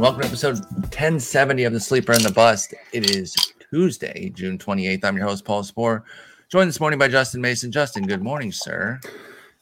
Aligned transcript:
And 0.00 0.04
welcome 0.06 0.22
to 0.22 0.28
episode 0.28 0.60
1070 0.94 1.64
of 1.64 1.74
the 1.74 1.78
Sleeper 1.78 2.12
and 2.12 2.24
the 2.24 2.32
Bust. 2.32 2.72
It 2.94 3.10
is 3.10 3.34
Tuesday, 3.70 4.30
June 4.30 4.56
28th. 4.56 5.04
I'm 5.04 5.14
your 5.14 5.26
host, 5.26 5.44
Paul 5.44 5.62
Sporer. 5.62 6.04
Joined 6.48 6.70
this 6.70 6.80
morning 6.80 6.98
by 6.98 7.06
Justin 7.06 7.42
Mason. 7.42 7.70
Justin, 7.70 8.06
good 8.06 8.22
morning, 8.22 8.50
sir. 8.50 8.98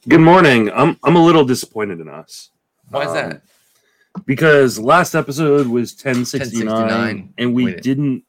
Good 0.07 0.21
morning. 0.21 0.71
I'm 0.71 0.97
I'm 1.03 1.17
a 1.17 1.25
little 1.25 1.45
disappointed 1.45 1.99
in 1.99 2.09
us. 2.09 2.51
Why 2.89 3.03
is 3.03 3.09
Um, 3.09 3.15
that? 3.15 3.43
Because 4.27 4.79
last 4.79 5.17
episode 5.17 5.67
was 5.67 5.91
1069, 5.93 6.67
1069. 6.69 7.35
and 7.37 7.53
we 7.53 7.65
did- 7.73 7.81
didn't 7.81 8.23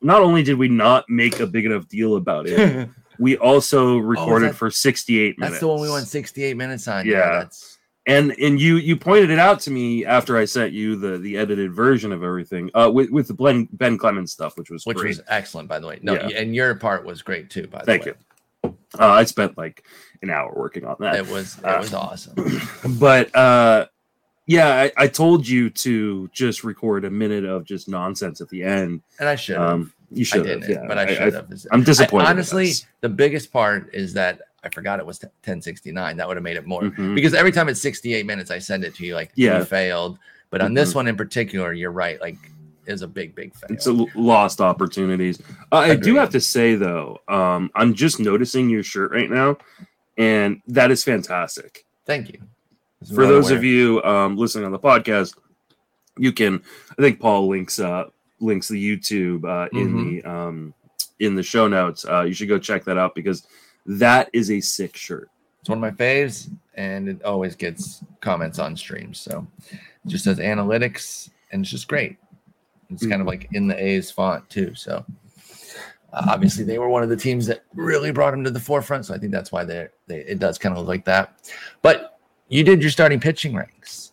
not 0.00 0.22
only 0.22 0.44
did 0.44 0.58
we 0.58 0.68
not 0.68 1.10
make 1.10 1.40
a 1.40 1.46
big 1.48 1.66
enough 1.66 1.88
deal 1.88 2.14
about 2.14 2.46
it, 2.46 2.88
we 3.18 3.36
also 3.36 3.96
recorded 3.98 4.46
Oh, 4.46 4.48
that- 4.50 4.56
for 4.56 4.70
68 4.70 5.36
minutes. 5.40 5.54
That's 5.54 5.60
the 5.60 5.66
one 5.66 5.80
we 5.80 5.90
went 5.90 6.06
68 6.06 6.56
minutes 6.56 6.86
on. 6.86 7.04
Yeah. 7.04 7.40
that's 7.40 7.77
and 8.08 8.32
and 8.40 8.60
you 8.60 8.76
you 8.78 8.96
pointed 8.96 9.30
it 9.30 9.38
out 9.38 9.60
to 9.60 9.70
me 9.70 10.04
after 10.04 10.36
I 10.36 10.44
sent 10.46 10.72
you 10.72 10.96
the 10.96 11.18
the 11.18 11.36
edited 11.36 11.72
version 11.72 12.10
of 12.12 12.24
everything 12.24 12.70
uh 12.74 12.90
with 12.92 13.10
with 13.10 13.28
the 13.28 13.34
Ben 13.34 13.68
Ben 13.72 13.96
Clemens 13.96 14.32
stuff 14.32 14.56
which 14.56 14.70
was 14.70 14.84
which 14.84 14.96
great. 14.96 15.08
was 15.08 15.20
excellent, 15.28 15.68
by 15.68 15.78
the 15.78 15.86
way. 15.86 15.98
No, 16.02 16.14
Yeah. 16.14 16.28
and 16.40 16.54
your 16.54 16.74
part 16.74 17.04
was 17.04 17.22
great 17.22 17.50
too, 17.50 17.68
by 17.68 17.78
the 17.84 17.92
way. 17.92 17.98
Thank 17.98 18.06
way. 18.06 18.12
you. 18.64 18.76
Uh, 18.98 19.06
I 19.06 19.24
spent 19.24 19.56
like 19.56 19.84
an 20.22 20.30
hour 20.30 20.52
working 20.56 20.84
on 20.84 20.96
that. 21.00 21.14
It 21.14 21.28
was 21.28 21.58
it 21.58 21.64
Uh, 21.64 21.78
was 21.78 21.94
awesome. 21.94 22.34
but 22.98 23.34
uh 23.36 23.86
yeah 24.46 24.68
I, 24.96 25.04
I 25.04 25.06
told 25.08 25.46
you 25.46 25.68
to 25.70 26.28
just 26.32 26.64
record 26.64 27.04
a 27.04 27.10
minute 27.10 27.44
of 27.44 27.64
just 27.64 27.88
nonsense 27.88 28.40
at 28.40 28.48
the 28.48 28.62
end 28.64 29.02
And 29.20 29.28
I 29.28 29.36
should 29.36 29.58
um 29.58 29.92
you 30.10 30.22
I 30.22 30.24
should 30.24 30.44
didn't, 30.44 30.62
have 30.62 30.70
yeah 30.70 30.84
but 30.88 30.96
I 30.96 31.06
should 31.14 31.34
have. 31.34 31.48
i'm 31.70 31.82
disappointed 31.84 32.26
I- 32.26 32.30
honestly, 32.30 32.70
the 33.02 33.10
biggest 33.10 33.52
part 33.52 33.90
is 33.94 34.14
that 34.14 34.40
I 34.68 34.74
forgot 34.74 35.00
it 35.00 35.06
was 35.06 35.18
1069. 35.20 36.16
That 36.18 36.28
would 36.28 36.36
have 36.36 36.44
made 36.44 36.56
it 36.58 36.66
more. 36.66 36.82
Mhm. 36.82 37.14
because 37.14 37.32
every 37.34 37.52
time 37.52 37.68
it's 37.68 37.80
68 37.80 38.26
minutes, 38.26 38.50
I 38.50 38.58
send 38.58 38.84
it 38.84 38.94
to 38.96 39.04
you 39.06 39.14
like 39.14 39.30
Yeah. 39.34 39.58
you 39.58 39.64
failed. 39.64 40.18
But 40.50 40.60
on 40.60 40.74
this 40.74 40.94
one 40.94 41.08
in 41.08 41.16
particular, 41.16 41.72
you're 41.72 41.90
right. 41.90 42.20
Like, 42.20 42.36
is 42.86 43.02
a 43.02 43.08
big, 43.08 43.34
big 43.34 43.54
fail. 43.54 43.68
it's 43.70 43.86
a 43.86 43.92
lost 44.14 44.62
opportunities 44.62 45.42
uh, 45.72 45.76
i 45.76 45.94
do 45.94 46.14
have 46.16 46.30
to 46.30 46.40
say 46.40 46.74
though 46.74 47.18
um 47.28 47.70
i'm 47.74 47.92
just 47.92 48.18
noticing 48.18 48.70
your 48.70 48.82
shirt 48.82 49.10
right 49.12 49.30
now 49.30 49.58
and 50.16 50.62
that 50.66 50.90
is 50.90 51.04
fantastic 51.04 51.84
Thank 52.06 52.32
you. 52.32 52.38
for 53.14 53.26
those 53.26 53.50
of 53.50 53.62
you 53.62 54.02
um, 54.04 54.38
listening 54.38 54.64
on 54.64 54.72
the 54.72 54.78
podcast, 54.78 55.34
you 56.16 56.32
can. 56.32 56.62
I 56.98 57.02
think 57.02 57.20
Paul 57.20 57.46
links 57.48 57.78
uh, 57.78 58.04
links 58.40 58.68
the 58.68 58.80
YouTube 58.82 59.44
uh, 59.44 59.68
in 59.78 59.88
Mhm. 59.92 60.22
the 60.22 60.30
um, 60.30 60.74
in 61.20 61.34
the 61.34 61.42
show 61.42 61.68
notes. 61.68 62.06
Uh, 62.08 62.22
you 62.22 62.32
should 62.32 62.48
go 62.48 62.58
check 62.58 62.84
that 62.86 62.96
out 62.96 63.14
because 63.14 63.46
that 63.88 64.28
is 64.32 64.50
a 64.50 64.60
sick 64.60 64.96
shirt. 64.96 65.30
it's 65.60 65.68
one 65.68 65.82
of 65.82 65.82
my 65.82 65.90
faves, 65.90 66.50
and 66.74 67.08
it 67.08 67.22
always 67.24 67.56
gets 67.56 68.04
comments 68.20 68.58
on 68.58 68.76
streams. 68.76 69.18
So 69.18 69.46
it 69.70 70.08
just 70.08 70.24
says 70.24 70.38
analytics, 70.38 71.30
and 71.50 71.62
it's 71.62 71.70
just 71.70 71.88
great. 71.88 72.18
It's 72.90 73.06
kind 73.06 73.20
of 73.20 73.26
like 73.26 73.48
in 73.52 73.66
the 73.66 73.82
A's 73.82 74.10
font 74.10 74.48
too. 74.48 74.74
So 74.74 75.04
uh, 76.12 76.26
obviously 76.28 76.64
they 76.64 76.78
were 76.78 76.88
one 76.88 77.02
of 77.02 77.08
the 77.08 77.16
teams 77.16 77.46
that 77.46 77.64
really 77.74 78.12
brought 78.12 78.32
him 78.32 78.44
to 78.44 78.50
the 78.50 78.60
forefront. 78.60 79.06
So 79.06 79.14
I 79.14 79.18
think 79.18 79.32
that's 79.32 79.50
why 79.50 79.64
they 79.64 79.88
they 80.06 80.20
it 80.20 80.38
does 80.38 80.58
kind 80.58 80.74
of 80.74 80.80
look 80.80 80.88
like 80.88 81.04
that. 81.06 81.52
But 81.82 82.18
you 82.48 82.64
did 82.64 82.82
your 82.82 82.90
starting 82.90 83.20
pitching 83.20 83.54
ranks. 83.54 84.12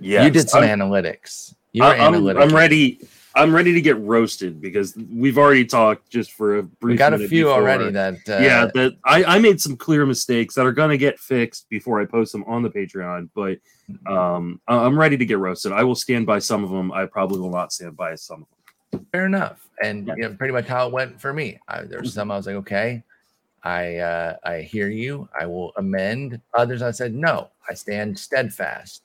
Yeah, 0.00 0.24
you 0.24 0.30
did 0.30 0.48
some 0.48 0.62
I'm, 0.62 0.78
analytics. 0.78 1.54
You 1.72 1.84
I'm. 1.84 2.14
I'm 2.38 2.54
ready. 2.54 3.00
I'm 3.34 3.54
ready 3.54 3.72
to 3.72 3.80
get 3.80 3.98
roasted 3.98 4.60
because 4.60 4.94
we've 5.10 5.38
already 5.38 5.64
talked 5.64 6.10
just 6.10 6.32
for 6.32 6.58
a 6.58 6.62
brief. 6.62 6.92
We 6.92 6.96
got 6.96 7.14
a 7.14 7.18
few 7.28 7.44
before. 7.44 7.60
already 7.62 7.90
that 7.90 8.14
uh, 8.28 8.38
yeah, 8.42 8.66
that 8.74 8.92
I, 9.04 9.24
I 9.24 9.38
made 9.38 9.60
some 9.60 9.76
clear 9.76 10.04
mistakes 10.06 10.54
that 10.56 10.66
are 10.66 10.72
gonna 10.72 10.96
get 10.98 11.18
fixed 11.18 11.68
before 11.70 12.00
I 12.00 12.04
post 12.04 12.32
them 12.32 12.44
on 12.44 12.62
the 12.62 12.70
Patreon. 12.70 13.30
But 13.34 13.58
um, 14.06 14.60
I- 14.68 14.76
I'm 14.84 14.98
ready 14.98 15.16
to 15.16 15.24
get 15.24 15.38
roasted. 15.38 15.72
I 15.72 15.82
will 15.84 15.94
stand 15.94 16.26
by 16.26 16.38
some 16.38 16.62
of 16.64 16.70
them. 16.70 16.92
I 16.92 17.06
probably 17.06 17.38
will 17.40 17.50
not 17.50 17.72
stand 17.72 17.96
by 17.96 18.14
some 18.16 18.42
of 18.42 18.48
them. 19.00 19.06
fair 19.12 19.26
enough. 19.26 19.66
And 19.82 20.06
Yeah. 20.06 20.14
you 20.16 20.22
know, 20.22 20.34
pretty 20.34 20.52
much 20.52 20.66
how 20.66 20.86
it 20.86 20.92
went 20.92 21.20
for 21.20 21.32
me. 21.32 21.58
I, 21.68 21.82
there's 21.82 22.12
some 22.14 22.30
I 22.30 22.36
was 22.36 22.46
like, 22.46 22.56
okay, 22.56 23.02
I 23.62 23.96
uh, 23.96 24.36
I 24.44 24.60
hear 24.60 24.88
you. 24.88 25.28
I 25.38 25.46
will 25.46 25.72
amend. 25.76 26.40
Others 26.54 26.82
I 26.82 26.90
said 26.90 27.14
no. 27.14 27.48
I 27.70 27.74
stand 27.74 28.18
steadfast. 28.18 29.02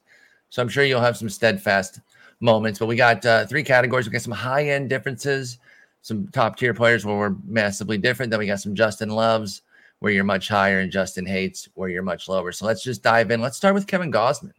So 0.49 0.61
I'm 0.61 0.69
sure 0.69 0.83
you'll 0.83 1.01
have 1.01 1.17
some 1.17 1.29
steadfast 1.29 1.99
moments. 2.39 2.79
But 2.79 2.85
we 2.87 2.95
got 2.95 3.25
uh, 3.25 3.45
three 3.45 3.63
categories. 3.63 4.05
We 4.05 4.11
got 4.11 4.21
some 4.21 4.33
high 4.33 4.69
end 4.69 4.89
differences, 4.89 5.59
some 6.01 6.27
top 6.29 6.57
tier 6.57 6.73
players 6.73 7.05
where 7.05 7.17
we're 7.17 7.35
massively 7.45 7.97
different. 7.97 8.29
Then 8.29 8.39
we 8.39 8.47
got 8.47 8.59
some 8.59 8.75
Justin 8.75 9.09
loves 9.09 9.61
where 9.99 10.11
you're 10.11 10.23
much 10.23 10.47
higher, 10.47 10.79
and 10.79 10.91
Justin 10.91 11.25
hates 11.25 11.67
where 11.73 11.89
you're 11.89 12.03
much 12.03 12.29
lower. 12.29 12.51
So 12.51 12.65
let's 12.65 12.83
just 12.83 13.01
dive 13.01 13.31
in. 13.31 13.41
Let's 13.41 13.57
start 13.57 13.73
with 13.73 13.87
Kevin 13.87 14.11
Gausman, 14.11 14.51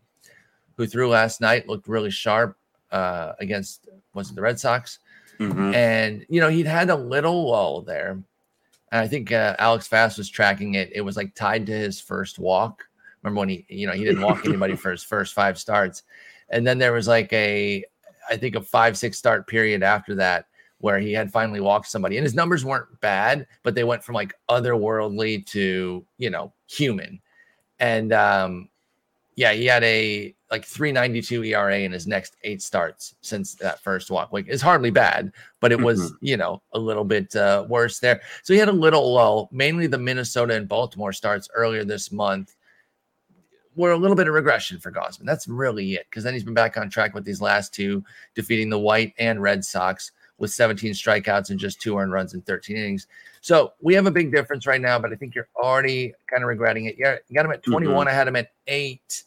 who 0.76 0.86
threw 0.86 1.08
last 1.08 1.40
night, 1.40 1.68
looked 1.68 1.86
really 1.86 2.10
sharp 2.10 2.56
uh, 2.90 3.32
against 3.38 3.88
was 4.14 4.30
it 4.30 4.34
the 4.34 4.42
Red 4.42 4.58
Sox? 4.58 4.98
Mhm. 5.38 5.72
and 5.72 6.26
you 6.28 6.40
know 6.40 6.48
he'd 6.48 6.66
had 6.66 6.90
a 6.90 6.96
little 6.96 7.48
lull 7.48 7.82
there 7.82 8.10
and 8.10 8.24
i 8.90 9.06
think 9.06 9.30
uh, 9.30 9.54
alex 9.60 9.86
fast 9.86 10.18
was 10.18 10.28
tracking 10.28 10.74
it 10.74 10.90
it 10.92 11.00
was 11.00 11.16
like 11.16 11.32
tied 11.36 11.64
to 11.66 11.72
his 11.72 12.00
first 12.00 12.40
walk 12.40 12.82
remember 13.22 13.38
when 13.38 13.48
he 13.48 13.64
you 13.68 13.86
know 13.86 13.92
he 13.92 14.02
didn't 14.02 14.20
walk 14.22 14.44
anybody 14.44 14.74
for 14.74 14.90
his 14.90 15.04
first 15.04 15.34
five 15.34 15.56
starts 15.56 16.02
and 16.50 16.66
then 16.66 16.78
there 16.78 16.92
was 16.92 17.08
like 17.08 17.32
a 17.32 17.84
i 18.30 18.36
think 18.36 18.54
a 18.54 18.60
five 18.60 18.96
six 18.96 19.18
start 19.18 19.46
period 19.46 19.82
after 19.82 20.14
that 20.14 20.46
where 20.80 20.98
he 20.98 21.12
had 21.12 21.30
finally 21.32 21.60
walked 21.60 21.88
somebody. 21.88 22.16
And 22.16 22.24
his 22.24 22.34
numbers 22.34 22.64
weren't 22.64 23.00
bad 23.00 23.46
but 23.62 23.74
they 23.74 23.84
went 23.84 24.02
from 24.02 24.14
like 24.14 24.34
otherworldly 24.48 25.44
to 25.46 26.04
you 26.18 26.30
know 26.30 26.52
human. 26.66 27.20
And 27.78 28.12
um 28.12 28.68
yeah 29.36 29.52
he 29.52 29.66
had 29.66 29.84
a 29.84 30.34
like 30.50 30.64
392 30.64 31.44
era 31.44 31.78
in 31.78 31.92
his 31.92 32.06
next 32.06 32.36
eight 32.42 32.62
starts 32.62 33.14
since 33.20 33.54
that 33.56 33.80
first 33.80 34.10
walk. 34.10 34.32
Like 34.32 34.46
it's 34.48 34.62
hardly 34.62 34.90
bad 34.90 35.32
but 35.60 35.72
it 35.72 35.80
was 35.80 36.12
you 36.20 36.36
know 36.36 36.62
a 36.72 36.78
little 36.78 37.04
bit 37.04 37.34
uh, 37.36 37.66
worse 37.68 37.98
there. 37.98 38.20
So 38.42 38.52
he 38.52 38.58
had 38.58 38.68
a 38.68 38.72
little 38.72 39.12
lull 39.12 39.48
mainly 39.52 39.86
the 39.86 39.98
minnesota 39.98 40.54
and 40.54 40.68
baltimore 40.68 41.12
starts 41.12 41.48
earlier 41.54 41.84
this 41.84 42.12
month 42.12 42.56
were 43.78 43.92
a 43.92 43.96
little 43.96 44.16
bit 44.16 44.26
of 44.26 44.34
regression 44.34 44.80
for 44.80 44.90
Gausman. 44.90 45.24
That's 45.24 45.46
really 45.46 45.94
it. 45.94 46.06
Because 46.10 46.24
then 46.24 46.34
he's 46.34 46.42
been 46.42 46.52
back 46.52 46.76
on 46.76 46.90
track 46.90 47.14
with 47.14 47.24
these 47.24 47.40
last 47.40 47.72
two, 47.72 48.04
defeating 48.34 48.68
the 48.68 48.78
White 48.78 49.14
and 49.18 49.40
Red 49.40 49.64
Sox 49.64 50.10
with 50.38 50.50
17 50.50 50.92
strikeouts 50.92 51.50
and 51.50 51.60
just 51.60 51.80
two 51.80 51.96
earned 51.96 52.12
runs 52.12 52.34
in 52.34 52.42
13 52.42 52.76
innings. 52.76 53.06
So 53.40 53.72
we 53.80 53.94
have 53.94 54.06
a 54.06 54.10
big 54.10 54.32
difference 54.32 54.66
right 54.66 54.80
now, 54.80 54.98
but 54.98 55.12
I 55.12 55.14
think 55.14 55.34
you're 55.34 55.48
already 55.56 56.12
kind 56.26 56.42
of 56.42 56.48
regretting 56.48 56.86
it. 56.86 56.96
Yeah, 56.98 57.16
you 57.28 57.36
got 57.36 57.44
him 57.44 57.52
at 57.52 57.62
21. 57.62 58.08
I 58.08 58.12
had 58.12 58.26
him 58.26 58.36
at 58.36 58.50
eight. 58.66 59.22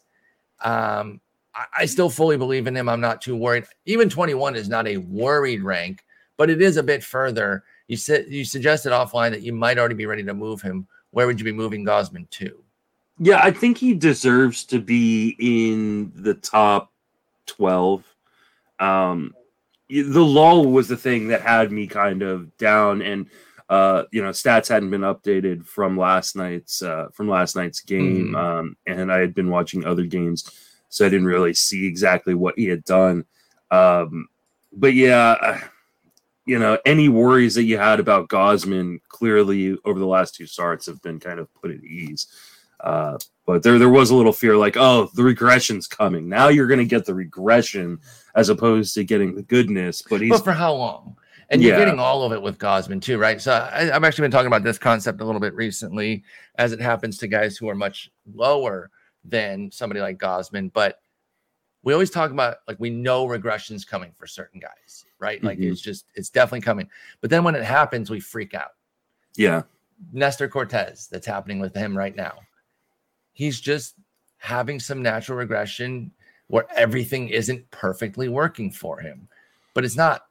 Um, 0.62 1.20
I, 1.54 1.64
I 1.78 1.86
still 1.86 2.10
fully 2.10 2.36
believe 2.36 2.66
in 2.66 2.76
him. 2.76 2.90
I'm 2.90 3.00
not 3.00 3.22
too 3.22 3.36
worried. 3.36 3.64
Even 3.86 4.10
21 4.10 4.54
is 4.54 4.68
not 4.68 4.86
a 4.86 4.98
worried 4.98 5.62
rank, 5.62 6.04
but 6.36 6.50
it 6.50 6.60
is 6.60 6.76
a 6.76 6.82
bit 6.82 7.02
further. 7.02 7.64
You 7.88 7.96
said 7.96 8.26
you 8.28 8.44
suggested 8.44 8.92
offline 8.92 9.30
that 9.30 9.42
you 9.42 9.54
might 9.54 9.78
already 9.78 9.94
be 9.94 10.06
ready 10.06 10.24
to 10.24 10.34
move 10.34 10.60
him. 10.60 10.86
Where 11.10 11.26
would 11.26 11.38
you 11.38 11.44
be 11.44 11.52
moving 11.52 11.84
Gausman 11.84 12.28
to? 12.30 12.61
Yeah, 13.18 13.40
I 13.42 13.50
think 13.50 13.78
he 13.78 13.94
deserves 13.94 14.64
to 14.66 14.80
be 14.80 15.36
in 15.38 16.12
the 16.14 16.34
top 16.34 16.90
12. 17.46 18.04
Um, 18.80 19.34
the 19.88 20.24
lull 20.24 20.66
was 20.66 20.88
the 20.88 20.96
thing 20.96 21.28
that 21.28 21.42
had 21.42 21.70
me 21.70 21.86
kind 21.86 22.22
of 22.22 22.56
down, 22.56 23.02
and 23.02 23.26
uh, 23.68 24.04
you 24.10 24.22
know, 24.22 24.30
stats 24.30 24.68
hadn't 24.68 24.90
been 24.90 25.02
updated 25.02 25.64
from 25.64 25.96
last 25.96 26.34
night's 26.36 26.82
uh, 26.82 27.08
from 27.12 27.28
last 27.28 27.54
night's 27.56 27.80
game, 27.80 28.32
Mhm. 28.32 28.36
um, 28.36 28.76
and 28.86 29.12
I 29.12 29.18
had 29.18 29.34
been 29.34 29.50
watching 29.50 29.84
other 29.84 30.04
games, 30.04 30.50
so 30.88 31.06
I 31.06 31.08
didn't 31.08 31.26
really 31.26 31.54
see 31.54 31.86
exactly 31.86 32.34
what 32.34 32.58
he 32.58 32.66
had 32.66 32.84
done. 32.84 33.24
Um, 33.70 34.28
but 34.72 34.94
yeah, 34.94 35.60
you 36.46 36.58
know, 36.58 36.78
any 36.84 37.08
worries 37.08 37.54
that 37.54 37.64
you 37.64 37.78
had 37.78 38.00
about 38.00 38.28
Gausman 38.28 39.00
clearly 39.08 39.78
over 39.84 39.98
the 39.98 40.06
last 40.06 40.34
two 40.34 40.46
starts 40.46 40.86
have 40.86 41.00
been 41.02 41.20
kind 41.20 41.38
of 41.38 41.52
put 41.54 41.70
at 41.70 41.84
ease. 41.84 42.26
Uh, 42.82 43.16
but 43.46 43.62
there, 43.62 43.78
there 43.78 43.88
was 43.88 44.10
a 44.10 44.14
little 44.14 44.32
fear, 44.32 44.56
like, 44.56 44.76
oh, 44.76 45.08
the 45.14 45.22
regression's 45.22 45.86
coming. 45.86 46.28
Now 46.28 46.48
you're 46.48 46.66
going 46.66 46.80
to 46.80 46.84
get 46.86 47.04
the 47.04 47.14
regression 47.14 47.98
as 48.34 48.48
opposed 48.48 48.94
to 48.94 49.04
getting 49.04 49.34
the 49.34 49.42
goodness. 49.42 50.02
But 50.02 50.20
he's 50.20 50.30
but 50.30 50.44
for 50.44 50.52
how 50.52 50.74
long? 50.74 51.16
And 51.50 51.62
you're 51.62 51.76
getting 51.76 51.98
all 51.98 52.22
of 52.22 52.32
it 52.32 52.40
with 52.40 52.58
Gausman 52.58 53.02
too, 53.02 53.18
right? 53.18 53.40
So 53.40 53.52
I, 53.52 53.94
I've 53.94 54.04
actually 54.04 54.22
been 54.22 54.30
talking 54.30 54.46
about 54.46 54.62
this 54.64 54.78
concept 54.78 55.20
a 55.20 55.24
little 55.24 55.40
bit 55.40 55.54
recently, 55.54 56.24
as 56.56 56.72
it 56.72 56.80
happens 56.80 57.18
to 57.18 57.26
guys 57.28 57.56
who 57.58 57.68
are 57.68 57.74
much 57.74 58.10
lower 58.34 58.90
than 59.24 59.70
somebody 59.70 60.00
like 60.00 60.18
Gausman. 60.18 60.72
But 60.72 60.98
we 61.82 61.92
always 61.92 62.10
talk 62.10 62.30
about 62.30 62.58
like 62.66 62.78
we 62.80 62.88
know 62.90 63.26
regression's 63.26 63.84
coming 63.84 64.12
for 64.16 64.26
certain 64.26 64.60
guys, 64.60 65.04
right? 65.18 65.42
Like 65.44 65.58
Mhm. 65.58 65.70
it's 65.72 65.80
just 65.82 66.06
it's 66.14 66.30
definitely 66.30 66.62
coming. 66.62 66.88
But 67.20 67.28
then 67.28 67.44
when 67.44 67.54
it 67.54 67.64
happens, 67.64 68.08
we 68.08 68.18
freak 68.20 68.54
out. 68.54 68.70
yeah, 69.36 69.62
Nestor 70.12 70.48
Cortes, 70.48 71.06
that's 71.06 71.26
happening 71.26 71.60
with 71.60 71.74
him 71.74 71.96
right 71.96 72.16
now. 72.16 72.38
He's 73.32 73.60
just 73.60 73.94
having 74.38 74.80
some 74.80 75.02
natural 75.02 75.38
regression 75.38 76.10
where 76.48 76.66
everything 76.76 77.28
isn't 77.28 77.70
perfectly 77.70 78.28
working 78.28 78.70
for 78.70 78.98
him. 79.00 79.28
But 79.74 79.84
it's 79.84 79.96
not 79.96 80.26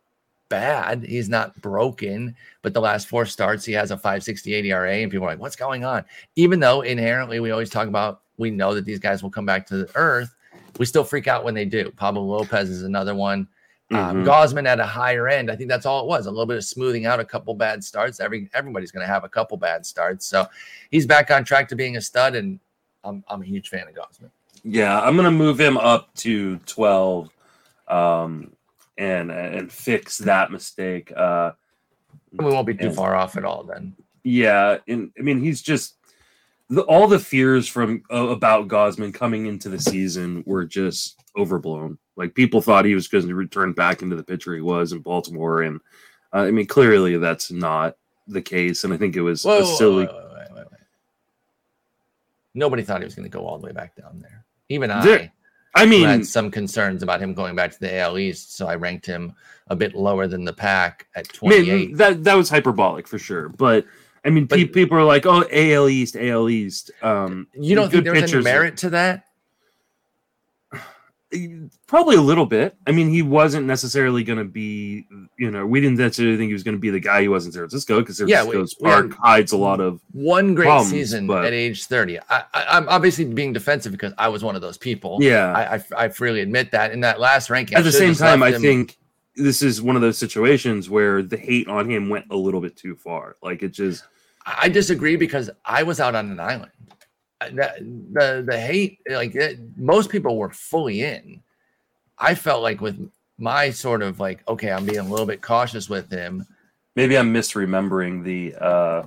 bad. 0.50 1.04
He's 1.04 1.30
not 1.30 1.60
broken. 1.62 2.36
But 2.62 2.74
the 2.74 2.82
last 2.82 3.08
four 3.08 3.26
starts, 3.26 3.66
he 3.66 3.74
has 3.74 3.90
a 3.92 3.98
568 3.98 4.66
ERA, 4.66 4.94
and 4.98 5.10
people 5.12 5.26
are 5.26 5.32
like, 5.32 5.40
what's 5.40 5.56
going 5.56 5.84
on? 5.84 6.04
Even 6.36 6.60
though 6.60 6.82
inherently 6.82 7.40
we 7.40 7.52
always 7.52 7.70
talk 7.70 7.88
about, 7.88 8.22
we 8.38 8.52
know 8.52 8.76
that 8.76 8.86
these 8.86 9.00
guys 9.00 9.24
will 9.24 9.32
come 9.32 9.46
back 9.46 9.66
to 9.68 9.78
the 9.78 9.92
earth. 9.96 10.36
we 10.78 10.86
still 10.86 11.04
freak 11.04 11.28
out 11.28 11.44
when 11.44 11.54
they 11.54 11.66
do. 11.66 11.92
Pablo 11.92 12.22
Lopez 12.24 12.70
is 12.70 12.84
another 12.84 13.14
one. 13.14 13.46
Um, 13.92 14.24
Mhm. 14.24 14.26
Gausman 14.26 14.66
at 14.66 14.80
a 14.80 14.86
higher 14.86 15.28
end. 15.28 15.52
I 15.52 15.56
think 15.56 15.70
that's 15.70 15.86
all 15.86 16.02
it 16.02 16.08
was. 16.08 16.26
A 16.26 16.32
little 16.32 16.46
bit 16.46 16.56
of 16.56 16.64
smoothing 16.64 17.06
out 17.06 17.20
a 17.20 17.26
couple 17.26 17.54
bad 17.54 17.84
starts. 17.84 18.22
Every 18.22 18.50
everybody's 18.54 18.90
going 18.90 19.06
to 19.06 19.12
have 19.14 19.26
a 19.26 19.30
couple 19.30 19.58
bad 19.58 19.86
starts. 19.86 20.26
So 20.26 20.48
he's 20.90 21.06
back 21.06 21.30
on 21.30 21.44
track 21.44 21.68
to 21.70 21.76
being 21.76 21.98
a 21.98 22.02
stud, 22.02 22.36
and 22.36 22.58
I'm 23.04 23.24
I'm 23.28 23.42
a 23.42 23.46
huge 23.46 23.70
fan 23.70 23.88
of 23.88 23.94
Gausman. 23.96 24.30
Yeah, 24.64 25.00
I'm 25.02 25.16
gonna 25.16 25.32
move 25.32 25.60
him 25.60 25.78
up 25.78 26.14
to 26.18 26.58
12, 26.66 27.30
um, 27.88 28.52
and 28.98 29.32
and 29.32 29.72
fix 29.72 30.18
that 30.20 30.52
mistake. 30.52 31.12
Uh, 31.16 31.52
We 32.34 32.46
won't 32.46 32.68
be 32.68 32.76
too 32.76 32.88
Yeah. 32.88 32.92
far 32.94 33.16
off 33.16 33.38
at 33.38 33.46
all 33.46 33.64
then. 33.64 33.96
yeah, 34.24 34.78
and 34.88 35.12
I 35.18 35.22
mean 35.22 35.40
he's 35.42 35.62
just 35.62 35.96
the, 36.70 36.82
all 36.84 37.08
the 37.08 37.20
fears 37.20 37.68
from 37.68 38.04
uh, 38.12 38.28
about 38.28 38.68
Gausman 38.70 39.14
coming 39.14 39.46
into 39.48 39.68
the 39.68 39.80
season 39.80 40.44
were 40.46 40.64
just 40.66 41.20
overblown. 41.38 41.98
Like 42.16 42.34
people 42.36 42.62
thought 42.62 42.86
he 42.86 42.94
was 42.96 43.08
going 43.08 43.28
to 43.28 43.36
return 43.36 43.74
back 43.74 44.02
into 44.02 44.16
the 44.16 44.24
pitcher 44.24 44.54
he 44.56 44.62
was 44.62 44.92
in 44.94 45.00
Baltimore, 45.00 45.64
and 45.64 45.80
uh, 46.34 46.40
I 46.42 46.52
mean 46.52 46.68
clearly 46.68 47.18
that's 47.18 47.52
not 47.52 47.98
the 48.28 48.42
case. 48.42 48.84
And 48.84 48.94
I 48.94 48.98
think 48.98 49.16
it 49.16 49.22
was 49.22 49.44
Whoa, 49.44 49.62
a 49.62 49.66
silly. 49.66 50.06
wait, 50.06 50.14
wait. 50.14 50.31
Nobody 52.54 52.84
thought 52.84 53.02
he 53.02 53.06
was 53.06 53.16
going 53.16 53.30
to 53.30 53.38
go 53.38 53.46
all 53.46 53.58
the 53.58 53.66
way 53.66 53.72
back 53.72 53.96
down 53.96 54.20
there. 54.20 54.46
Even 54.70 54.92
I 54.92 55.04
There- 55.06 55.32
I 55.74 55.86
mean, 55.86 56.06
had 56.06 56.26
some 56.26 56.52
concerns 56.52 57.02
about 57.02 57.22
him 57.22 57.34
going 57.34 57.56
back 57.56 57.72
to 57.72 57.80
the 57.80 57.96
AL 58.00 58.18
East, 58.20 58.58
so 58.58 58.68
I 58.68 58.76
ranked 58.76 59.06
him 59.06 59.34
a 59.68 59.76
bit 59.76 59.96
lower 59.96 60.28
than 60.28 60.44
the 60.44 60.52
pack 60.52 61.08
at 61.16 61.28
I 61.42 61.48
mean, 61.48 61.66
28. 61.66 61.98
that 61.98 62.24
that 62.26 62.34
was 62.36 62.50
hyperbolic 62.50 63.08
for 63.08 63.18
sure, 63.20 63.50
but. 63.50 63.86
I 64.24 64.30
mean, 64.30 64.46
But- 64.46 64.72
people 64.72 64.96
are 65.00 65.04
like, 65.04 65.26
"Oh, 65.26 65.44
AL 65.52 65.90
East, 65.90 66.16
AL 66.16 66.48
East." 66.48 66.92
Um, 67.02 67.48
you 67.56 67.74
don't 67.74 67.90
think 67.90 68.04
good 68.04 68.06
there 68.06 68.14
any 68.14 68.22
pitchers- 68.22 68.44
merit 68.44 68.78
to 68.78 68.92
that? 68.92 69.24
Probably 71.88 72.16
a 72.16 72.22
little 72.22 72.46
bit. 72.46 72.76
I 72.86 72.92
mean, 72.92 73.10
he 73.10 73.22
wasn't 73.22 73.66
necessarily 73.66 74.24
going 74.24 74.40
to 74.40 74.46
be, 74.46 75.06
you 75.38 75.50
know, 75.52 75.66
we 75.66 75.80
didn't 75.80 75.98
necessarily 75.98 76.38
think 76.38 76.48
he 76.50 76.54
was 76.54 76.64
going 76.64 76.76
to 76.76 76.80
be 76.80 76.90
the 76.90 77.00
guy 77.00 77.22
he 77.22 77.28
was 77.28 77.46
in 77.46 77.52
San 77.52 77.62
Francisco 77.62 78.00
because 78.02 78.18
San 78.18 78.28
Yeah, 78.28 78.44
Francisco's 78.44 78.76
we 78.80 78.90
park 78.90 79.14
hides 79.18 79.52
a 79.52 79.58
lot 79.58 79.80
of. 79.80 80.02
One 80.12 80.56
great 80.56 80.66
Problems, 80.66 80.92
season 80.92 81.28
but- 81.28 81.46
at 81.46 81.54
age 81.54 81.86
30. 81.86 82.20
I, 82.30 82.44
I'm 82.54 82.88
obviously 82.90 83.26
being 83.26 83.54
defensive 83.54 83.92
because 83.92 84.14
I 84.18 84.28
was 84.28 84.44
one 84.44 84.56
of 84.56 84.62
those 84.62 84.78
people. 84.78 85.20
Yeah. 85.22 85.52
I, 85.54 85.76
I, 85.76 86.06
I 86.06 86.10
freely 86.10 86.42
admit 86.42 86.72
that. 86.72 86.92
In 86.92 87.00
that 87.02 87.20
last 87.20 87.50
ranking, 87.50 87.78
At 87.78 87.84
the 87.84 87.92
same 87.92 88.14
time, 88.16 88.44
I 88.44 88.52
him- 88.52 88.62
think 88.62 88.98
this 89.36 89.62
is 89.62 89.82
one 89.82 89.96
of 89.96 90.02
those 90.02 90.18
situations 90.18 90.90
where 90.90 91.22
the 91.24 91.38
hate 91.38 91.68
on 91.70 91.90
him 91.90 92.10
went 92.10 92.26
a 92.32 92.36
little 92.36 92.60
bit 92.60 92.76
too 92.76 92.96
far. 92.96 93.38
Like 93.42 93.64
it 93.64 93.70
just, 93.70 94.04
I 94.46 94.68
disagree 94.68 95.16
because 95.16 95.50
I 95.64 95.84
was 95.84 96.00
out 96.02 96.16
on 96.16 96.30
an 96.32 96.40
island. 96.40 96.72
That- 97.54 97.80
The 97.80 98.44
the 98.48 98.60
hate, 98.60 99.00
like 99.10 99.36
it, 99.36 99.60
most 99.78 100.10
people 100.10 100.38
were 100.38 100.50
fully 100.52 101.02
in. 101.04 101.42
I 102.18 102.36
felt 102.36 102.62
like 102.62 102.82
with 102.82 103.10
my 103.38 103.72
sort 103.72 104.02
of 104.04 104.20
like, 104.20 104.48
okay, 104.48 104.72
I'm 104.72 104.86
being 104.86 105.00
a 105.00 105.04
little 105.10 105.26
bit 105.26 105.42
cautious 105.42 105.90
with 105.90 106.12
him. 106.12 106.46
maybe 106.96 107.18
I'm 107.18 107.34
misremembering 107.34 108.24
the. 108.24 108.56
uh 108.64 109.04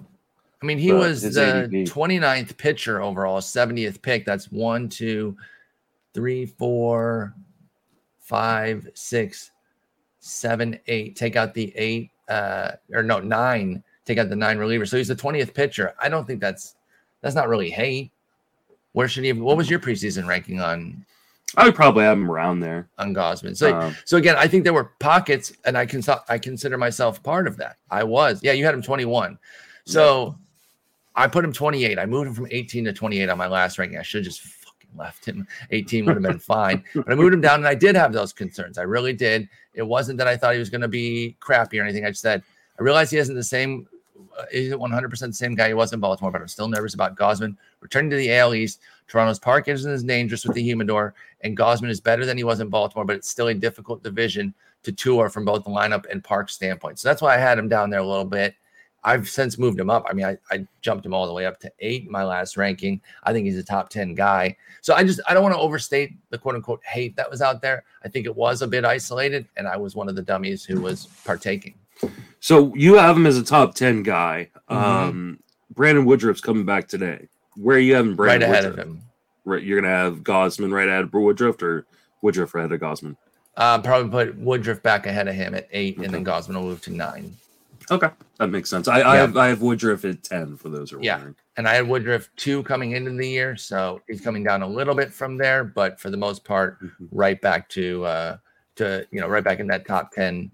I 0.62 0.66
mean, 0.66 0.78
he 0.78 0.90
But 0.90 0.98
was 1.00 1.22
the 1.22 1.68
ADP. 1.68 1.88
29th 1.90 2.56
pitcher 2.56 3.02
overall, 3.02 3.40
70th 3.40 4.00
pick. 4.00 4.24
That's 4.24 4.50
one, 4.50 4.88
two, 4.88 5.36
three, 6.14 6.46
four, 6.46 7.34
five, 8.20 8.88
six, 8.94 9.50
seven, 10.20 10.78
eight. 10.86 11.16
Take 11.16 11.36
out 11.36 11.52
the 11.52 11.70
eight, 11.76 12.10
uh, 12.28 12.72
or 12.94 13.02
no, 13.02 13.20
nine. 13.20 13.82
Take 14.06 14.16
out 14.18 14.30
the 14.30 14.36
nine 14.36 14.56
relievers. 14.58 14.88
So 14.88 14.96
he's 14.96 15.08
the 15.08 15.14
20th 15.16 15.52
pitcher. 15.52 15.94
I 16.00 16.08
don't 16.08 16.26
think 16.26 16.40
that's 16.40 16.76
that's 17.20 17.34
not 17.34 17.48
really 17.50 17.70
hate. 17.70 18.10
Where 18.94 19.06
should 19.06 19.24
he? 19.24 19.28
Have, 19.28 19.38
what 19.38 19.56
was 19.56 19.68
your 19.68 19.78
preseason 19.78 20.26
ranking 20.26 20.60
on 20.60 21.04
I 21.56 21.66
would 21.66 21.74
probably 21.74 22.04
have 22.04 22.18
him 22.18 22.30
around 22.30 22.60
there. 22.60 22.88
on 22.98 23.14
Gausman? 23.14 23.56
So 23.56 23.76
Um, 23.76 23.96
so 24.04 24.16
again, 24.16 24.36
I 24.36 24.48
think 24.48 24.64
there 24.64 24.72
were 24.72 24.92
pockets, 24.98 25.52
and 25.64 25.76
I 25.76 25.86
can 25.86 26.02
I 26.28 26.38
consider 26.38 26.78
myself 26.78 27.22
part 27.22 27.46
of 27.46 27.56
that. 27.58 27.76
I 27.90 28.04
was, 28.04 28.40
yeah. 28.42 28.52
You 28.52 28.64
had 28.64 28.74
him 28.74 28.82
21, 28.82 29.38
so 29.84 30.36
I 31.14 31.28
put 31.28 31.44
him 31.44 31.52
28. 31.52 31.98
I 31.98 32.06
moved 32.06 32.28
him 32.28 32.34
from 32.34 32.48
18 32.50 32.84
to 32.86 32.92
28 32.92 33.28
on 33.28 33.38
my 33.38 33.46
last 33.46 33.78
ranking. 33.78 33.98
I 33.98 34.02
should 34.02 34.24
have 34.24 34.32
just 34.32 34.42
fucking 34.42 34.90
left 34.96 35.24
him. 35.24 35.46
18 35.70 36.06
would 36.06 36.16
have 36.16 36.22
been 36.22 36.38
fine, 36.56 36.82
but 36.94 37.10
I 37.10 37.14
moved 37.14 37.34
him 37.34 37.40
down, 37.40 37.60
and 37.60 37.68
I 37.68 37.74
did 37.74 37.94
have 37.94 38.12
those 38.12 38.32
concerns. 38.32 38.78
I 38.78 38.82
really 38.82 39.12
did. 39.12 39.48
It 39.74 39.82
wasn't 39.82 40.18
that 40.18 40.28
I 40.28 40.36
thought 40.36 40.54
he 40.54 40.58
was 40.58 40.70
going 40.70 40.80
to 40.80 40.88
be 40.88 41.36
crappy 41.40 41.78
or 41.78 41.84
anything. 41.84 42.04
I 42.04 42.10
just 42.10 42.22
said 42.22 42.42
I 42.78 42.82
realized 42.82 43.12
he 43.12 43.18
isn't 43.18 43.34
the 43.34 43.44
same. 43.44 43.86
Uh, 44.38 44.44
isn't 44.52 44.78
100% 44.78 45.18
the 45.18 45.32
same 45.32 45.54
guy 45.54 45.68
he 45.68 45.74
was 45.74 45.92
in 45.92 46.00
Baltimore, 46.00 46.30
but 46.30 46.40
I'm 46.40 46.48
still 46.48 46.68
nervous 46.68 46.94
about 46.94 47.16
Gausman 47.16 47.56
returning 47.80 48.10
to 48.10 48.16
the 48.16 48.32
AL 48.32 48.54
East. 48.54 48.80
Toronto's 49.08 49.38
park 49.38 49.68
isn't 49.68 49.90
as 49.90 50.04
dangerous 50.04 50.44
with 50.44 50.54
the 50.54 50.62
humidor, 50.62 51.14
and 51.40 51.56
Gausman 51.56 51.90
is 51.90 52.00
better 52.00 52.24
than 52.24 52.36
he 52.36 52.44
was 52.44 52.60
in 52.60 52.68
Baltimore, 52.68 53.04
but 53.04 53.16
it's 53.16 53.28
still 53.28 53.48
a 53.48 53.54
difficult 53.54 54.02
division 54.02 54.54
to 54.84 54.92
tour 54.92 55.28
from 55.28 55.44
both 55.44 55.64
the 55.64 55.70
lineup 55.70 56.04
and 56.10 56.22
park 56.22 56.48
standpoint. 56.48 56.98
So 56.98 57.08
that's 57.08 57.22
why 57.22 57.34
I 57.34 57.38
had 57.38 57.58
him 57.58 57.68
down 57.68 57.90
there 57.90 58.00
a 58.00 58.06
little 58.06 58.24
bit. 58.24 58.54
I've 59.04 59.28
since 59.28 59.58
moved 59.58 59.78
him 59.78 59.90
up. 59.90 60.06
I 60.08 60.14
mean, 60.14 60.24
I, 60.24 60.38
I 60.50 60.66
jumped 60.80 61.04
him 61.04 61.12
all 61.12 61.26
the 61.26 61.32
way 61.32 61.44
up 61.44 61.60
to 61.60 61.72
eight 61.80 62.06
in 62.06 62.10
my 62.10 62.24
last 62.24 62.56
ranking. 62.56 63.02
I 63.24 63.32
think 63.32 63.44
he's 63.44 63.58
a 63.58 63.62
top 63.62 63.90
10 63.90 64.14
guy. 64.14 64.56
So 64.80 64.94
I 64.94 65.04
just 65.04 65.20
I 65.28 65.34
don't 65.34 65.42
want 65.42 65.54
to 65.54 65.60
overstate 65.60 66.14
the 66.30 66.38
quote 66.38 66.54
unquote 66.54 66.82
hate 66.84 67.14
that 67.16 67.30
was 67.30 67.42
out 67.42 67.60
there. 67.60 67.84
I 68.02 68.08
think 68.08 68.24
it 68.24 68.34
was 68.34 68.62
a 68.62 68.66
bit 68.66 68.84
isolated, 68.84 69.46
and 69.56 69.68
I 69.68 69.76
was 69.76 69.94
one 69.94 70.08
of 70.08 70.16
the 70.16 70.22
dummies 70.22 70.64
who 70.64 70.80
was 70.80 71.06
partaking. 71.24 71.74
So 72.40 72.74
you 72.74 72.94
have 72.94 73.16
him 73.16 73.26
as 73.26 73.38
a 73.38 73.44
top 73.44 73.74
ten 73.74 74.02
guy. 74.02 74.50
Mhm. 74.70 74.76
Um, 74.76 75.38
Brandon 75.74 76.04
Woodruff's 76.04 76.40
coming 76.40 76.64
back 76.64 76.88
today. 76.88 77.28
Where 77.56 77.76
are 77.76 77.80
you 77.80 77.94
having 77.94 78.14
Brandon 78.14 78.50
right 78.50 78.58
ahead 78.58 78.70
Woodruff? 78.70 78.86
of 78.86 78.92
him. 78.92 79.00
Right, 79.46 79.62
you're 79.62 79.80
gonna 79.80 79.92
have 79.94 80.18
Gausman 80.22 80.72
right 80.72 80.88
ahead 80.88 81.04
of 81.04 81.12
Woodruff, 81.12 81.60
or 81.62 81.86
Woodruff 82.22 82.54
right 82.54 82.62
ahead 82.62 82.72
of 82.72 82.80
Gausman. 82.80 83.16
Uh, 83.56 83.78
probably 83.80 84.10
put 84.10 84.36
Woodruff 84.38 84.82
back 84.82 85.06
ahead 85.06 85.28
of 85.28 85.34
him 85.34 85.54
at 85.54 85.68
eight, 85.72 85.98
and 85.98 86.12
then 86.12 86.24
Gausman 86.24 86.54
will 86.54 86.62
move 86.62 86.80
to 86.82 86.92
nine. 86.92 87.34
Okay, 87.90 88.08
that 88.38 88.48
makes 88.48 88.70
sense. 88.70 88.88
I, 88.88 89.02
I 89.02 89.16
have 89.16 89.36
I 89.36 89.48
have 89.48 89.60
Woodruff 89.60 90.04
at 90.06 90.22
ten 90.22 90.56
for 90.56 90.70
those 90.70 90.90
who 90.90 90.98
are 90.98 91.02
Yeah. 91.02 91.16
wondering. 91.16 91.34
And 91.56 91.68
I 91.68 91.74
had 91.74 91.86
Woodruff 91.86 92.28
two 92.36 92.62
coming 92.64 92.92
into 92.92 93.10
the 93.12 93.28
year, 93.28 93.56
so 93.56 94.00
he's 94.08 94.20
coming 94.22 94.42
down 94.42 94.62
a 94.62 94.66
little 94.66 94.94
bit 94.94 95.12
from 95.12 95.36
there, 95.36 95.62
but 95.64 96.00
for 96.00 96.08
the 96.10 96.16
most 96.16 96.44
part, 96.44 96.82
Mhm. 96.82 97.08
right 97.12 97.40
back 97.40 97.68
to 97.70 98.04
uh 98.04 98.36
to 98.76 99.06
you 99.12 99.20
know 99.20 99.28
right 99.28 99.44
back 99.44 99.60
in 99.60 99.66
that 99.68 99.86
top 99.86 100.10
10 100.12 100.50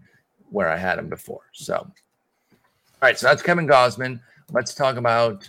where 0.50 0.68
I 0.68 0.76
had 0.76 0.98
him 0.98 1.08
before. 1.08 1.42
So 1.52 1.74
all 1.76 3.06
right, 3.06 3.18
so 3.18 3.26
that's 3.26 3.42
Kevin 3.42 3.66
Gausman. 3.66 4.20
Let's 4.52 4.74
talk 4.74 4.96
about 4.96 5.48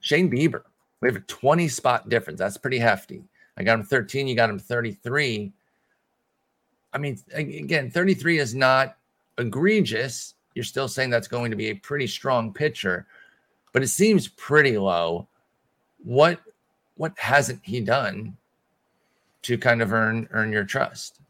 Shane 0.00 0.30
Bieber. 0.30 0.62
We 1.00 1.08
have 1.08 1.16
a 1.16 1.20
20 1.20 1.68
spot 1.68 2.08
difference. 2.08 2.38
That's 2.38 2.56
pretty 2.56 2.78
hefty. 2.78 3.22
I 3.56 3.62
got 3.62 3.78
him 3.78 3.84
13, 3.84 4.26
you 4.26 4.34
got 4.34 4.50
him 4.50 4.58
33. 4.58 5.52
I 6.92 6.98
mean, 6.98 7.18
again, 7.32 7.90
33 7.90 8.38
is 8.38 8.54
not 8.54 8.96
egregious. 9.38 10.34
You're 10.54 10.64
still 10.64 10.88
saying 10.88 11.10
that's 11.10 11.28
going 11.28 11.50
to 11.50 11.56
be 11.56 11.68
a 11.68 11.74
pretty 11.74 12.06
strong 12.06 12.52
pitcher, 12.52 13.06
but 13.72 13.82
it 13.82 13.88
seems 13.88 14.28
pretty 14.28 14.76
low. 14.76 15.28
What 16.02 16.40
what 16.96 17.16
hasn't 17.18 17.60
he 17.62 17.80
done 17.80 18.36
to 19.42 19.56
kind 19.56 19.80
of 19.80 19.92
earn 19.92 20.28
earn 20.32 20.52
your 20.52 20.64
trust? 20.64 21.20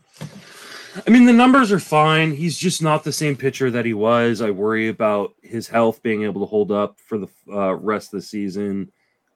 I 1.06 1.10
mean, 1.10 1.24
the 1.24 1.32
numbers 1.32 1.70
are 1.72 1.78
fine. 1.78 2.32
He's 2.32 2.58
just 2.58 2.82
not 2.82 3.04
the 3.04 3.12
same 3.12 3.36
pitcher 3.36 3.70
that 3.70 3.84
he 3.84 3.94
was. 3.94 4.40
I 4.40 4.50
worry 4.50 4.88
about 4.88 5.34
his 5.42 5.68
health 5.68 6.02
being 6.02 6.24
able 6.24 6.40
to 6.40 6.46
hold 6.46 6.72
up 6.72 6.98
for 7.00 7.18
the 7.18 7.28
uh, 7.52 7.74
rest 7.74 8.12
of 8.12 8.20
the 8.20 8.26
season. 8.26 8.90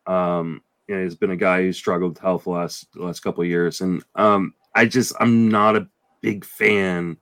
Um, 0.06 0.62
you 0.88 0.96
know, 0.96 1.02
he's 1.02 1.14
been 1.14 1.30
a 1.30 1.36
guy 1.36 1.62
who 1.62 1.72
struggled 1.72 2.12
with 2.12 2.22
health 2.22 2.46
last 2.46 2.92
the 2.92 3.02
last 3.04 3.20
couple 3.20 3.42
of 3.42 3.48
years, 3.48 3.80
and 3.80 4.02
um, 4.16 4.54
I 4.74 4.84
just 4.86 5.14
I'm 5.20 5.48
not 5.48 5.76
a 5.76 5.88
big 6.20 6.44
fan. 6.44 7.16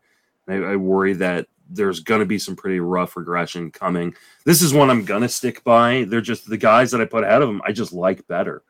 I, 0.48 0.54
I 0.54 0.76
worry 0.76 1.12
that 1.14 1.46
there's 1.68 2.00
going 2.00 2.20
to 2.20 2.26
be 2.26 2.38
some 2.38 2.56
pretty 2.56 2.80
rough 2.80 3.16
regression 3.16 3.70
coming. 3.70 4.14
This 4.44 4.62
is 4.62 4.74
one 4.74 4.90
I'm 4.90 5.04
going 5.04 5.22
to 5.22 5.28
stick 5.28 5.62
by. 5.64 6.04
They're 6.04 6.20
just 6.20 6.48
the 6.48 6.56
guys 6.56 6.90
that 6.90 7.00
I 7.00 7.04
put 7.04 7.24
ahead 7.24 7.42
of 7.42 7.48
him. 7.48 7.62
I 7.64 7.72
just 7.72 7.92
like 7.92 8.26
better. 8.26 8.62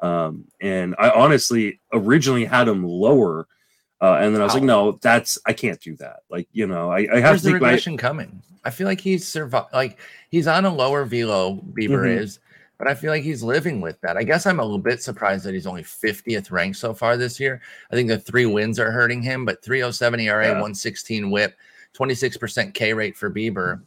Um, 0.00 0.44
and 0.60 0.94
I 0.98 1.10
honestly 1.10 1.80
originally 1.92 2.44
had 2.44 2.68
him 2.68 2.84
lower. 2.84 3.48
Uh, 4.04 4.18
and 4.20 4.34
then 4.34 4.42
I 4.42 4.44
was 4.44 4.52
like, 4.54 4.62
no, 4.62 4.98
that's 5.00 5.38
I 5.46 5.52
can't 5.54 5.80
do 5.80 5.96
that. 5.96 6.20
Like, 6.28 6.46
you 6.52 6.66
know, 6.66 6.90
I, 6.90 6.98
I 7.10 7.20
have 7.20 7.30
Where's 7.30 7.40
to 7.42 7.46
the 7.46 7.52
think 7.52 7.62
my 7.62 7.68
regression 7.68 7.96
coming? 7.96 8.42
I 8.64 8.70
feel 8.70 8.86
like 8.86 9.00
he's 9.00 9.26
survived. 9.26 9.68
Like 9.72 9.98
he's 10.30 10.46
on 10.46 10.64
a 10.66 10.74
lower 10.74 11.04
velo. 11.06 11.54
Bieber 11.72 12.04
Mhm. 12.04 12.18
is, 12.18 12.38
but 12.76 12.86
I 12.86 12.94
feel 12.94 13.10
like 13.10 13.22
he's 13.22 13.42
living 13.42 13.80
with 13.80 13.98
that. 14.02 14.16
I 14.18 14.22
guess 14.24 14.44
I'm 14.46 14.60
a 14.60 14.62
little 14.62 14.78
bit 14.78 15.02
surprised 15.02 15.44
that 15.46 15.54
he's 15.54 15.66
only 15.66 15.82
50th 15.84 16.50
ranked 16.50 16.76
so 16.76 16.92
far 16.92 17.16
this 17.16 17.40
year. 17.40 17.62
I 17.90 17.94
think 17.94 18.08
the 18.08 18.18
three 18.18 18.44
wins 18.46 18.78
are 18.78 18.90
hurting 18.90 19.22
him, 19.22 19.44
but 19.46 19.62
307 19.62 20.20
ERA, 20.20 20.44
Yeah. 20.48 20.50
116 20.52 21.30
WHIP, 21.30 21.54
26% 21.94 22.74
K 22.74 22.92
rate 22.92 23.16
for 23.16 23.30
Bieber. 23.30 23.80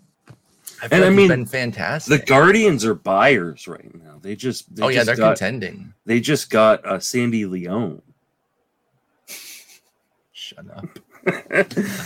I 0.82 0.86
And 0.86 0.94
I 0.96 0.98
like 1.00 1.10
he's 1.10 1.18
mean, 1.18 1.28
been 1.28 1.46
fantastic. 1.46 2.22
the. 2.22 2.26
Guardians 2.26 2.86
are 2.86 2.96
buyers 2.96 3.68
right 3.68 3.94
now. 4.04 4.20
They 4.22 4.36
just 4.36 4.74
they 4.76 4.84
oh 4.84 4.88
yeah, 4.88 4.98
just 5.00 5.06
they're 5.08 5.16
got, 5.16 5.38
contending. 5.38 5.94
they 6.06 6.20
just 6.20 6.50
got 6.50 6.86
uh, 6.86 7.00
Sandy 7.00 7.46
Leon. 7.46 8.02
Shut 10.48 10.66
up. 10.74 10.86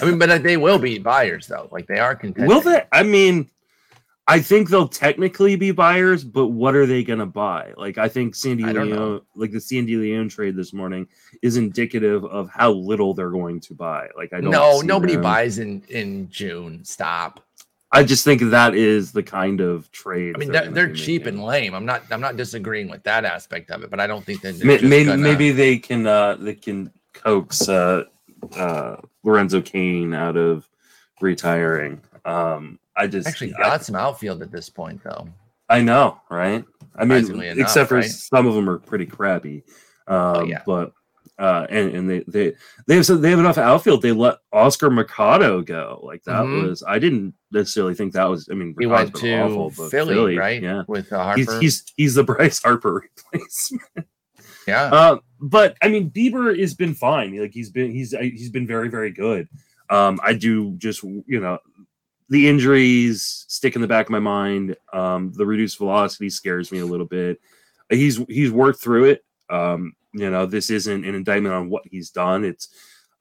I 0.01 0.05
mean, 0.05 0.17
but 0.17 0.41
they 0.41 0.57
will 0.57 0.79
be 0.79 0.97
buyers 0.97 1.45
though. 1.45 1.69
Like 1.71 1.85
they 1.85 1.99
are 1.99 2.15
contending. 2.15 2.47
Will 2.47 2.61
they? 2.61 2.83
I 2.91 3.03
mean, 3.03 3.51
I 4.27 4.41
think 4.41 4.69
they'll 4.69 4.87
technically 4.87 5.55
be 5.55 5.69
buyers, 5.69 6.23
but 6.23 6.47
what 6.47 6.73
are 6.73 6.87
they 6.87 7.03
going 7.03 7.19
to 7.19 7.27
buy? 7.27 7.71
Like 7.77 7.99
I 7.99 8.07
think 8.07 8.33
Sandy 8.33 8.63
I. 8.63 8.71
Leon, 8.71 9.21
like 9.35 9.51
the 9.51 9.61
Sandy 9.61 9.95
Leon 9.95 10.29
trade 10.29 10.55
this 10.55 10.73
morning, 10.73 11.07
is 11.43 11.55
indicative 11.55 12.25
of 12.25 12.49
how 12.49 12.71
little 12.71 13.13
they're 13.13 13.29
going 13.29 13.59
to 13.59 13.75
buy. 13.75 14.09
Like 14.17 14.33
I 14.33 14.41
don't. 14.41 14.49
No, 14.49 14.81
nobody 14.81 15.13
them- 15.13 15.21
buys 15.21 15.59
in 15.59 15.83
in 15.89 16.27
June. 16.31 16.83
Stop. 16.83 17.45
I 17.91 18.03
just 18.03 18.23
think 18.23 18.41
that 18.41 18.73
is 18.73 19.11
the 19.11 19.21
kind 19.21 19.59
of 19.59 19.91
trade. 19.91 20.33
I 20.35 20.39
mean, 20.39 20.51
they're, 20.51 20.71
they're 20.71 20.93
cheap 20.93 21.27
and 21.27 21.43
lame. 21.43 21.75
I'm 21.75 21.85
not. 21.85 22.03
I'm 22.09 22.21
not 22.21 22.37
disagreeing 22.37 22.89
with 22.89 23.03
that 23.03 23.23
aspect 23.23 23.69
of 23.69 23.83
it, 23.83 23.91
but 23.91 23.99
I 23.99 24.07
don't 24.07 24.25
think 24.25 24.41
that 24.41 24.63
maybe, 24.63 25.05
gonna- 25.05 25.17
maybe 25.17 25.51
they 25.51 25.77
can 25.77 26.07
uh 26.07 26.37
they 26.39 26.55
can 26.55 26.91
coax 27.13 27.67
uh 27.67 28.05
uh 28.55 28.97
Lorenzo 29.23 29.61
Cain 29.61 30.13
out 30.13 30.37
of 30.37 30.67
retiring. 31.21 32.01
Um, 32.25 32.79
I 32.95 33.07
just 33.07 33.27
actually 33.27 33.53
I- 33.55 33.61
got 33.61 33.83
some 33.85 33.95
outfield 33.95 34.41
at 34.41 34.51
this 34.51 34.69
point, 34.69 35.01
though. 35.03 35.27
I 35.69 35.81
know, 35.81 36.19
right? 36.29 36.65
I 36.97 37.05
mean, 37.05 37.31
enough, 37.31 37.57
except 37.57 37.89
for 37.89 37.95
right? 37.95 38.05
some 38.05 38.45
of 38.45 38.53
them 38.55 38.69
are 38.69 38.77
pretty 38.77 39.05
crappy. 39.05 39.63
Um, 40.07 40.47
yeah. 40.49 40.63
But 40.65 40.91
uh, 41.39 41.65
and 41.69 41.95
and 41.95 42.09
they 42.09 42.19
they 42.27 42.53
they 42.87 42.95
have 42.95 43.05
so 43.05 43.15
they 43.15 43.29
have 43.29 43.39
enough 43.39 43.57
outfield. 43.57 44.01
They 44.01 44.11
let 44.11 44.39
Oscar 44.51 44.89
Mercado 44.89 45.61
go. 45.61 46.01
Like 46.03 46.23
that 46.25 46.43
Mhm. 46.43 46.67
was 46.67 46.83
I 46.85 46.99
didn't 46.99 47.33
necessarily 47.51 47.95
think 47.95 48.11
that 48.13 48.25
was. 48.25 48.49
I 48.51 48.53
mean, 48.53 48.75
He 48.77 48.85
Mercado's 48.85 49.13
went 49.13 49.15
to 49.23 49.41
awful, 49.41 49.73
but 49.77 49.91
Philly, 49.91 50.37
right? 50.37 50.61
Yeah, 50.61 50.83
with 50.87 51.11
uh, 51.13 51.35
he's, 51.35 51.45
Harper. 51.47 51.61
he's 51.61 51.83
he's 51.95 52.15
the 52.15 52.23
Bryce 52.25 52.61
Harper 52.61 53.09
replacement. 53.33 54.07
Yeah, 54.67 54.83
Uh, 54.83 55.17
but 55.39 55.75
I 55.81 55.89
mean, 55.89 56.09
Bieber 56.09 56.57
has 56.59 56.73
been 56.73 56.93
fine. 56.93 57.37
Like 57.37 57.53
he's 57.53 57.69
been 57.69 57.91
he's 57.91 58.11
he's 58.11 58.49
been 58.49 58.67
very 58.67 58.89
very 58.89 59.11
good. 59.11 59.47
Um, 59.89 60.19
I 60.23 60.33
do 60.33 60.71
just 60.77 61.03
you 61.03 61.39
know 61.39 61.59
the 62.29 62.47
injuries 62.47 63.45
stick 63.49 63.75
in 63.75 63.81
the 63.81 63.87
back 63.87 64.05
of 64.05 64.11
my 64.11 64.19
mind. 64.19 64.75
Um, 64.93 65.33
the 65.33 65.45
reduced 65.45 65.77
velocity 65.77 66.29
scares 66.29 66.71
me 66.71 66.79
a 66.79 66.85
little 66.85 67.05
bit. 67.05 67.39
He's 67.89 68.17
he's 68.29 68.51
worked 68.51 68.79
through 68.79 69.05
it. 69.05 69.25
Um, 69.49 69.93
you 70.13 70.29
know, 70.29 70.45
this 70.45 70.69
isn't 70.69 71.05
an 71.05 71.15
indictment 71.15 71.55
on 71.55 71.69
what 71.69 71.83
he's 71.89 72.09
done. 72.09 72.43
It's 72.45 72.69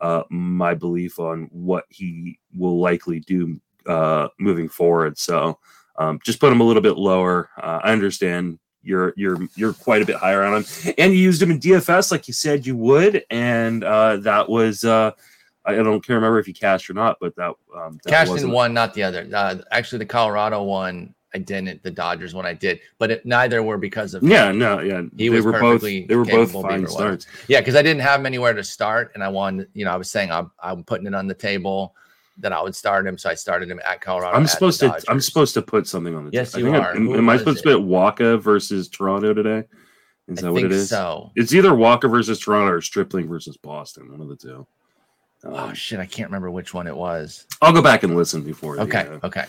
uh, 0.01 0.23
my 0.31 0.75
belief 0.75 1.19
on 1.19 1.49
what 1.51 1.85
he 1.89 2.39
will 2.55 2.81
likely 2.81 3.21
do 3.21 3.61
uh, 3.87 4.29
moving 4.39 4.69
forward. 4.69 5.19
So 5.19 5.59
um, 5.97 6.21
just 6.25 6.41
put 6.41 6.53
him 6.53 6.61
a 6.61 6.65
little 6.65 6.83
bit 6.83 6.97
lower. 6.97 7.51
Uh, 7.61 7.81
I 7.83 7.93
understand 7.93 8.59
you're 8.83 9.13
you're 9.17 9.39
you're 9.57 9.73
quite 9.73 10.03
a 10.03 10.07
bit 10.07 10.17
higher 10.17 10.43
on 10.43 10.63
him, 10.63 10.95
and 10.99 11.13
you 11.13 11.19
used 11.19 11.43
him 11.43 11.51
in 11.51 11.61
DFS 11.61 12.11
like 12.11 12.29
you 12.29 12.35
said 12.35 12.67
you 12.67 12.77
would, 12.77 13.25
and 13.31 13.85
uh, 13.85 14.17
that 14.19 14.49
was 14.49 14.85
uh, 14.85 15.13
I 15.65 15.75
don't 15.75 16.05
care 16.05 16.17
remember 16.17 16.39
if 16.39 16.49
you 16.49 16.55
cashed 16.55 16.89
or 16.91 16.95
not, 16.95 17.19
but 17.21 17.35
that 17.37 17.55
um, 17.77 18.01
that 18.05 18.11
cashed 18.11 18.37
in 18.37 18.51
one, 18.51 18.73
not 18.73 18.95
the 18.95 19.03
other. 19.03 19.29
Uh, 19.33 19.57
actually, 19.71 19.99
the 19.99 20.07
Colorado 20.07 20.63
one 20.63 21.15
I 21.35 21.39
didn't. 21.39 21.83
The 21.83 21.91
Dodgers 21.91 22.35
one 22.35 22.47
I 22.47 22.55
did, 22.55 22.81
but 22.99 23.11
it, 23.11 23.27
neither 23.27 23.63
were 23.63 23.79
because 23.79 24.15
of 24.15 24.23
Yeah, 24.23 24.53
no, 24.53 24.81
yeah, 24.81 25.03
He 25.17 25.29
they 25.29 25.31
was 25.31 25.45
were 25.45 25.53
both 25.53 25.61
perfectly 25.61 26.07
they 26.07 26.17
were 26.17 26.25
both 26.25 26.53
fine 26.53 26.87
starts. 26.87 27.27
Yeah, 27.49 27.61
because 27.61 27.77
I 27.77 27.83
didn't 27.83 28.03
have 28.03 28.21
him 28.21 28.27
anywhere 28.27 28.55
to 28.55 28.65
start, 28.65 29.13
and 29.15 29.23
I 29.23 29.29
wanted, 29.29 29.69
you 29.75 29.85
know, 29.85 29.93
I 29.93 29.97
was 29.97 30.11
saying 30.11 30.31
I'm, 30.31 30.51
I'm 30.61 30.83
putting 30.85 31.07
it 31.07 31.15
on 31.15 31.27
the 31.27 31.35
table 31.35 31.95
that 32.41 32.53
I 32.53 32.63
would 32.63 32.75
start 32.75 33.07
him, 33.07 33.17
so 33.19 33.31
I 33.31 33.35
started 33.35 33.71
him 33.71 33.81
at 33.87 34.01
Colorado. 34.01 34.37
I'm 34.37 34.45
at 34.45 34.51
supposed 34.51 34.81
to 34.81 35.01
I'm 35.09 35.21
supposed 35.21 35.55
to 35.55 35.63
put 35.63 35.87
something 35.87 36.15
on 36.15 36.25
the 36.25 36.31
Yes, 36.33 36.55
I 36.55 36.59
you 36.59 36.65
think 36.65 36.77
I'm- 36.77 36.85
are. 36.85 36.97
Am, 36.97 37.15
am 37.15 37.29
I 37.29 37.37
supposed 37.37 37.59
it? 37.61 37.63
to 37.71 37.77
put 37.77 37.83
Walker 37.83 38.37
versus 38.37 38.89
Toronto 38.89 39.33
today? 39.35 39.65
Is 40.29 40.45
I 40.45 40.49
what 40.51 40.57
think 40.61 40.67
it 40.67 40.73
is? 40.73 40.89
so. 40.89 41.31
It's 41.37 41.53
either 41.53 41.75
Walker 41.75 42.09
versus 42.09 42.39
Toronto 42.39 42.73
or 42.75 42.81
Stripling 42.81 43.29
versus 43.29 43.57
Boston. 43.57 44.11
One 44.13 44.21
of 44.21 44.29
the 44.29 44.37
two. 44.37 44.67
Um, 45.45 45.55
Oh 45.55 45.73
shit, 45.73 45.99
I 45.99 46.07
can't 46.07 46.29
remember 46.29 46.51
which 46.51 46.73
one 46.75 46.87
it 46.87 46.97
was. 46.97 47.47
I'll 47.63 47.73
go 47.73 47.83
back 47.83 48.03
and 48.03 48.15
listen 48.17 48.43
before. 48.43 48.77
the, 48.77 48.83
Okay, 48.83 49.09
uh, 49.09 49.27
okay. 49.27 49.45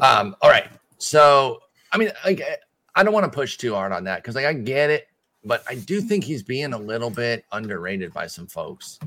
Um, 0.00 0.34
all 0.42 0.50
right. 0.50 0.66
So, 0.98 1.60
I 1.92 1.98
mean, 1.98 2.10
like, 2.24 2.42
I 2.94 3.02
don't 3.02 3.14
want 3.14 3.24
to 3.24 3.30
push 3.34 3.56
too 3.56 3.74
hard 3.74 3.92
on 3.92 4.04
that 4.04 4.16
because, 4.22 4.34
like, 4.34 4.44
I 4.44 4.52
get 4.52 4.90
it, 4.90 5.06
but 5.44 5.62
I 5.68 5.76
do 5.76 6.00
think 6.00 6.24
he's 6.24 6.42
being 6.42 6.72
a 6.74 6.78
little 6.78 7.08
bit 7.10 7.44
underrated 7.52 8.12
by 8.12 8.26
some 8.26 8.46
folks. 8.46 8.98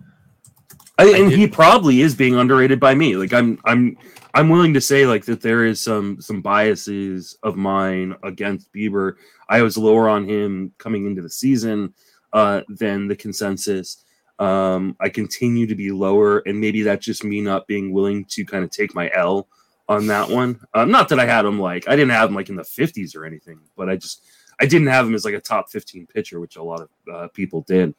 I, 0.98 1.06
I 1.06 1.18
and 1.18 1.30
do- 1.30 1.36
he 1.36 1.48
probably 1.48 2.02
is 2.02 2.16
being 2.16 2.36
underrated 2.36 2.80
by 2.80 2.96
me. 2.96 3.16
Like 3.16 3.34
I'm, 3.34 3.60
I'm, 3.66 3.98
I'm 4.34 4.50
willing 4.50 4.74
to 4.74 4.82
say 4.82 5.06
like 5.06 5.24
that 5.26 5.42
there 5.42 5.66
is 5.66 5.80
some 5.80 6.20
some 6.20 6.42
biases 6.42 7.38
of 7.42 7.56
mine 7.56 8.16
against 8.24 8.72
Bieber. 8.74 9.14
I 9.48 9.62
was 9.62 9.78
lower 9.78 10.10
on 10.10 10.28
him 10.28 10.74
coming 10.78 11.06
into 11.06 11.22
the 11.22 11.30
season 11.30 11.94
uh, 12.34 12.62
than 12.68 13.08
the 13.08 13.16
consensus. 13.16 14.04
Um, 14.38 14.98
I 15.00 15.08
continue 15.08 15.68
to 15.68 15.76
be 15.76 15.92
lower, 15.92 16.40
and 16.40 16.60
maybe 16.60 16.82
that's 16.82 17.06
just 17.06 17.24
me 17.24 17.40
not 17.40 17.66
being 17.68 17.94
willing 17.94 18.26
to 18.26 18.44
kind 18.44 18.66
of 18.66 18.72
take 18.72 18.94
my 18.94 19.10
L 19.16 19.48
on 19.88 20.08
that 20.08 20.30
one. 20.30 20.60
Um, 20.74 20.92
not 20.92 21.08
that 21.10 21.20
I 21.20 21.26
had 21.26 21.46
him 21.46 21.58
like 21.58 21.88
I 21.88 21.96
didn't 21.96 22.12
have 22.12 22.30
him 22.30 22.36
like 22.36 22.50
in 22.50 22.58
the 22.58 22.64
50s 22.64 23.16
or 23.16 23.26
anything, 23.26 23.60
but 23.78 23.90
I 23.90 23.96
just 23.96 24.22
I 24.60 24.66
didn't 24.66 24.88
have 24.88 25.08
him 25.08 25.16
as 25.16 25.24
like 25.24 25.34
a 25.34 25.40
top 25.40 25.70
15 25.70 26.08
pitcher, 26.08 26.42
which 26.42 26.58
a 26.58 26.64
lot 26.64 26.82
of 26.82 26.90
uh, 27.14 27.28
people 27.30 27.62
did. 27.62 27.96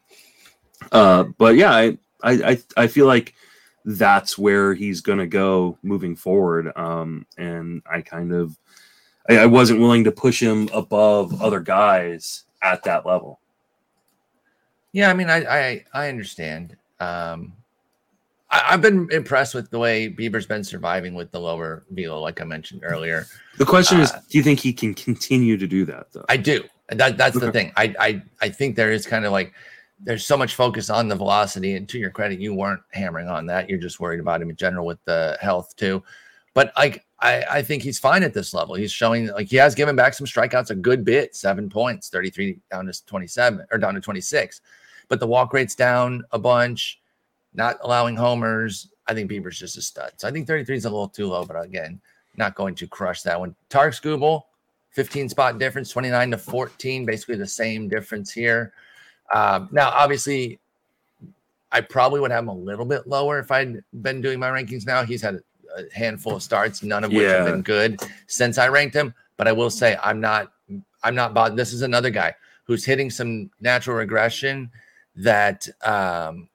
Uh, 0.91 1.23
but 1.39 1.55
yeah, 1.55 1.71
I, 1.73 1.97
I 2.23 2.31
I 2.31 2.83
I 2.83 2.87
feel 2.87 3.05
like 3.05 3.33
that's 3.85 4.37
where 4.37 4.73
he's 4.73 4.99
going 5.01 5.19
to 5.19 5.27
go 5.27 5.77
moving 5.81 6.15
forward. 6.15 6.71
Um, 6.75 7.25
and 7.37 7.81
I 7.89 8.01
kind 8.01 8.33
of 8.33 8.57
I, 9.29 9.37
I 9.39 9.45
wasn't 9.45 9.79
willing 9.79 10.03
to 10.03 10.11
push 10.11 10.41
him 10.41 10.69
above 10.73 11.41
other 11.41 11.59
guys 11.59 12.43
at 12.61 12.83
that 12.83 13.05
level. 13.05 13.39
Yeah, 14.91 15.09
I 15.09 15.13
mean, 15.13 15.29
I 15.29 15.45
I, 15.45 15.85
I 15.93 16.09
understand. 16.09 16.75
Um, 16.99 17.53
I, 18.49 18.63
I've 18.69 18.81
been 18.81 19.07
impressed 19.11 19.53
with 19.53 19.69
the 19.69 19.79
way 19.79 20.09
Bieber's 20.09 20.45
been 20.45 20.63
surviving 20.63 21.13
with 21.13 21.31
the 21.31 21.39
lower 21.39 21.85
velo, 21.91 22.19
like 22.19 22.41
I 22.41 22.45
mentioned 22.45 22.81
earlier. 22.83 23.25
The 23.57 23.65
question 23.65 23.99
is, 23.99 24.11
Uh, 24.11 24.21
do 24.29 24.37
you 24.37 24.43
think 24.43 24.59
he 24.59 24.73
can 24.73 24.93
continue 24.93 25.57
to 25.57 25.67
do 25.67 25.85
that 25.85 26.11
though? 26.11 26.25
I 26.29 26.37
do. 26.37 26.63
That 26.89 27.17
that's 27.17 27.39
the 27.39 27.51
thing. 27.51 27.71
I 27.75 27.93
I 27.99 28.21
I 28.41 28.49
think 28.49 28.75
there 28.75 28.91
is 28.91 29.05
kind 29.05 29.25
of 29.25 29.31
like 29.31 29.53
there's 29.99 30.25
so 30.25 30.37
much 30.37 30.55
focus 30.55 30.89
on 30.89 31.07
the 31.07 31.15
velocity, 31.15 31.75
and 31.75 31.89
to 31.89 31.97
your 31.97 32.11
credit, 32.11 32.39
you 32.39 32.53
weren't 32.53 32.81
hammering 32.91 33.27
on 33.27 33.45
that. 33.47 33.69
You're 33.69 33.79
just 33.79 33.99
worried 33.99 34.19
about 34.19 34.41
him 34.41 34.49
in 34.49 34.55
general 34.55 34.85
with 34.85 35.03
the 35.05 35.37
health 35.41 35.75
too. 35.75 36.03
But 36.53 36.71
like 36.77 37.05
I 37.19 37.43
I 37.49 37.61
think 37.61 37.83
he's 37.83 37.99
fine 37.99 38.23
at 38.23 38.33
this 38.33 38.53
level. 38.53 38.75
He's 38.75 38.91
showing 38.91 39.27
like 39.27 39.47
he 39.47 39.57
has 39.57 39.75
given 39.75 39.95
back 39.95 40.13
some 40.13 40.27
strikeouts 40.27 40.69
a 40.69 40.75
good 40.75 41.03
bit, 41.03 41.35
seven 41.35 41.69
points, 41.69 42.09
33 42.09 42.59
down 42.71 42.85
to 42.85 43.05
27 43.05 43.65
or 43.71 43.77
down 43.77 43.95
to 43.95 44.01
26. 44.01 44.61
But 45.07 45.19
the 45.19 45.27
walk 45.27 45.53
rate's 45.53 45.75
down 45.75 46.23
a 46.31 46.39
bunch, 46.39 47.01
not 47.53 47.77
allowing 47.81 48.15
homers. 48.15 48.89
I 49.07 49.13
think 49.13 49.31
Bieber's 49.31 49.59
just 49.59 49.77
a 49.77 49.81
stud. 49.81 50.11
So 50.17 50.27
I 50.27 50.31
think 50.31 50.47
33 50.47 50.75
is 50.75 50.85
a 50.85 50.89
little 50.89 51.07
too 51.07 51.27
low, 51.27 51.45
but 51.45 51.61
again, 51.61 52.01
not 52.35 52.55
going 52.55 52.75
to 52.75 52.87
crush 52.87 53.21
that 53.21 53.39
one. 53.39 53.55
Tarik 53.69 53.93
Skubal, 53.93 54.43
15 54.91 55.29
spot 55.29 55.59
difference, 55.59 55.89
29 55.91 56.31
to 56.31 56.37
14, 56.37 57.05
basically 57.05 57.35
the 57.35 57.47
same 57.47 57.87
difference 57.87 58.31
here. 58.31 58.73
Um, 59.33 59.69
now, 59.71 59.89
obviously, 59.89 60.59
I 61.71 61.81
probably 61.81 62.19
would 62.21 62.31
have 62.31 62.43
him 62.43 62.49
a 62.49 62.53
little 62.55 62.85
bit 62.85 63.07
lower 63.07 63.39
if 63.39 63.51
I'd 63.51 63.83
been 64.01 64.21
doing 64.21 64.39
my 64.39 64.49
rankings 64.49 64.85
now. 64.85 65.03
He's 65.03 65.21
had 65.21 65.39
a 65.75 65.83
handful 65.93 66.35
of 66.35 66.43
starts, 66.43 66.81
none 66.81 67.03
of 67.03 67.11
which 67.11 67.25
have 67.27 67.45
been 67.45 67.61
good 67.61 67.99
since 68.27 68.57
I 68.57 68.67
ranked 68.69 68.95
him. 68.95 69.13
But 69.35 69.47
I 69.47 69.51
will 69.51 69.69
say 69.69 69.97
I'm 70.01 70.19
not 70.21 70.51
I'm 71.03 71.13
not 71.13 71.33
bothered. 71.33 71.57
This 71.57 71.73
is 71.73 71.81
another 71.83 72.09
guy 72.09 72.33
who's 72.63 72.83
hitting 72.85 73.09
some 73.09 73.51
natural 73.61 73.97
regression 73.97 74.71
that 75.17 75.67
um 75.83 76.49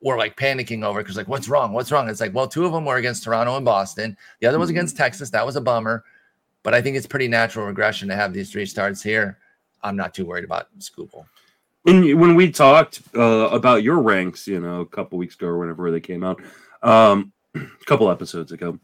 we're 0.00 0.18
like 0.18 0.36
panicking 0.36 0.84
over 0.84 1.02
because 1.02 1.16
like 1.16 1.26
what's 1.28 1.48
wrong? 1.48 1.72
What's 1.72 1.90
wrong? 1.90 2.08
It's 2.08 2.20
like, 2.20 2.32
well, 2.34 2.46
two 2.46 2.64
of 2.64 2.72
them 2.72 2.84
were 2.84 2.96
against 2.96 3.24
Toronto 3.24 3.56
and 3.56 3.64
Boston. 3.64 4.16
The 4.40 4.46
other 4.46 4.58
was 4.58 4.68
Mhm. 4.68 4.72
against 4.74 4.96
Texas. 4.96 5.30
That 5.30 5.44
was 5.44 5.56
a 5.56 5.60
bummer. 5.60 6.04
But 6.62 6.74
I 6.74 6.80
think 6.82 6.96
it's 6.96 7.06
pretty 7.06 7.28
natural 7.28 7.66
regression 7.66 8.08
to 8.08 8.14
have 8.16 8.32
these 8.32 8.50
three 8.52 8.66
starts 8.66 9.02
here. 9.02 9.38
I'm 9.82 9.96
not 9.96 10.14
too 10.14 10.24
worried 10.26 10.44
about 10.44 10.68
Skubal. 10.78 11.26
And 11.86 12.20
when 12.20 12.34
we 12.34 12.50
talked 12.50 13.00
uh, 13.16 13.48
about 13.52 13.82
your 13.82 14.00
ranks, 14.00 14.46
you 14.48 14.60
know, 14.60 14.80
a 14.80 14.86
couple 14.86 15.18
weeks 15.18 15.36
ago 15.36 15.46
or 15.46 15.58
whenever 15.58 15.90
they 15.90 16.00
came 16.00 16.24
out, 16.24 16.42
um, 16.82 17.32
a 17.54 17.60
couple 17.86 18.10
episodes 18.10 18.50
ago, 18.50 18.78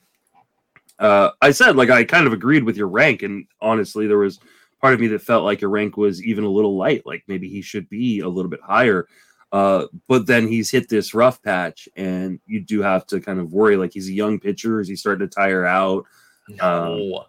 uh, 0.99 1.31
I 1.41 1.51
said 1.51 1.75
like 1.75 1.91
I 1.91 2.05
kind 2.05 2.27
of 2.27 2.33
agreed 2.33 2.63
with 2.63 2.77
your 2.77 2.89
rank, 2.89 3.23
and 3.23 3.47
honestly, 3.61 4.07
there 4.07 4.19
was 4.19 4.39
part 4.81 4.95
of 4.95 5.01
me 5.01 5.09
that 5.09 5.23
felt 5.23 5.45
like 5.45 5.61
your 5.61 5.71
rank 5.71 5.97
was 5.97 6.23
even 6.23 6.45
a 6.45 6.49
little 6.51 6.77
light. 6.77 7.03
Like 7.05 7.25
maybe 7.27 7.49
he 7.49 7.61
should 7.61 7.89
be 7.89 8.21
a 8.21 8.29
little 8.29 8.51
bit 8.51 8.61
higher. 8.63 9.09
Uh, 9.51 9.87
but 10.09 10.27
then 10.27 10.49
he's 10.49 10.71
hit 10.71 10.89
this 10.89 11.13
rough 11.13 11.43
patch, 11.43 11.89
and 11.97 12.41
you 12.47 12.61
do 12.61 12.81
have 12.83 13.07
to 13.09 13.21
kind 13.21 13.41
of 13.41 13.53
worry. 13.53 13.77
Like 13.77 13.93
he's 13.93 14.09
a 14.09 14.13
young 14.13 14.39
pitcher, 14.39 14.81
is 14.81 14.89
he 14.89 14.97
starting 14.97 15.29
to 15.29 15.35
tire 15.35 15.67
out? 15.67 16.07
No, 16.49 17.27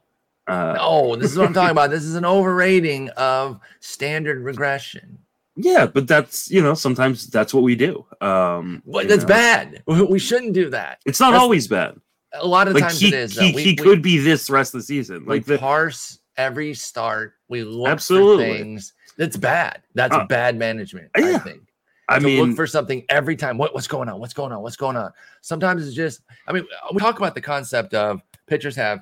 Uh, 0.47 0.73
no, 0.77 1.15
this 1.15 1.31
is 1.31 1.37
what 1.37 1.47
I'm 1.47 1.53
talking 1.53 1.71
about. 1.71 1.89
This 1.89 2.03
is 2.03 2.15
an 2.15 2.25
overrating 2.25 3.09
of 3.09 3.59
standard 3.79 4.43
regression. 4.43 5.17
Yeah, 5.55 5.85
but 5.85 6.07
that's 6.07 6.49
you 6.49 6.61
know 6.61 6.73
sometimes 6.73 7.27
that's 7.27 7.53
what 7.53 7.63
we 7.63 7.75
do. 7.75 8.05
Um, 8.21 8.81
But 8.85 9.07
that's 9.07 9.21
know. 9.23 9.27
bad. 9.27 9.83
We 9.87 10.19
shouldn't 10.19 10.53
do 10.53 10.69
that. 10.71 10.99
It's 11.05 11.19
not 11.19 11.27
That's- 11.31 11.41
always 11.41 11.67
bad. 11.67 11.95
A 12.35 12.47
lot 12.47 12.67
of 12.67 12.73
like 12.73 12.83
times 12.83 12.99
he, 12.99 13.09
it 13.09 13.13
is. 13.13 13.37
he, 13.37 13.53
We- 13.53 13.61
he 13.61 13.69
we- 13.71 13.75
could 13.75 14.01
be 14.01 14.17
this 14.17 14.49
rest 14.49 14.73
of 14.73 14.79
the 14.81 14.85
season. 14.85 15.25
we 15.25 15.35
Like 15.35 15.45
the, 15.45 15.59
parse 15.59 16.19
every 16.37 16.73
start. 16.73 17.33
We 17.47 17.63
look 17.63 17.87
Absolutely. 17.89 18.51
for 18.51 18.57
things. 18.57 18.93
That's 19.19 19.37
bad. 19.37 19.83
That's 19.93 20.15
Uh, 20.15 20.25
bad 20.25 20.57
management. 20.57 21.11
I 21.15 21.19
yeah. 21.19 21.37
think. 21.37 21.61
I 22.09 22.17
to 22.17 22.25
mean, 22.25 22.47
look 22.47 22.55
for 22.55 22.65
something 22.65 23.05
every 23.09 23.35
time. 23.35 23.59
What, 23.59 23.75
what's 23.75 23.87
going 23.87 24.09
on? 24.09 24.19
What's 24.19 24.33
going 24.33 24.51
on? 24.51 24.63
What's 24.63 24.75
going 24.75 24.97
on? 24.97 25.11
Sometimes 25.41 25.85
it's 25.87 25.95
just, 25.95 26.21
I 26.47 26.51
mean, 26.51 26.65
we 26.91 26.99
talk 26.99 27.17
about 27.19 27.35
the 27.35 27.41
concept 27.41 27.93
of 27.93 28.21
pitchers 28.47 28.75
have 28.75 29.01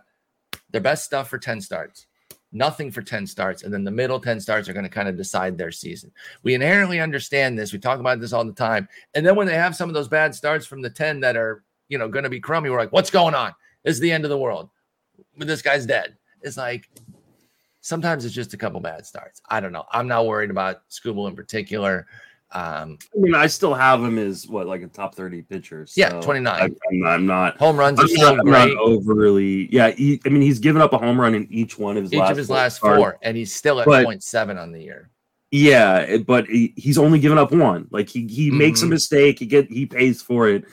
their 0.72 0.82
best 0.82 1.06
stuff 1.06 1.30
for 1.30 1.38
10 1.38 1.62
starts, 1.62 2.06
nothing 2.52 2.92
for 2.92 3.02
10 3.02 3.26
starts, 3.28 3.64
and 3.64 3.74
then 3.74 3.84
the 3.84 3.92
middle 3.92 4.20
10 4.20 4.40
starts 4.40 4.68
are 4.68 4.74
going 4.74 4.84
to 4.84 4.90
kind 4.90 5.08
of 5.08 5.18
decide 5.18 5.58
their 5.58 5.72
season. 5.72 6.12
We 6.44 6.54
inherently 6.54 7.00
understand 7.00 7.58
this. 7.58 7.74
We 7.74 7.80
talk 7.80 8.00
about 8.00 8.20
this 8.20 8.34
all 8.34 8.46
the 8.46 8.52
time. 8.52 8.88
And 9.14 9.26
then 9.26 9.36
when 9.36 9.48
they 9.48 9.56
have 9.56 9.76
some 9.76 9.90
of 9.90 9.94
those 9.94 10.08
bad 10.08 10.36
starts 10.36 10.66
from 10.66 10.82
the 10.82 10.90
10 10.90 11.20
that 11.22 11.38
are, 11.38 11.64
you 11.88 11.98
know, 11.98 12.08
going 12.08 12.24
to 12.24 12.30
be 12.30 12.40
crummy, 12.40 12.70
we're 12.70 12.80
like, 12.80 12.92
what's 12.92 13.10
going 13.10 13.36
on? 13.36 13.54
This 13.84 13.96
is 13.96 14.02
the 14.02 14.12
end 14.12 14.26
of 14.26 14.30
the 14.30 14.38
world. 14.38 14.70
This 15.38 15.62
guy's 15.62 15.86
dead. 15.86 16.16
It's 16.42 16.58
like 16.58 16.90
sometimes 17.82 18.26
it's 18.26 18.36
just 18.36 18.54
a 18.54 18.58
couple 18.58 18.80
bad 18.80 19.06
starts. 19.06 19.42
I 19.50 19.60
don't 19.60 19.72
know. 19.72 19.86
I'm 19.92 20.08
not 20.08 20.28
worried 20.28 20.52
about 20.52 20.88
Skubal 20.90 21.28
in 21.28 21.36
particular. 21.36 22.08
Um, 22.54 22.98
I 23.16 23.20
mean, 23.20 23.34
I 23.34 23.48
still 23.48 23.74
have 23.74 24.04
him 24.04 24.18
as 24.18 24.48
what, 24.48 24.68
like 24.68 24.82
a 24.82 24.88
top 24.88 25.16
30 25.16 25.42
pitcher. 25.44 25.86
So 25.86 25.94
yeah, 26.02 26.10
29. 26.20 26.54
I, 26.62 26.66
am 26.66 27.06
I'm 27.06 27.26
not 27.26 27.58
home 27.58 27.78
runs 27.78 27.98
I'm 28.00 28.08
still 28.10 28.36
not, 28.36 28.40
I'm 28.46 28.52
not 28.52 28.78
overly. 28.78 29.74
Yeah, 29.74 29.92
he, 29.92 30.20
I 30.26 30.30
mean, 30.30 30.42
he's 30.42 30.60
given 30.60 30.82
up 30.82 30.92
a 30.92 30.98
home 30.98 31.20
run 31.20 31.34
in 31.34 31.48
each 31.50 31.80
one 31.80 31.96
of 31.96 32.04
his 32.04 32.12
Each 32.14 32.20
last 32.20 32.32
of 32.32 32.38
his 32.38 32.48
four 32.48 32.56
last 32.58 32.76
starts. 32.78 32.98
four, 33.00 33.18
and 33.22 33.38
he's 33.38 33.56
still 33.56 33.80
at 33.80 33.86
But- 33.86 34.06
0.7 34.06 34.62
on 34.62 34.72
the 34.72 34.82
year. 34.82 35.10
Yeah, 35.54 36.18
but 36.18 36.46
he, 36.48 36.74
he's 36.78 36.98
only 36.98 37.20
given 37.20 37.38
up 37.38 37.52
one. 37.52 37.88
Like 37.92 38.08
he 38.08 38.26
he 38.26 38.50
makes 38.52 38.84
a 38.84 38.86
Mhm. 38.86 38.90
mistake, 38.92 39.40
he 39.40 39.46
get 39.46 39.70
he 39.70 39.86
pays 39.86 40.22
for 40.22 40.48
it. 40.48 40.64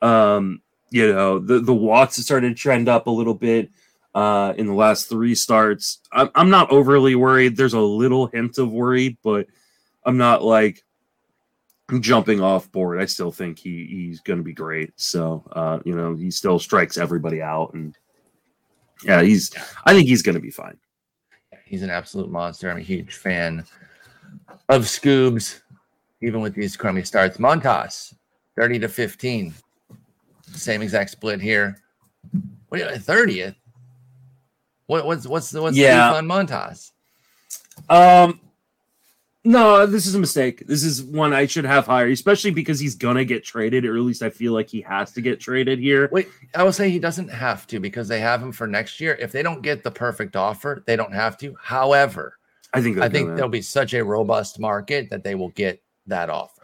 Um, 0.00 0.62
you 0.90 1.12
know, 1.12 1.40
the 1.40 1.58
the 1.58 1.74
walks 1.74 2.16
have 2.16 2.24
started 2.24 2.50
to 2.50 2.54
trend 2.54 2.88
up 2.88 3.08
a 3.08 3.10
little 3.10 3.34
bit 3.34 3.70
uh 4.14 4.54
in 4.56 4.66
the 4.68 4.74
last 4.74 5.08
three 5.08 5.34
starts. 5.34 5.98
I'm 6.12 6.30
I'm 6.36 6.50
not 6.50 6.70
overly 6.70 7.16
worried. 7.16 7.56
There's 7.56 7.74
a 7.74 7.80
little 7.80 8.28
hint 8.28 8.58
of 8.58 8.70
worry, 8.70 9.18
but 9.24 9.48
I'm 10.04 10.18
not 10.18 10.44
like 10.44 10.84
jumping 12.00 12.40
off 12.40 12.70
board. 12.70 13.00
I 13.00 13.06
still 13.06 13.32
think 13.32 13.58
he 13.58 13.86
he's 13.86 14.20
going 14.20 14.38
to 14.38 14.42
be 14.44 14.52
great. 14.52 14.92
So, 14.96 15.42
uh, 15.52 15.78
you 15.84 15.94
know, 15.94 16.14
he 16.14 16.30
still 16.30 16.58
strikes 16.58 16.98
everybody 16.98 17.40
out 17.42 17.72
and 17.74 17.96
yeah, 19.04 19.22
he's 19.22 19.52
I 19.84 19.94
think 19.94 20.08
he's 20.08 20.22
going 20.22 20.34
to 20.34 20.40
be 20.40 20.50
fine. 20.50 20.76
He's 21.64 21.82
an 21.82 21.90
absolute 21.90 22.30
monster. 22.30 22.70
I'm 22.70 22.78
a 22.78 22.82
huge 22.82 23.14
fan 23.14 23.64
of 24.68 24.82
Scoobs, 24.84 25.60
even 26.22 26.40
with 26.40 26.54
these 26.54 26.76
crummy 26.76 27.02
starts. 27.04 27.36
Montas, 27.38 28.14
30 28.56 28.78
to 28.80 28.88
15. 28.88 29.54
Same 30.54 30.82
exact 30.82 31.10
split 31.10 31.40
here. 31.40 31.76
What 32.68 32.80
30th? 32.80 33.54
What, 34.86 35.04
what's 35.06 35.26
what's 35.26 35.50
the 35.50 35.60
what's 35.62 35.76
Yeah. 35.76 36.10
the 36.12 36.16
on 36.18 36.26
Montas? 36.26 36.92
Um, 37.90 38.40
no, 39.48 39.86
this 39.86 40.06
is 40.06 40.14
a 40.14 40.18
mistake. 40.18 40.66
This 40.66 40.84
is 40.84 41.02
one 41.02 41.32
I 41.32 41.46
should 41.46 41.64
have 41.64 41.86
higher, 41.86 42.08
especially 42.08 42.50
because 42.50 42.78
he's 42.78 42.94
gonna 42.94 43.24
get 43.24 43.42
traded, 43.44 43.86
or 43.86 43.96
at 43.96 44.02
least 44.02 44.22
I 44.22 44.28
feel 44.28 44.52
like 44.52 44.68
he 44.68 44.82
has 44.82 45.12
to 45.12 45.22
get 45.22 45.40
traded 45.40 45.78
here. 45.78 46.10
Wait, 46.12 46.28
I 46.54 46.62
will 46.62 46.72
say 46.72 46.90
he 46.90 46.98
doesn't 46.98 47.28
have 47.28 47.66
to 47.68 47.80
because 47.80 48.08
they 48.08 48.20
have 48.20 48.42
him 48.42 48.52
for 48.52 48.66
next 48.66 49.00
year. 49.00 49.16
If 49.18 49.32
they 49.32 49.42
don't 49.42 49.62
get 49.62 49.82
the 49.82 49.90
perfect 49.90 50.36
offer, 50.36 50.82
they 50.86 50.96
don't 50.96 51.14
have 51.14 51.38
to. 51.38 51.56
However, 51.62 52.38
I 52.74 52.82
think. 52.82 52.98
I 52.98 53.08
think 53.08 53.36
there'll 53.36 53.48
be 53.48 53.62
such 53.62 53.94
a 53.94 54.04
robust 54.04 54.60
market 54.60 55.08
that 55.08 55.24
they 55.24 55.34
will 55.34 55.50
get 55.50 55.82
that 56.06 56.28
offer. 56.28 56.57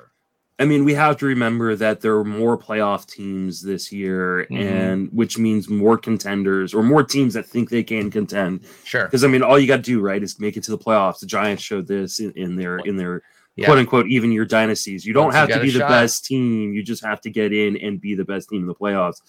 I 0.58 0.64
mean, 0.66 0.84
we 0.84 0.94
have 0.94 1.16
to 1.16 1.26
remember 1.26 1.74
that 1.74 2.00
there 2.00 2.16
are 2.16 2.24
more 2.24 2.56
playoff 2.56 3.06
teams 3.06 3.60
this 3.60 3.90
year, 3.90 4.46
Mhm. 4.50 4.60
and 4.60 5.08
which 5.12 5.36
means 5.36 5.68
more 5.68 5.98
contenders 5.98 6.72
or 6.72 6.82
more 6.84 7.02
teams 7.02 7.34
that 7.34 7.44
think 7.46 7.70
they 7.70 7.82
can 7.82 8.08
contend. 8.10 8.60
Sure. 8.84 9.04
Because 9.04 9.24
I 9.24 9.28
mean, 9.28 9.42
all 9.42 9.58
you 9.58 9.66
got 9.66 9.76
to 9.78 9.82
do, 9.82 10.00
right, 10.00 10.22
is 10.22 10.38
make 10.38 10.56
it 10.56 10.62
to 10.64 10.70
the 10.70 10.78
playoffs. 10.78 11.18
The 11.18 11.26
Giants 11.26 11.62
showed 11.62 11.88
this 11.88 12.20
in, 12.20 12.30
in 12.36 12.54
their 12.56 12.78
in 12.78 12.96
their 12.96 13.22
Yeah. 13.56 13.66
quote 13.66 13.78
unquote 13.78 14.06
even 14.08 14.30
your 14.30 14.44
dynasties. 14.44 15.04
You 15.04 15.12
don't 15.12 15.24
Once 15.26 15.34
you 15.34 15.38
have 15.40 15.48
to 15.50 15.60
be 15.60 15.70
the 15.70 15.80
shot. 15.80 15.88
best 15.88 16.24
team. 16.24 16.72
You 16.72 16.82
just 16.84 17.04
have 17.04 17.20
to 17.22 17.30
get 17.30 17.52
in 17.52 17.76
and 17.76 18.00
be 18.00 18.14
the 18.14 18.24
best 18.24 18.48
team 18.48 18.60
in 18.62 18.66
the 18.68 18.74
playoffs. 18.76 19.20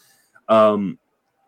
Um, 0.47 0.99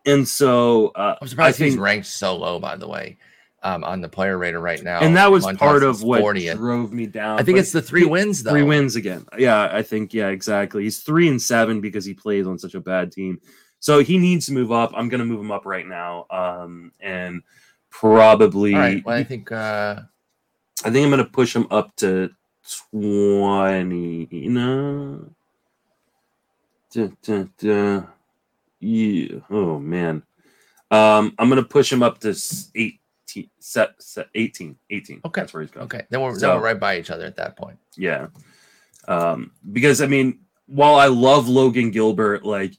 and 0.07 0.27
so 0.27 0.87
uh, 0.95 1.15
I'm 1.21 1.27
surprised 1.27 1.61
I 1.61 1.65
he's 1.65 1.77
ranked 1.77 2.07
so 2.07 2.35
low, 2.35 2.59
by 2.59 2.77
the 2.77 2.87
way, 2.87 3.17
um, 3.63 3.83
on 3.83 4.01
the 4.01 4.09
player 4.09 4.37
rater 4.37 4.59
right 4.59 4.81
now. 4.83 4.99
and 4.99 5.15
that 5.17 5.31
was 5.31 5.45
Montas 5.45 5.57
part 5.57 5.83
of 5.83 6.03
what 6.03 6.21
40th. 6.21 6.55
drove 6.55 6.93
me 6.93 7.05
down. 7.07 7.39
I 7.39 7.43
think 7.43 7.57
it's 7.57 7.71
the 7.71 7.81
three 7.81 8.05
wins 8.05 8.43
though. 8.43 8.51
three 8.51 8.63
wins 8.63 8.95
again. 8.95 9.25
Yeah, 9.37 9.69
I 9.71 9.81
think 9.81 10.13
yeah, 10.13 10.27
exactly. 10.29 10.83
He's 10.83 10.99
three 10.99 11.27
and 11.27 11.41
seven 11.41 11.81
because 11.81 12.05
he 12.05 12.13
plays 12.13 12.45
on 12.47 12.57
such 12.59 12.75
a 12.75 12.79
bad 12.79 13.11
team. 13.11 13.39
So 13.79 13.99
he 13.99 14.17
needs 14.17 14.47
to 14.47 14.53
move 14.53 14.71
up. 14.71 14.91
I'm 14.95 15.07
going 15.09 15.19
to 15.19 15.25
move 15.25 15.39
him 15.39 15.51
up 15.51 15.65
right 15.65 15.85
now, 15.85 16.25
um, 16.31 16.91
and 16.99 17.41
probably 17.89 18.73
right. 18.73 19.05
Well, 19.05 19.15
I 19.15 19.23
think 19.23 19.51
uh, 19.51 20.01
I 20.83 20.89
think 20.89 21.03
I'm 21.03 21.11
going 21.11 21.23
to 21.23 21.29
push 21.31 21.55
him 21.55 21.67
up 21.71 21.95
to 21.97 22.29
20. 22.91 24.47
No. 24.49 25.29
Duh, 26.91 27.09
duh, 27.23 27.45
duh. 27.57 28.01
Yeah. 28.79 29.39
Oh, 29.49 29.79
man. 29.79 30.23
Um, 30.89 31.33
I'm 31.37 31.49
going 31.49 31.61
to 31.61 31.67
push 31.67 31.91
him 31.91 32.01
up 32.03 32.19
to 32.19 32.29
s- 32.29 32.71
18. 33.39 33.50
Set, 33.60 34.02
set 34.02 34.28
18. 34.36 34.76
18. 34.89 35.21
Okay. 35.26 35.41
That's 35.41 35.54
where 35.54 35.62
he's 35.63 35.71
going. 35.71 35.86
okay, 35.86 36.06
then 36.10 36.21
we're, 36.21 36.32
then 36.32 36.39
So- 36.39 36.56
we're 36.58 36.63
right 36.63 36.80
by 36.80 36.97
each 36.97 37.10
other 37.12 37.26
at 37.26 37.36
that 37.38 37.56
point. 37.58 37.78
Yeah. 37.95 38.28
Um, 39.08 39.52
because, 39.71 40.02
I 40.02 40.08
mean, 40.08 40.39
while 40.65 40.95
I 40.95 41.08
love 41.08 41.47
Logan 41.47 41.91
Gilbert, 41.91 42.43
like, 42.45 42.73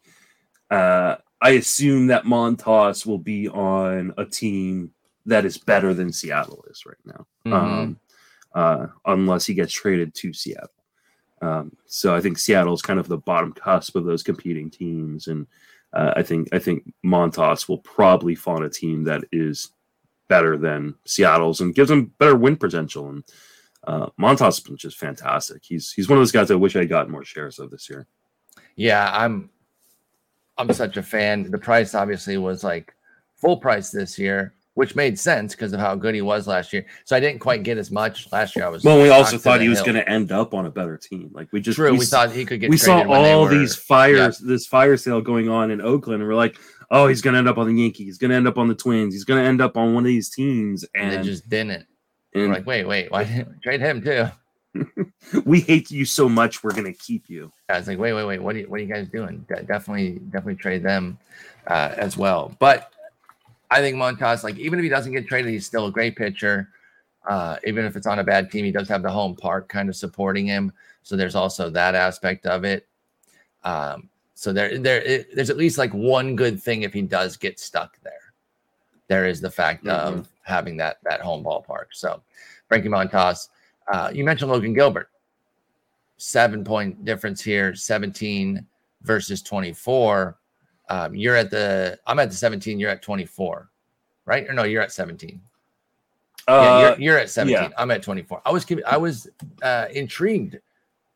uh, 0.71 1.17
I 1.41 1.51
assume 1.51 2.09
that 2.09 2.25
Montas 2.25 3.07
will 3.07 3.19
be 3.19 3.49
on 3.49 4.13
a 4.19 4.25
team 4.25 4.91
that 5.27 5.45
is 5.45 5.57
better 5.59 5.95
than 5.95 6.13
Seattle 6.13 6.65
is 6.71 6.85
right 6.85 6.97
now 7.05 7.27
Mhm. 7.47 7.53
um, 7.53 8.01
uh, 8.55 8.87
unless 9.07 9.47
he 9.47 9.55
gets 9.55 9.73
traded 9.73 10.15
to 10.17 10.33
Seattle. 10.33 10.71
Um, 11.41 11.77
so 11.87 12.15
I 12.15 12.21
think 12.21 12.39
Seattle's 12.39 12.83
kind 12.83 12.99
of 12.99 13.07
the 13.09 13.19
bottom 13.19 13.53
cusp 13.53 13.95
of 13.95 14.05
those 14.05 14.23
competing 14.25 14.69
teams, 14.71 15.29
and 15.29 15.47
uh, 15.93 16.13
I 16.17 16.23
think 16.23 16.49
I 16.53 16.59
think 16.59 16.93
Montas 17.07 17.69
will 17.69 17.79
probably 17.79 18.35
find 18.35 18.65
a 18.65 18.69
team 18.71 19.05
that 19.05 19.25
is 19.31 19.71
better 20.29 20.57
than 20.57 20.95
Seattle's 21.05 21.61
and 21.61 21.75
gives 21.75 21.89
them 21.89 22.13
better 22.19 22.37
win 22.37 22.57
potential. 22.57 23.09
And 23.09 23.25
uh, 23.85 24.09
Montas 24.21 24.65
been 24.65 24.77
just 24.77 24.99
fantastic. 24.99 25.63
He's 25.65 25.93
he's 25.93 26.09
one 26.09 26.19
of 26.19 26.21
those 26.21 26.33
guys 26.33 26.51
I 26.51 26.55
wish 26.55 26.77
I 26.77 26.85
got 26.85 27.11
more 27.11 27.25
shares 27.25 27.59
of 27.59 27.71
this 27.71 27.89
year. 27.89 28.07
Yeah, 28.77 29.11
I'm. 29.13 29.51
I'm 30.61 30.73
such 30.73 30.97
a 30.97 31.05
fan. 31.05 31.49
The 31.53 31.59
price 31.59 31.95
obviously 31.95 32.37
was 32.37 32.65
like 32.65 32.93
full 33.37 33.59
price 33.59 33.91
this 33.91 34.19
year, 34.19 34.55
which 34.79 34.95
made 34.95 35.19
sense 35.19 35.57
because 35.57 35.73
of 35.73 35.81
how 35.81 35.97
good 35.97 36.15
he 36.15 36.23
was 36.23 36.47
last 36.47 36.73
year. 36.73 36.87
So 37.05 37.17
I 37.17 37.19
didn't 37.19 37.41
quite 37.41 37.65
get 37.65 37.79
as 37.79 37.91
much 37.91 38.31
last 38.31 38.55
year. 38.55 38.65
I 38.65 38.69
was 38.69 38.85
Well, 38.85 39.03
we 39.03 39.09
also 39.09 39.37
thought 39.37 39.61
he 39.61 39.69
was 39.69 39.83
going 39.83 39.97
to 39.97 40.09
end 40.09 40.31
up 40.31 40.55
on 40.55 40.67
a 40.67 40.71
better 40.71 40.97
team. 40.97 41.31
Like 41.33 41.49
we 41.51 41.61
just 41.61 41.75
True, 41.75 41.91
we, 41.91 41.99
s- 41.99 42.11
thought 42.11 42.31
he 42.31 42.45
could 42.45 42.61
get. 42.61 42.71
we 42.71 42.77
saw 42.77 42.93
traded 42.93 43.09
when 43.09 43.23
they 43.25 43.33
all 43.33 43.43
were- 43.43 43.49
these 43.59 43.75
fires, 43.75 44.39
this 44.39 44.69
fire 44.69 44.97
sale 44.97 45.21
going 45.21 45.49
on 45.49 45.73
in 45.73 45.81
Oakland, 45.81 46.23
and 46.23 46.29
we're 46.31 46.37
like, 46.37 46.61
oh, 46.93 47.09
he's 47.09 47.21
going 47.21 47.33
to 47.33 47.39
end 47.39 47.49
up 47.49 47.59
on 47.59 47.67
the 47.67 47.83
Yankees, 47.83 48.07
he's 48.07 48.19
going 48.19 48.31
to 48.31 48.37
end 48.37 48.47
up 48.47 48.57
on 48.57 48.69
the 48.69 48.75
Twins, 48.77 49.13
he's 49.15 49.25
going 49.25 49.43
to 49.43 49.49
end 49.49 49.61
up 49.61 49.77
on 49.77 49.95
one 49.95 50.05
of 50.05 50.07
these 50.07 50.31
teams, 50.31 50.85
and 50.95 51.13
and, 51.13 51.25
they 51.25 51.29
just 51.29 51.49
didn't. 51.49 51.85
We're 52.33 52.49
like, 52.49 52.65
wait, 52.65 52.87
wait, 52.87 53.11
why 53.11 53.25
didn't 53.25 53.61
trade 53.61 53.81
him 53.81 54.01
too? 54.01 54.27
we 55.45 55.59
hate 55.59 55.91
you 55.91 56.05
so 56.05 56.29
much, 56.29 56.63
we're 56.63 56.71
going 56.71 56.85
to 56.85 56.93
keep 56.93 57.29
you. 57.29 57.51
I 57.69 57.79
was 57.79 57.89
like, 57.89 57.99
wait, 57.99 58.13
wait, 58.13 58.27
wait, 58.27 58.39
what 58.41 58.55
are 58.55 58.61
you, 58.61 58.69
what 58.69 58.79
are 58.79 58.85
you 58.85 58.95
guys 58.95 59.09
doing? 59.09 59.45
De- 59.49 59.65
definitely, 59.65 60.21
definitely 60.31 60.55
trade 60.55 60.85
them 60.85 61.19
uh, 61.67 61.95
as 61.97 62.17
well. 62.17 62.55
But 62.61 62.93
I 63.71 63.81
think 63.81 63.97
Montas, 63.97 64.45
like, 64.45 64.59
even 64.59 64.79
if 64.79 64.83
he 64.83 64.89
doesn't 64.89 65.13
get 65.13 65.29
traded, 65.29 65.53
he's 65.53 65.67
still 65.67 65.87
a 65.87 65.91
great 65.93 66.17
pitcher. 66.17 66.71
Uh, 67.29 67.57
even 67.67 67.85
if 67.85 67.97
it's 67.97 68.07
on 68.07 68.19
a 68.21 68.25
bad 68.25 68.51
team, 68.51 68.65
he 68.65 68.73
does 68.73 68.89
have 68.89 69.03
the 69.03 69.11
home 69.11 69.37
park 69.37 69.69
kind 69.69 69.89
of 69.89 69.97
supporting 69.97 70.47
him. 70.47 70.73
So 71.03 71.17
there's 71.17 71.35
also 71.35 71.69
that 71.71 71.95
aspect 71.95 72.47
of 72.47 72.65
it. 72.65 72.87
Um, 73.65 74.09
so 74.35 74.53
there, 74.53 74.79
there, 74.79 75.03
it, 75.03 75.35
there's 75.35 75.51
at 75.51 75.57
least 75.57 75.79
like 75.79 75.93
one 75.93 76.37
good 76.37 76.63
thing 76.63 76.83
if 76.83 76.93
he 76.93 77.03
does 77.03 77.37
get 77.37 77.59
stuck 77.59 78.01
there. 78.03 78.13
There 79.09 79.27
is 79.27 79.41
the 79.41 79.51
fact 79.51 79.87
of 79.87 80.29
having 80.43 80.77
that 80.77 80.99
that 81.03 81.21
home 81.21 81.43
ballpark. 81.43 81.87
So 81.93 82.23
Frankie 82.69 82.89
Montas, 82.89 83.49
uh, 83.91 84.11
you 84.13 84.23
mentioned 84.23 84.51
Logan 84.51 84.75
Gilbert 84.75 85.09
seven 86.19 86.63
point 86.63 87.05
difference 87.05 87.43
here 87.43 87.75
17 87.75 88.65
versus 89.03 89.41
24 89.43 90.37
um, 90.89 91.15
you're 91.15 91.37
at 91.37 91.51
the 91.51 91.99
i'm 92.07 92.19
at 92.19 92.31
the 92.31 92.37
17 92.37 92.79
you're 92.79 92.91
at 92.91 93.03
24 93.03 93.69
right? 94.27 94.49
Or 94.49 94.53
no 94.53 94.65
you're 94.65 94.83
at 94.83 94.93
17 94.93 95.41
yeah 96.49 96.55
Uh, 96.55 96.81
you're, 96.81 97.01
you're 97.01 97.19
at 97.19 97.31
17 97.31 97.63
yeah. 97.63 97.69
i'm 97.77 97.91
at 97.91 98.03
24 98.03 98.43
i 98.45 98.51
was 98.51 98.67
i 98.87 98.97
was 98.97 99.29
uh, 99.63 99.87
intrigued 99.93 100.59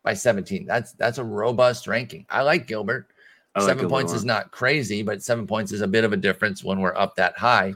by 0.02 0.14
17 0.14 0.66
that's 0.66 0.92
that's 0.92 1.18
a 1.18 1.24
robust 1.24 1.86
ranking. 1.86 2.26
I 2.28 2.42
like 2.42 2.66
gilbert. 2.66 3.08
I 3.54 3.60
like 3.60 3.68
seven 3.68 3.82
Gilbert 3.82 3.94
points 3.94 4.12
is 4.12 4.24
not 4.24 4.50
crazy 4.50 5.02
but 5.02 5.22
seven 5.22 5.46
points 5.46 5.72
is 5.72 5.80
a 5.80 5.86
bit 5.86 6.04
of 6.04 6.12
a 6.12 6.16
difference 6.16 6.64
when 6.64 6.80
we're 6.80 6.96
up 6.96 7.14
that 7.16 7.36
high. 7.38 7.74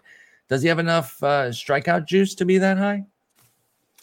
Does 0.48 0.62
he 0.62 0.68
have 0.68 0.78
enough 0.78 1.22
uh, 1.22 1.48
strikeout 1.48 2.06
juice 2.06 2.34
to 2.36 2.44
be 2.44 2.58
that 2.58 2.78
high? 2.78 3.04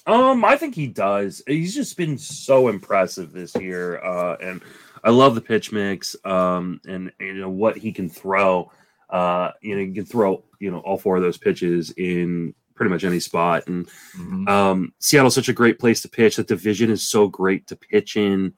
Um, 0.05 0.43
I 0.43 0.57
think 0.57 0.75
he 0.75 0.87
does. 0.87 1.41
He's 1.47 1.73
just 1.73 1.95
been 1.95 2.17
so 2.17 2.67
impressive 2.67 3.31
this 3.31 3.55
year, 3.55 4.03
uh, 4.03 4.35
and 4.41 4.61
I 5.03 5.09
love 5.09 5.35
the 5.35 5.41
pitch 5.41 5.71
mix. 5.71 6.15
Um, 6.25 6.79
and, 6.87 7.11
and 7.19 7.27
you 7.27 7.41
know 7.41 7.49
what 7.49 7.77
he 7.77 7.91
can 7.91 8.09
throw. 8.09 8.71
Uh, 9.09 9.51
you 9.61 9.75
know, 9.75 9.81
he 9.85 9.93
can 9.93 10.05
throw 10.05 10.43
you 10.59 10.71
know 10.71 10.79
all 10.79 10.97
four 10.97 11.17
of 11.17 11.23
those 11.23 11.37
pitches 11.37 11.91
in 11.97 12.53
pretty 12.75 12.89
much 12.89 13.03
any 13.03 13.19
spot. 13.19 13.67
And 13.67 13.87
Mhm. 14.17 14.49
um, 14.49 14.93
Seattle's 14.99 15.35
such 15.35 15.49
a 15.49 15.53
great 15.53 15.77
place 15.77 16.01
to 16.01 16.09
pitch. 16.09 16.37
The 16.37 16.43
division 16.43 16.89
is 16.89 17.07
so 17.07 17.27
great 17.27 17.67
to 17.67 17.75
pitch 17.75 18.17
in 18.17 18.53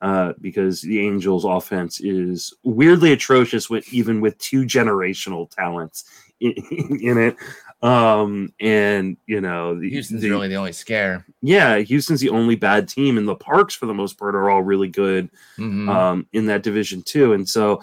uh, 0.00 0.32
because 0.40 0.80
the 0.80 0.98
Angels' 1.06 1.44
offense 1.44 2.00
is 2.00 2.52
weirdly 2.64 3.12
atrocious 3.12 3.70
with 3.70 3.92
even 3.92 4.20
with 4.20 4.36
two 4.38 4.62
generational 4.62 5.48
talents 5.50 6.04
in, 7.00 7.18
it. 7.18 7.36
Um, 7.82 8.52
and 8.60 9.16
you 9.26 9.40
know, 9.40 9.78
Houston's 9.80 10.22
the- 10.22 10.30
really 10.30 10.48
the 10.48 10.56
only 10.56 10.72
scare. 10.72 11.24
yeah, 11.42 11.78
Houston's 11.78 12.20
the 12.20 12.28
only 12.30 12.56
bad 12.56 12.88
team, 12.88 13.16
and 13.18 13.26
the 13.26 13.34
Parks 13.36 13.74
for 13.74 13.86
the 13.86 13.94
most 13.94 14.18
part 14.18 14.34
are 14.34 14.50
all 14.50 14.62
really 14.62 14.88
good 14.88 15.30
Mhm. 15.58 15.88
um, 15.88 16.26
in 16.32 16.46
that 16.46 16.62
division 16.62 17.02
too. 17.02 17.32
And 17.32 17.48
so 17.48 17.82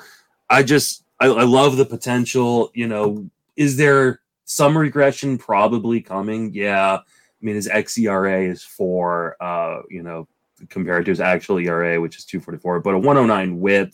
I 0.50 0.64
just 0.64 1.04
I, 1.20 1.28
I 1.28 1.44
love 1.44 1.78
the 1.78 1.86
potential. 1.86 2.72
You 2.76 2.88
know, 2.88 3.30
is 3.56 3.76
there 3.78 4.22
some 4.46 4.78
regression 4.78 5.38
probably 5.38 6.00
coming? 6.02 6.54
Yeah. 6.54 6.98
I 7.00 7.46
mean, 7.46 7.56
his 7.56 7.68
xERA 7.68 8.50
is 8.50 8.64
four, 8.64 9.36
uh, 9.42 9.82
you 9.90 10.02
know, 10.04 10.28
compared 10.70 11.06
to 11.06 11.12
his 11.12 11.20
actual 11.22 11.60
ERA, 11.60 12.00
which 12.02 12.18
is 12.18 12.26
244, 12.26 12.80
but 12.80 12.96
a 12.96 12.98
109 12.98 13.60
whip. 13.60 13.94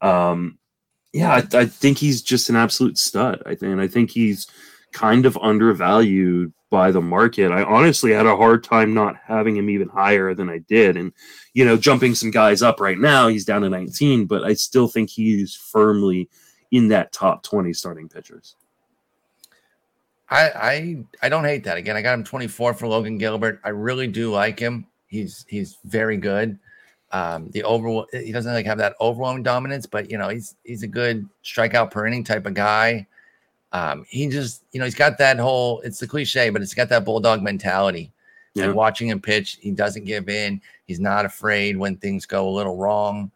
Um, 0.00 0.58
yeah, 1.12 1.32
I, 1.34 1.58
I 1.58 1.66
think 1.66 1.98
he's 1.98 2.22
just 2.22 2.48
an 2.48 2.56
absolute 2.56 2.98
stud. 2.98 3.42
I 3.44 3.50
think, 3.50 3.72
and 3.72 3.80
I 3.80 3.88
think 3.88 4.10
he's 4.10 4.46
kind 4.92 5.26
of 5.26 5.38
undervalued 5.38 6.52
by 6.70 6.90
the 6.90 7.02
market. 7.02 7.52
I 7.52 7.62
honestly 7.64 8.12
had 8.12 8.26
a 8.26 8.36
hard 8.36 8.64
time 8.64 8.94
not 8.94 9.16
having 9.22 9.56
him 9.56 9.68
even 9.68 9.88
higher 9.88 10.34
than 10.34 10.48
I 10.48 10.58
did. 10.58 10.96
And 10.96 11.12
you 11.52 11.64
know, 11.64 11.76
jumping 11.76 12.14
some 12.14 12.30
guys 12.30 12.62
up 12.62 12.80
right 12.80 12.98
now, 12.98 13.28
he's 13.28 13.44
down 13.44 13.62
to 13.62 13.68
19, 13.68 14.24
but 14.24 14.42
I 14.42 14.54
still 14.54 14.88
think 14.88 15.10
he's 15.10 15.54
firmly 15.54 16.30
in 16.70 16.88
that 16.88 17.12
top 17.12 17.42
20 17.42 17.72
starting 17.74 18.08
pitchers. 18.08 18.56
I, 20.30 20.50
I 20.54 21.04
I 21.26 21.28
don't 21.28 21.44
hate 21.44 21.64
that. 21.64 21.76
Again, 21.76 21.94
I 21.94 22.00
got 22.00 22.14
him 22.14 22.24
24 22.24 22.72
for 22.72 22.86
Logan 22.88 23.18
Gilbert. 23.18 23.60
I 23.64 23.68
really 23.68 24.06
do 24.06 24.32
like 24.32 24.58
him. 24.58 24.86
He's 25.06 25.44
he's 25.46 25.76
very 25.84 26.16
good. 26.16 26.58
Um, 27.12 27.50
the 27.50 27.62
over 27.64 28.04
he 28.12 28.32
doesn't 28.32 28.52
like 28.52 28.64
have 28.66 28.78
that 28.78 28.94
overwhelming 29.00 29.42
dominance, 29.42 29.84
but 29.86 30.10
you 30.10 30.16
know 30.18 30.28
he's 30.30 30.56
he's 30.64 30.82
a 30.82 30.86
good 30.88 31.28
strikeout 31.44 31.90
per 31.90 32.06
inning 32.06 32.24
type 32.24 32.46
of 32.46 32.54
guy. 32.54 33.06
Um, 33.72 34.04
he 34.08 34.28
just 34.28 34.62
you 34.72 34.78
know 34.78 34.84
he's 34.86 34.94
got 34.94 35.18
that 35.18 35.38
whole 35.38 35.80
it's 35.80 35.98
the 35.98 36.06
cliche, 36.06 36.50
but 36.50 36.62
it's 36.62 36.74
got 36.74 36.88
that 36.88 37.04
bulldog 37.04 37.42
mentality. 37.42 38.10
Yeah. 38.54 38.64
And 38.64 38.74
watching 38.74 39.08
him 39.08 39.20
pitch, 39.20 39.58
he 39.60 39.70
doesn't 39.70 40.04
give 40.04 40.28
in. 40.28 40.60
He's 40.86 41.00
not 41.00 41.24
afraid 41.24 41.76
when 41.76 41.96
things 41.96 42.26
go 42.26 42.48
a 42.48 42.50
little 42.50 42.76
wrong. 42.76 43.30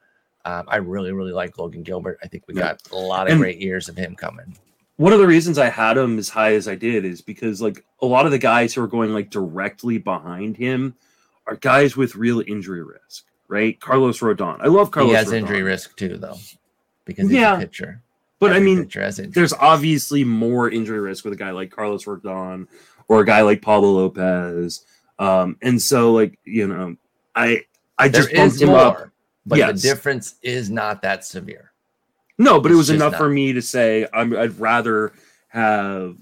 Um, 0.45 0.65
I 0.69 0.77
really 0.77 1.13
really 1.13 1.33
like 1.33 1.59
Logan 1.59 1.83
Gilbert. 1.83 2.19
I 2.23 2.29
think 2.29 2.45
we 2.47 2.55
Yeah. 2.55 2.61
got 2.61 2.83
a 2.93 2.97
lot 2.97 3.27
of 3.27 3.33
And- 3.33 3.41
great 3.41 3.59
years 3.59 3.89
of 3.89 3.97
him 3.97 4.15
coming. 4.15 4.57
One 4.99 5.13
of 5.13 5.19
the 5.19 5.27
reasons 5.27 5.59
I 5.59 5.69
had 5.69 5.99
him 5.99 6.19
as 6.19 6.31
high 6.31 6.55
as 6.55 6.67
I 6.67 6.75
did 6.75 7.05
is 7.05 7.21
because 7.21 7.61
like 7.61 7.85
a 8.01 8.07
lot 8.07 8.25
of 8.25 8.33
the 8.33 8.39
guys 8.39 8.73
who 8.73 8.83
are 8.83 8.87
going 8.87 9.13
like 9.13 9.29
directly 9.29 9.99
behind 9.99 10.57
him 10.57 10.95
are 11.47 11.57
guys 11.57 11.97
with 11.99 12.17
real 12.17 12.43
injury 12.47 12.83
risk, 12.83 13.25
right? 13.49 13.79
Carlos 13.81 14.21
Rodon. 14.21 14.59
I 14.61 14.67
love 14.67 14.91
Carlos. 14.91 15.11
he 15.11 15.17
has 15.17 15.29
Rodon, 15.29 15.37
injury 15.39 15.63
risk 15.63 15.97
too, 15.97 16.17
though, 16.19 16.37
because 17.05 17.29
he's 17.31 17.39
Yeah. 17.39 17.57
a 17.57 17.61
pitcher. 17.61 18.03
but 18.39 18.53
I 18.53 18.59
mean, 18.61 18.85
pitcher 18.85 19.03
has 19.03 19.19
injury. 19.19 19.33
there's 19.35 19.53
obviously 19.55 20.25
more 20.25 20.71
injury 20.71 21.01
risk 21.01 21.25
with 21.25 21.33
a 21.33 21.37
guy 21.37 21.51
like 21.51 21.71
Carlos 21.71 22.05
Rodon 22.05 22.67
or 23.09 23.21
a 23.21 23.25
guy 23.27 23.41
like 23.43 23.63
Pablo 23.63 23.93
Lopez. 23.93 24.85
Um, 25.19 25.57
and 25.63 25.81
so 25.81 26.13
like, 26.13 26.39
you 26.45 26.67
know, 26.69 26.97
I 27.35 27.63
I 27.99 28.09
There 28.09 28.23
just 28.23 28.35
bumped 28.35 28.61
him 28.61 28.69
more, 28.69 28.79
up. 28.79 29.09
but 29.47 29.59
Yes. 29.59 29.81
the 29.81 29.89
difference 29.89 30.35
is 30.43 30.69
not 30.69 31.01
that 31.03 31.25
severe. 31.25 31.73
No, 32.39 32.61
but 32.61 32.71
it 32.71 32.75
was 32.75 32.91
enough 32.91 33.13
not. 33.13 33.19
for 33.19 33.29
me 33.31 33.55
to 33.55 33.63
say 33.63 34.07
I'm, 34.13 34.37
I'd 34.37 34.59
rather 34.61 35.13
have 35.49 36.17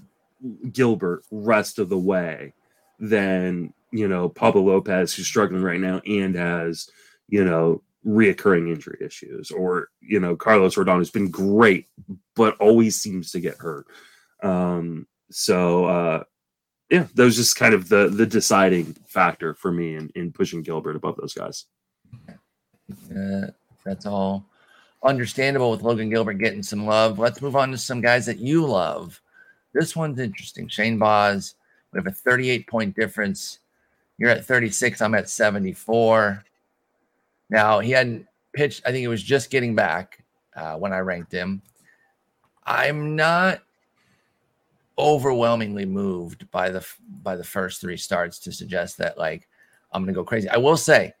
Gilbert 0.71 1.23
rest 1.31 1.79
of 1.79 1.89
the 1.89 1.97
way 1.97 2.53
than 2.99 3.73
you 3.91 4.07
know 4.07 4.29
Pablo 4.29 4.61
Lopez 4.61 5.13
who's 5.13 5.27
struggling 5.27 5.61
right 5.63 5.79
now 5.81 5.99
and 6.05 6.35
has 6.35 6.89
you 7.27 7.43
know 7.43 7.81
reoccurring 8.05 8.71
injury 8.71 8.97
issues, 9.01 9.51
or 9.51 9.89
you 10.01 10.19
know 10.19 10.35
Carlos 10.35 10.75
Rodon 10.75 10.99
has 10.99 11.11
been 11.11 11.29
great 11.29 11.87
but 12.35 12.57
always 12.57 12.95
seems 12.95 13.31
to 13.31 13.39
get 13.39 13.57
hurt. 13.57 13.87
Um, 14.43 15.07
so 15.31 15.85
uh, 15.85 16.23
yeah, 16.89 17.07
that 17.15 17.23
was 17.23 17.35
just 17.35 17.55
kind 17.55 17.73
of 17.73 17.89
the 17.89 18.07
the 18.09 18.25
deciding 18.25 18.93
factor 19.07 19.53
for 19.53 19.71
me 19.71 19.95
in, 19.95 20.11
in 20.15 20.31
pushing 20.31 20.61
Gilbert 20.61 20.95
above 20.95 21.17
those 21.17 21.33
guys. 21.33 21.65
Uh, 23.15 23.47
that's 23.83 24.05
all 24.05 24.45
understandable 25.03 25.71
with 25.71 25.81
Logan 25.81 26.09
Gilbert 26.09 26.33
getting 26.33 26.63
some 26.63 26.85
love. 26.85 27.19
Let's 27.19 27.41
move 27.41 27.55
on 27.55 27.71
to 27.71 27.77
some 27.77 28.01
guys 28.01 28.25
that 28.25 28.39
you 28.39 28.65
love. 28.65 29.21
This 29.73 29.95
one's 29.95 30.19
interesting. 30.19 30.67
Shane 30.67 30.97
Baz, 30.97 31.55
we 31.91 31.99
have 31.99 32.07
a 32.07 32.11
38 32.11 32.67
point 32.67 32.95
difference. 32.95 33.59
You're 34.17 34.29
at 34.29 34.45
36. 34.45 35.01
I'm 35.01 35.15
at 35.15 35.29
74. 35.29 36.43
Now, 37.49 37.79
he 37.79 37.91
hadn't 37.91 38.25
pitched, 38.53 38.81
I 38.85 38.91
think 38.91 39.01
he 39.01 39.07
was 39.07 39.23
just 39.23 39.49
getting 39.49 39.75
back 39.75 40.23
uh, 40.55 40.75
when 40.75 40.93
I 40.93 40.99
ranked 40.99 41.31
him. 41.31 41.61
I'm 42.63 43.15
not 43.15 43.61
overwhelmingly 44.97 45.85
moved 45.85 46.49
by 46.51 46.69
the 46.69 46.85
by 47.21 47.35
the 47.35 47.43
first 47.43 47.81
three 47.81 47.97
starts 47.97 48.39
to 48.39 48.51
suggest 48.51 48.97
that 48.97 49.17
like 49.17 49.47
I'm 49.91 50.03
gonna 50.03 50.13
go 50.13 50.23
crazy. 50.23 50.49
I 50.49 50.57
will 50.57 50.77
say 50.77 51.13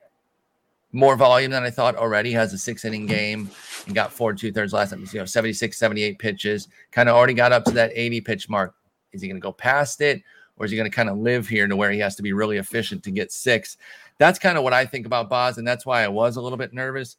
more 0.95 1.17
volume 1.17 1.51
than 1.51 1.63
I 1.63 1.69
thought 1.69 1.97
already. 1.97 2.31
Has 2.31 2.53
a 2.53 2.57
six 2.57 2.85
inning 2.85 3.05
game. 3.05 3.51
and 3.85 3.93
got 3.93 4.13
four 4.13 4.33
two 4.33 4.51
thirds 4.51 4.73
last 4.73 4.91
time. 4.91 5.05
You 5.11 5.19
know, 5.19 5.25
76, 5.25 5.77
78 5.77 6.17
pitches. 6.17 6.69
Kind 6.91 7.09
of 7.09 7.15
already 7.15 7.33
got 7.33 7.51
up 7.51 7.65
to 7.65 7.71
that 7.71 7.91
80 7.93 8.21
pitch 8.21 8.49
mark. 8.49 8.73
Is 9.11 9.21
he 9.21 9.27
going 9.27 9.39
to 9.39 9.43
go 9.43 9.51
past 9.51 10.01
it, 10.01 10.21
or 10.57 10.65
is 10.65 10.71
he 10.71 10.77
going 10.77 10.89
to 10.89 10.95
kind 10.95 11.09
of 11.09 11.17
live 11.17 11.47
here 11.47 11.67
to 11.67 11.75
where 11.75 11.91
he 11.91 11.99
has 11.99 12.15
to 12.15 12.23
be 12.23 12.33
really 12.33 12.57
efficient 12.57 13.03
to 13.03 13.11
get 13.11 13.31
six? 13.31 13.77
That's 14.17 14.39
kind 14.39 14.57
of 14.57 14.63
what 14.63 14.73
I 14.73 14.85
think 14.85 15.05
about 15.05 15.29
Baz, 15.29 15.57
and 15.57 15.67
that's 15.67 15.85
why 15.85 16.03
I 16.03 16.07
was 16.07 16.37
a 16.37 16.41
little 16.41 16.57
bit 16.57 16.73
nervous. 16.73 17.17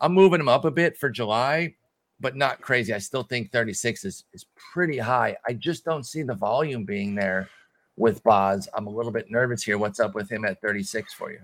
I'm 0.00 0.12
moving 0.12 0.40
him 0.40 0.48
up 0.48 0.64
a 0.64 0.70
bit 0.70 0.96
for 0.96 1.10
July, 1.10 1.74
but 2.20 2.36
not 2.36 2.60
crazy. 2.60 2.92
I 2.92 2.98
still 2.98 3.22
think 3.22 3.52
36 3.52 4.04
is 4.04 4.24
is 4.32 4.46
pretty 4.72 4.98
high. 4.98 5.36
I 5.46 5.52
just 5.52 5.84
don't 5.84 6.04
see 6.04 6.22
the 6.22 6.34
volume 6.34 6.84
being 6.84 7.14
there 7.14 7.48
with 7.96 8.22
Baz. 8.22 8.68
I'm 8.74 8.86
a 8.86 8.90
little 8.90 9.12
bit 9.12 9.30
nervous 9.30 9.62
here. 9.62 9.78
What's 9.78 10.00
up 10.00 10.14
with 10.14 10.30
him 10.30 10.44
at 10.44 10.60
36 10.60 11.12
for 11.14 11.32
you? 11.32 11.40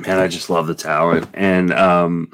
Man, 0.00 0.18
I 0.18 0.28
just 0.28 0.50
love 0.50 0.66
the 0.66 0.74
talent. 0.74 1.28
And 1.34 1.72
um 1.72 2.30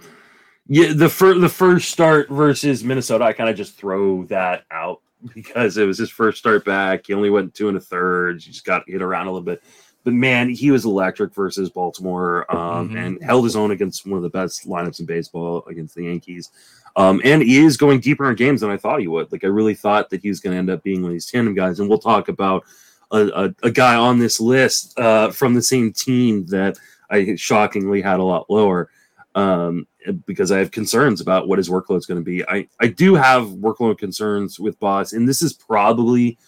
yeah, 0.66 0.92
the 0.92 1.08
first 1.08 1.40
the 1.40 1.48
first 1.48 1.90
start 1.90 2.28
versus 2.28 2.84
Minnesota, 2.84 3.24
I 3.24 3.32
kind 3.32 3.50
of 3.50 3.56
just 3.56 3.76
throw 3.76 4.24
that 4.24 4.64
out 4.70 5.00
because 5.34 5.76
it 5.76 5.86
was 5.86 5.98
his 5.98 6.10
first 6.10 6.38
start 6.38 6.64
back. 6.64 7.06
He 7.06 7.14
only 7.14 7.30
went 7.30 7.54
two 7.54 7.68
and 7.68 7.76
a 7.76 7.80
third. 7.80 8.42
He 8.42 8.50
just 8.50 8.64
got 8.64 8.88
hit 8.88 9.02
around 9.02 9.26
a 9.26 9.30
little 9.30 9.44
bit. 9.44 9.62
But 10.04 10.14
man, 10.14 10.48
he 10.48 10.70
was 10.70 10.84
electric 10.84 11.34
versus 11.34 11.68
Baltimore 11.70 12.50
um, 12.54 12.90
Mhm. 12.90 12.96
and 13.06 13.22
held 13.22 13.44
his 13.44 13.56
own 13.56 13.70
against 13.70 14.06
one 14.06 14.16
of 14.16 14.22
the 14.22 14.30
best 14.30 14.66
lineups 14.66 15.00
in 15.00 15.06
baseball 15.06 15.64
against 15.68 15.94
the 15.94 16.04
Yankees. 16.04 16.50
Um, 16.96 17.20
and 17.22 17.42
he 17.42 17.64
is 17.64 17.76
going 17.76 18.00
deeper 18.00 18.28
in 18.28 18.34
games 18.36 18.62
than 18.62 18.70
I 18.70 18.76
thought 18.76 19.00
he 19.00 19.08
would. 19.08 19.30
Like 19.30 19.44
I 19.44 19.48
really 19.48 19.74
thought 19.74 20.10
that 20.10 20.22
he 20.22 20.28
was 20.28 20.40
going 20.40 20.52
to 20.54 20.58
end 20.58 20.70
up 20.70 20.82
being 20.82 21.02
one 21.02 21.10
of 21.10 21.14
these 21.14 21.26
tandem 21.30 21.54
guys. 21.54 21.80
And 21.80 21.88
we'll 21.88 21.98
talk 21.98 22.28
about 22.28 22.64
a, 23.12 23.26
a, 23.28 23.54
a 23.66 23.70
guy 23.70 23.94
on 23.94 24.18
this 24.18 24.40
list 24.40 24.98
uh, 24.98 25.30
from 25.30 25.54
the 25.54 25.62
same 25.62 25.92
team 25.92 26.46
that 26.46 26.78
I 27.10 27.34
shockingly 27.36 28.00
had 28.00 28.20
a 28.20 28.24
lot 28.24 28.48
lower 28.48 28.88
um, 29.34 29.86
because 30.26 30.50
I 30.50 30.58
have 30.58 30.70
concerns 30.70 31.20
about 31.20 31.46
what 31.46 31.58
his 31.58 31.68
workload 31.68 31.98
is 31.98 32.06
going 32.06 32.20
to 32.20 32.24
be. 32.24 32.44
I, 32.48 32.66
I 32.80 32.88
do 32.88 33.14
have 33.14 33.44
workload 33.48 33.98
concerns 33.98 34.58
with 34.58 34.78
Baz, 34.80 35.12
and 35.12 35.28
this 35.28 35.42
is 35.42 35.52
probably 35.52 36.38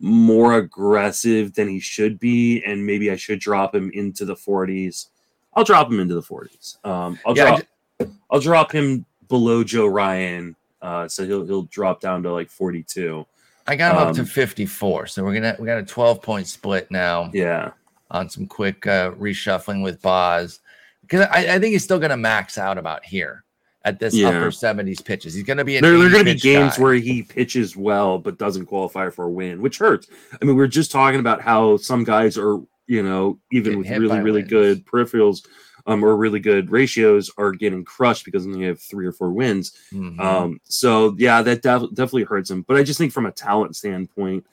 more 0.00 0.54
aggressive 0.58 1.54
than 1.54 1.68
he 1.68 1.80
should 1.80 2.18
be, 2.18 2.62
and 2.64 2.84
maybe 2.86 3.10
I 3.10 3.16
should 3.16 3.40
drop 3.40 3.74
him 3.74 3.90
into 3.94 4.24
the 4.24 4.36
40s. 4.36 5.06
I'll 5.54 5.64
drop 5.64 5.88
him 5.90 5.98
into 6.00 6.14
the 6.14 6.22
40s. 6.22 6.84
Um, 6.84 7.18
I'll 7.26 7.36
Yeah, 7.36 7.60
drop 7.98 8.10
I'll 8.30 8.40
drop 8.40 8.70
him 8.72 9.04
below 9.28 9.64
Joe 9.64 9.86
Ryan, 9.86 10.54
uh, 10.82 11.08
so 11.08 11.26
he'll 11.26 11.44
he'll 11.46 11.62
drop 11.64 12.00
down 12.00 12.22
to 12.22 12.32
like 12.32 12.48
42. 12.50 13.26
I 13.66 13.76
got 13.76 13.92
him 13.92 13.98
up 13.98 14.14
to 14.14 14.20
Um, 14.20 14.26
54. 14.26 15.06
So 15.08 15.24
we're 15.24 15.34
gonna 15.34 15.56
we 15.58 15.66
got 15.66 15.78
a 15.78 15.84
12 15.84 16.22
point 16.22 16.46
split 16.46 16.90
now 16.90 17.30
Yeah, 17.34 17.72
on 18.10 18.30
some 18.30 18.46
quick 18.46 18.86
uh, 18.86 19.10
reshuffling 19.12 19.82
with 19.82 20.00
Baz. 20.00 20.60
Because 21.02 21.26
I, 21.32 21.54
I 21.54 21.58
think 21.58 21.72
he's 21.72 21.84
still 21.84 21.98
gonna 21.98 22.16
max 22.16 22.56
out 22.56 22.78
about 22.78 23.04
here 23.04 23.44
at 23.84 23.98
this 23.98 24.14
Yeah. 24.14 24.28
upper 24.28 24.50
70s 24.50 25.00
pitches. 25.04 25.34
He's 25.34 25.44
gonna 25.44 25.64
be 25.64 25.76
an 25.76 25.82
there, 25.82 25.96
there 25.96 26.06
are 26.08 26.10
going 26.10 26.24
to 26.26 26.34
be 26.34 26.40
games 26.40 26.76
guy. 26.76 26.82
where 26.82 26.94
he 26.94 27.22
pitches 27.22 27.76
well 27.76 28.18
but 28.18 28.36
doesn't 28.38 28.66
qualify 28.66 29.08
for 29.10 29.24
a 29.26 29.30
win, 29.30 29.62
which 29.62 29.78
hurts. 29.78 30.08
I 30.40 30.44
mean, 30.44 30.56
we 30.56 30.62
are 30.62 30.66
just 30.68 30.90
talking 30.90 31.20
about 31.20 31.40
how 31.40 31.76
some 31.76 32.02
guys 32.04 32.36
are, 32.36 32.58
you 32.86 33.02
know, 33.02 33.38
even 33.52 33.80
Getting 33.82 34.00
with 34.00 34.10
really, 34.10 34.20
really 34.20 34.40
wins. 34.42 34.50
good 34.50 34.86
peripherals 34.86 35.46
um, 35.86 36.04
or 36.04 36.16
really 36.16 36.40
good 36.40 36.70
ratios, 36.70 37.30
are 37.38 37.52
getting 37.52 37.82
crushed 37.84 38.24
because 38.26 38.44
they 38.46 38.60
have 38.62 38.78
three 38.80 39.06
or 39.06 39.12
four 39.12 39.30
wins. 39.30 39.72
Mhm. 39.92 40.18
Um, 40.20 40.60
so 40.64 41.14
yeah, 41.18 41.40
that 41.40 41.62
def- 41.62 41.94
definitely 41.94 42.24
hurts 42.24 42.50
him. 42.50 42.62
But 42.62 42.76
I 42.76 42.82
just 42.82 42.98
think 42.98 43.12
from 43.12 43.24
a 43.26 43.32
talent 43.32 43.74
standpoint, 43.74 44.44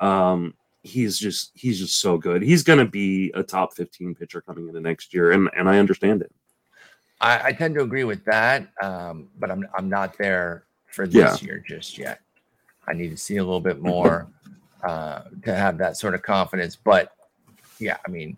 um, 0.00 0.54
he's 0.82 1.18
just 1.18 1.50
he's 1.54 1.78
just 1.78 2.00
so 2.00 2.16
good. 2.16 2.40
He's 2.42 2.62
going 2.62 2.78
to 2.78 2.84
be 2.86 3.30
a 3.34 3.42
top 3.42 3.74
15 3.74 4.14
pitcher 4.14 4.40
coming 4.40 4.68
into 4.68 4.80
next 4.80 5.12
year, 5.12 5.32
and 5.32 5.50
and 5.56 5.68
I 5.68 5.78
understand 5.78 6.22
it. 6.22 6.32
I, 7.20 7.48
I 7.48 7.52
tend 7.52 7.74
to 7.74 7.82
agree 7.82 8.04
with 8.04 8.24
that, 8.26 8.68
um, 8.82 9.28
but 9.38 9.50
I'm 9.50 9.66
I'm 9.76 9.88
not 9.88 10.16
there 10.18 10.64
for 10.86 11.06
this 11.06 11.42
year 11.42 11.62
just 11.66 11.98
yet. 11.98 12.20
I 12.86 12.92
need 12.94 13.10
to 13.10 13.16
see 13.16 13.36
a 13.36 13.44
little 13.44 13.60
bit 13.60 13.80
more 13.80 14.28
uh, 14.84 15.22
to 15.44 15.54
have 15.54 15.78
that 15.78 15.96
sort 15.96 16.14
of 16.14 16.22
confidence. 16.22 16.76
But 16.76 17.12
yeah, 17.80 17.96
I 18.06 18.10
mean, 18.10 18.36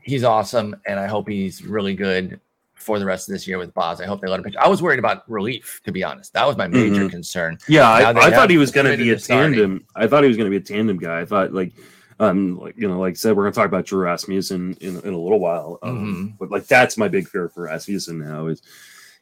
he's 0.00 0.24
awesome, 0.24 0.76
and 0.86 0.98
I 0.98 1.06
hope 1.06 1.28
he's 1.28 1.64
really 1.64 1.94
good 1.94 2.40
for 2.74 3.00
the 3.00 3.04
rest 3.04 3.28
of 3.28 3.32
this 3.32 3.46
year 3.46 3.58
with 3.58 3.74
Baz. 3.74 4.00
I 4.00 4.06
hope 4.06 4.20
they 4.20 4.28
let 4.28 4.38
him 4.38 4.44
pitch. 4.44 4.54
I 4.56 4.68
was 4.68 4.80
worried 4.80 5.00
about 5.00 5.28
relief, 5.28 5.80
to 5.84 5.90
be 5.92 6.04
honest. 6.04 6.32
That 6.34 6.46
was 6.46 6.56
my 6.56 6.68
major 6.68 7.02
Mhm. 7.06 7.10
concern. 7.10 7.58
Yeah, 7.66 7.80
Now 7.82 8.20
I, 8.20 8.26
I 8.26 8.30
thought 8.30 8.48
he 8.50 8.56
was 8.56 8.70
going 8.70 8.86
to 8.86 8.96
be 8.96 9.10
a 9.10 9.14
to 9.16 9.20
starting. 9.20 9.52
tandem. 9.54 9.84
I 9.96 10.06
thought 10.06 10.22
he 10.22 10.28
was 10.28 10.36
going 10.36 10.46
to 10.46 10.50
be 10.50 10.56
a 10.56 10.60
tandem 10.76 10.96
guy. 10.96 11.20
I 11.20 11.24
thought 11.24 11.52
like, 11.52 11.72
um, 12.20 12.58
like 12.58 12.76
you 12.76 12.88
know, 12.88 12.98
like 12.98 13.12
I 13.12 13.14
said, 13.14 13.36
we're 13.36 13.44
going 13.44 13.52
to 13.52 13.56
talk 13.58 13.66
about 13.68 13.86
Drew 13.86 14.00
Rasmussen 14.00 14.76
in, 14.80 14.96
in 15.00 15.12
a 15.14 15.18
little 15.18 15.40
while. 15.40 15.78
Um, 15.82 16.34
Mhm. 16.34 16.38
But 16.38 16.50
like, 16.50 16.66
that's 16.66 16.96
my 16.96 17.08
big 17.08 17.28
fear 17.28 17.48
for 17.48 17.64
Rasmussen 17.64 18.18
now 18.18 18.46
is 18.48 18.60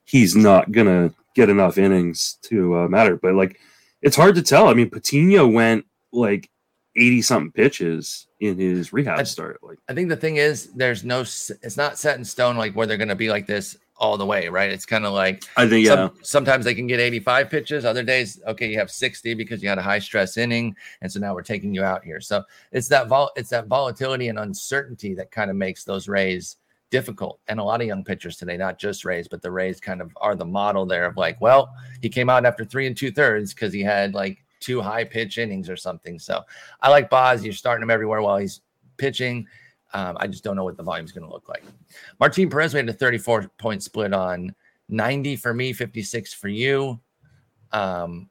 he's 0.05 0.35
not 0.37 0.73
going 0.73 0.87
to 0.87 1.15
get 1.35 1.49
enough 1.51 1.77
innings 1.79 2.39
to 2.43 2.77
uh, 2.79 2.89
matter. 2.89 3.17
But 3.17 3.35
like, 3.35 3.61
it's 4.03 4.17
hard 4.17 4.35
to 4.37 4.43
tell. 4.43 4.69
I 4.69 4.75
mean, 4.75 4.91
Patino 4.91 5.47
went 5.47 5.85
like 6.13 6.49
eighty 6.95 7.21
something 7.23 7.53
pitches 7.53 8.27
in 8.41 8.59
his 8.59 8.93
rehab 8.93 9.19
I- 9.19 9.25
start. 9.25 9.59
Like, 9.63 9.79
I 9.89 9.95
think 9.95 10.09
the 10.09 10.17
thing 10.17 10.37
is, 10.37 10.69
there's 10.75 11.05
no, 11.05 11.21
it's 11.21 11.77
not 11.77 11.99
set 11.99 12.19
in 12.19 12.25
stone 12.25 12.57
like 12.57 12.75
where 12.75 12.87
they're 12.87 12.97
going 12.97 13.09
to 13.09 13.15
be 13.15 13.29
like 13.31 13.47
this 13.47 13.77
all 13.99 14.17
the 14.17 14.27
way, 14.27 14.49
right? 14.49 14.71
It's 14.71 14.87
kind 14.87 15.05
of 15.07 15.13
like 15.13 15.45
I 15.57 15.69
think 15.69 15.87
yeah, 15.87 15.95
some, 15.95 16.13
sometimes 16.23 16.65
they 16.65 16.75
can 16.75 16.87
get 16.87 17.01
85 17.01 17.51
pitches. 17.51 17.85
Other 17.85 18.03
days, 18.03 18.41
okay, 18.47 18.69
you 18.69 18.79
have 18.79 18.91
60 18.91 19.35
because 19.35 19.63
you 19.63 19.69
had 19.69 19.79
a 19.79 19.83
high 19.83 19.99
stress 19.99 20.37
inning, 20.37 20.77
and 21.01 21.11
so 21.11 21.21
now 21.21 21.35
we're 21.35 21.43
taking 21.43 21.75
you 21.75 21.83
out 21.83 22.05
here. 22.05 22.21
So 22.21 22.43
it's 22.73 22.89
that 22.89 23.09
vol, 23.09 23.31
it's 23.37 23.51
that 23.51 23.67
volatility 23.67 24.29
and 24.29 24.39
uncertainty 24.39 25.15
that 25.15 25.31
kind 25.31 25.51
of 25.51 25.57
makes 25.57 25.85
those 25.85 26.09
Rays 26.09 26.57
difficult. 26.91 27.41
And 27.49 27.59
a 27.59 27.65
lot 27.65 27.81
of 27.81 27.87
young 27.87 28.05
pitchers 28.05 28.37
today, 28.37 28.57
not 28.57 28.79
just 28.79 29.05
Rays, 29.05 29.29
but 29.29 29.43
the 29.43 29.51
Rays 29.51 29.81
kind 29.81 30.01
of 30.01 30.13
are 30.21 30.37
the 30.37 30.45
model 30.45 30.87
there 30.87 31.07
of 31.07 31.17
like, 31.17 31.41
well, 31.41 31.75
he 32.01 32.09
came 32.09 32.31
out 32.31 32.47
after 32.47 32.65
three 32.65 32.87
and 32.87 32.97
two 32.97 33.11
thirds 33.11 33.53
because 33.53 33.73
he 33.73 33.83
had 33.83 34.15
like 34.15 34.45
two 34.61 34.81
high 34.81 35.05
pitch 35.05 35.39
innings 35.39 35.69
or 35.69 35.77
something. 35.77 36.19
So 36.19 36.43
I 36.81 36.91
like 36.91 37.11
Baz. 37.11 37.45
You're 37.45 37.53
starting 37.53 37.83
him 37.83 37.91
everywhere 37.91 38.23
while 38.23 38.39
he's 38.39 38.61
pitching. 38.97 39.47
Um, 39.97 40.15
I 40.21 40.27
just 40.27 40.45
don't 40.45 40.57
know 40.57 40.65
what 40.65 40.77
the 40.77 40.83
volume 40.83 41.07
is 41.07 41.13
going 41.13 41.27
to 41.27 41.33
look 41.33 41.49
like. 41.49 41.65
Martin 42.21 42.51
Perez, 42.51 42.75
we 42.75 42.81
had 42.81 42.89
a 42.91 42.93
34 42.93 43.51
point 43.57 43.83
split 43.83 44.13
on 44.13 44.55
90 44.91 45.37
for 45.37 45.55
me, 45.55 45.73
56 45.73 46.35
for 46.35 46.49
you. 46.49 47.01
Um, 47.73 48.29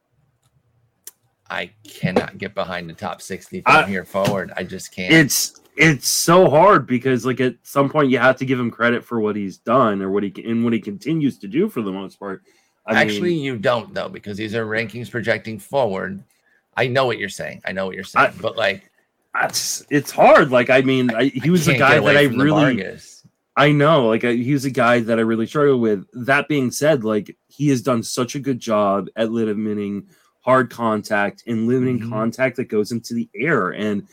I 1.49 1.71
cannot 1.83 2.37
get 2.37 2.53
behind 2.53 2.87
the 2.87 2.93
top 2.93 3.19
60 3.19 3.61
from 3.61 3.75
I- 3.75 3.87
here 3.87 4.05
forward. 4.05 4.53
I 4.55 4.63
just 4.63 4.91
can't. 4.93 5.11
it's 5.11 5.59
it's 5.77 6.07
so 6.07 6.49
hard 6.49 6.85
because 6.87 7.25
like 7.25 7.41
at 7.41 7.55
some 7.63 7.89
point 7.89 8.09
you 8.11 8.17
have 8.19 8.37
to 8.37 8.45
give 8.45 8.59
him 8.59 8.69
credit 8.71 9.03
for 9.03 9.19
what 9.19 9.35
he's 9.35 9.57
done 9.57 10.01
or 10.03 10.09
what 10.11 10.21
he 10.23 10.29
can 10.31 10.45
and 10.45 10.63
what 10.63 10.71
he 10.71 10.79
continues 10.79 11.37
to 11.39 11.47
do 11.47 11.67
for 11.67 11.81
the 11.81 11.91
most 11.91 12.19
part. 12.19 12.43
I 12.85 12.93
Actually, 13.01 13.31
mean, 13.31 13.43
you 13.43 13.57
don't 13.57 13.91
though, 13.93 14.07
because 14.07 14.37
these 14.37 14.53
are 14.53 14.65
rankings 14.67 15.09
projecting 15.09 15.57
forward. 15.57 16.23
I 16.77 16.87
know 16.87 17.07
what 17.07 17.17
you're 17.17 17.27
saying. 17.29 17.61
I 17.65 17.71
know 17.71 17.87
what 17.87 17.95
you're 17.95 18.03
saying, 18.03 18.27
I- 18.27 18.41
but 18.41 18.55
like 18.55 18.91
that's 19.41 19.85
it's 19.89 20.11
hard. 20.11 20.51
Like 20.51 20.69
I 20.69 20.81
mean, 20.81 21.13
I, 21.13 21.25
he 21.25 21.49
was 21.49 21.67
a 21.67 21.77
guy 21.77 21.99
that 21.99 22.17
I 22.17 22.23
really. 22.23 22.97
I 23.57 23.71
know, 23.71 24.07
like 24.07 24.25
I, 24.25 24.33
he 24.33 24.51
was 24.51 24.65
a 24.65 24.69
guy 24.69 24.99
that 24.99 25.17
I 25.17 25.21
really 25.21 25.47
struggled 25.47 25.79
with. 25.81 26.05
That 26.13 26.47
being 26.49 26.71
said, 26.71 27.03
like 27.05 27.37
he 27.47 27.69
has 27.69 27.81
done 27.81 28.03
such 28.03 28.35
a 28.35 28.39
good 28.39 28.59
job 28.59 29.07
at 29.15 29.31
limiting 29.31 30.07
hard 30.41 30.69
contact 30.69 31.43
and 31.47 31.67
limiting 31.67 32.01
Mhm. 32.01 32.09
contact 32.09 32.57
that 32.57 32.65
goes 32.65 32.91
into 32.91 33.13
the 33.13 33.29
air, 33.33 33.69
and 33.71 34.07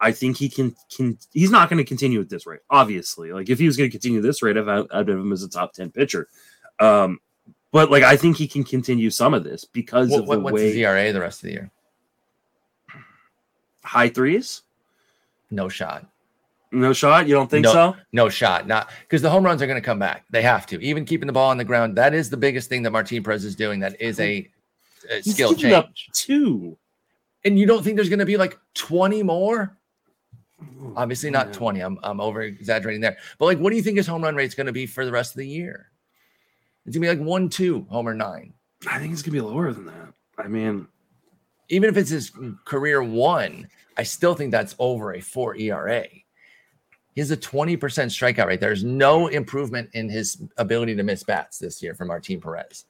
I 0.00 0.12
think 0.12 0.38
he 0.38 0.48
can. 0.48 0.74
Can 0.94 1.18
he's 1.32 1.50
not 1.50 1.68
going 1.68 1.76
to 1.78 1.84
continue 1.84 2.20
at 2.22 2.30
this 2.30 2.46
rate? 2.46 2.60
Obviously, 2.70 3.32
like 3.32 3.50
if 3.50 3.58
he 3.58 3.66
was 3.66 3.76
going 3.76 3.90
to 3.90 3.92
continue 3.92 4.22
this 4.22 4.42
rate, 4.42 4.56
I'd, 4.56 4.68
I'd 4.68 5.08
have 5.08 5.18
him 5.18 5.32
as 5.32 5.42
a 5.42 5.48
top 5.48 5.74
ten 5.74 5.90
pitcher. 5.90 6.28
Um, 6.80 7.18
but 7.72 7.90
like 7.90 8.02
I 8.02 8.16
think 8.16 8.38
he 8.38 8.48
can 8.48 8.64
continue 8.64 9.10
some 9.10 9.34
of 9.34 9.44
this 9.44 9.64
because 9.66 10.08
What, 10.08 10.20
of 10.20 10.26
the 10.26 10.40
what's 10.40 10.54
way 10.54 10.68
his 10.68 10.76
ERA 10.76 11.12
the 11.12 11.20
rest 11.20 11.40
of 11.42 11.48
the 11.48 11.52
year? 11.52 11.70
high 13.84 14.08
threes. 14.08 14.62
No 15.50 15.68
shot. 15.68 16.06
No 16.72 16.92
shot. 16.92 17.26
You 17.28 17.34
don't 17.34 17.48
think 17.50 17.64
No. 17.64 17.72
so? 17.72 17.96
No 18.12 18.28
shot. 18.28 18.66
Not 18.66 18.90
because 19.02 19.22
the 19.22 19.30
home 19.30 19.44
runs 19.44 19.62
are 19.62 19.66
going 19.66 19.80
to 19.80 19.84
come 19.84 19.98
back. 19.98 20.24
They 20.30 20.42
have 20.42 20.66
to. 20.66 20.80
Even 20.82 21.04
keeping 21.04 21.26
the 21.26 21.32
ball 21.32 21.50
on 21.50 21.56
the 21.58 21.64
ground. 21.64 21.96
That 21.96 22.12
is 22.14 22.28
the 22.30 22.36
biggest 22.36 22.68
thing 22.68 22.82
that 22.82 22.90
Martin 22.90 23.22
Perez 23.22 23.44
is 23.44 23.54
doing. 23.54 23.80
That 23.80 24.00
is 24.00 24.18
a, 24.20 24.48
a 25.10 25.16
He's 25.22 25.34
skill 25.34 25.54
giving 25.54 25.74
up 25.74 25.86
change. 25.94 26.10
two. 26.12 26.76
And 27.44 27.58
you 27.58 27.66
don't 27.66 27.82
think 27.84 27.96
there's 27.96 28.08
going 28.08 28.18
to 28.18 28.26
be 28.26 28.36
like 28.36 28.58
20 28.74 29.22
more? 29.22 29.76
Obviously 30.96 31.30
not 31.30 31.48
Yeah. 31.48 31.52
20. 31.52 31.80
I'm 31.80 31.98
I'm 32.02 32.20
over 32.20 32.42
exaggerating 32.42 33.00
there. 33.00 33.16
But 33.38 33.44
like, 33.46 33.58
what 33.58 33.70
do 33.70 33.76
you 33.76 33.82
think 33.82 33.96
his 33.98 34.06
home 34.06 34.22
run 34.22 34.34
rate's 34.34 34.54
going 34.54 34.66
to 34.66 34.72
be 34.72 34.86
for 34.86 35.04
the 35.04 35.12
rest 35.12 35.32
of 35.34 35.38
the 35.38 35.46
year? 35.48 35.90
It's 36.86 36.96
gonna 36.96 37.12
be 37.12 37.16
like 37.18 37.24
one, 37.26 37.48
two, 37.48 37.84
homer 37.90 38.14
nine. 38.14 38.54
I 38.88 38.98
think 39.00 39.12
it's 39.12 39.20
gonna 39.22 39.32
be 39.32 39.40
lower 39.40 39.72
than 39.72 39.86
that. 39.86 40.12
I 40.38 40.46
mean, 40.46 40.86
Even 41.68 41.88
if 41.88 41.96
it's 41.96 42.10
his 42.10 42.32
career 42.64 43.02
one, 43.02 43.68
I 43.96 44.02
still 44.02 44.34
think 44.34 44.50
that's 44.50 44.76
over 44.78 45.14
a 45.14 45.20
four 45.20 45.56
ERA. 45.56 46.04
He 47.14 47.20
has 47.20 47.30
a 47.30 47.36
20% 47.36 47.78
strikeout 47.78 48.46
rate. 48.46 48.60
There's 48.60 48.84
no 48.84 49.28
improvement 49.28 49.88
in 49.94 50.08
his 50.10 50.42
ability 50.58 50.94
to 50.96 51.02
miss 51.02 51.22
bats 51.22 51.58
this 51.58 51.82
year 51.82 51.94
from 51.94 52.08
Martin 52.08 52.40
Perez. 52.40 52.84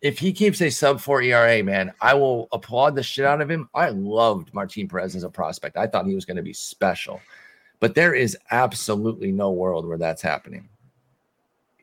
If 0.00 0.18
he 0.18 0.32
keeps 0.32 0.60
a 0.60 0.68
sub 0.68 1.00
four 1.00 1.22
ERA, 1.22 1.62
man, 1.62 1.92
I 2.00 2.14
will 2.14 2.48
applaud 2.50 2.96
the 2.96 3.04
shit 3.04 3.24
out 3.24 3.40
of 3.40 3.48
him. 3.48 3.68
I 3.72 3.90
loved 3.90 4.52
Martin 4.52 4.88
Perez 4.88 5.14
as 5.14 5.22
a 5.22 5.30
prospect. 5.30 5.76
I 5.76 5.86
thought 5.86 6.06
he 6.06 6.14
was 6.16 6.24
going 6.24 6.38
to 6.38 6.42
be 6.42 6.52
special, 6.52 7.20
but 7.78 7.94
there 7.94 8.14
is 8.14 8.36
absolutely 8.50 9.30
no 9.30 9.52
world 9.52 9.86
where 9.86 9.98
that's 9.98 10.22
happening. 10.22 10.68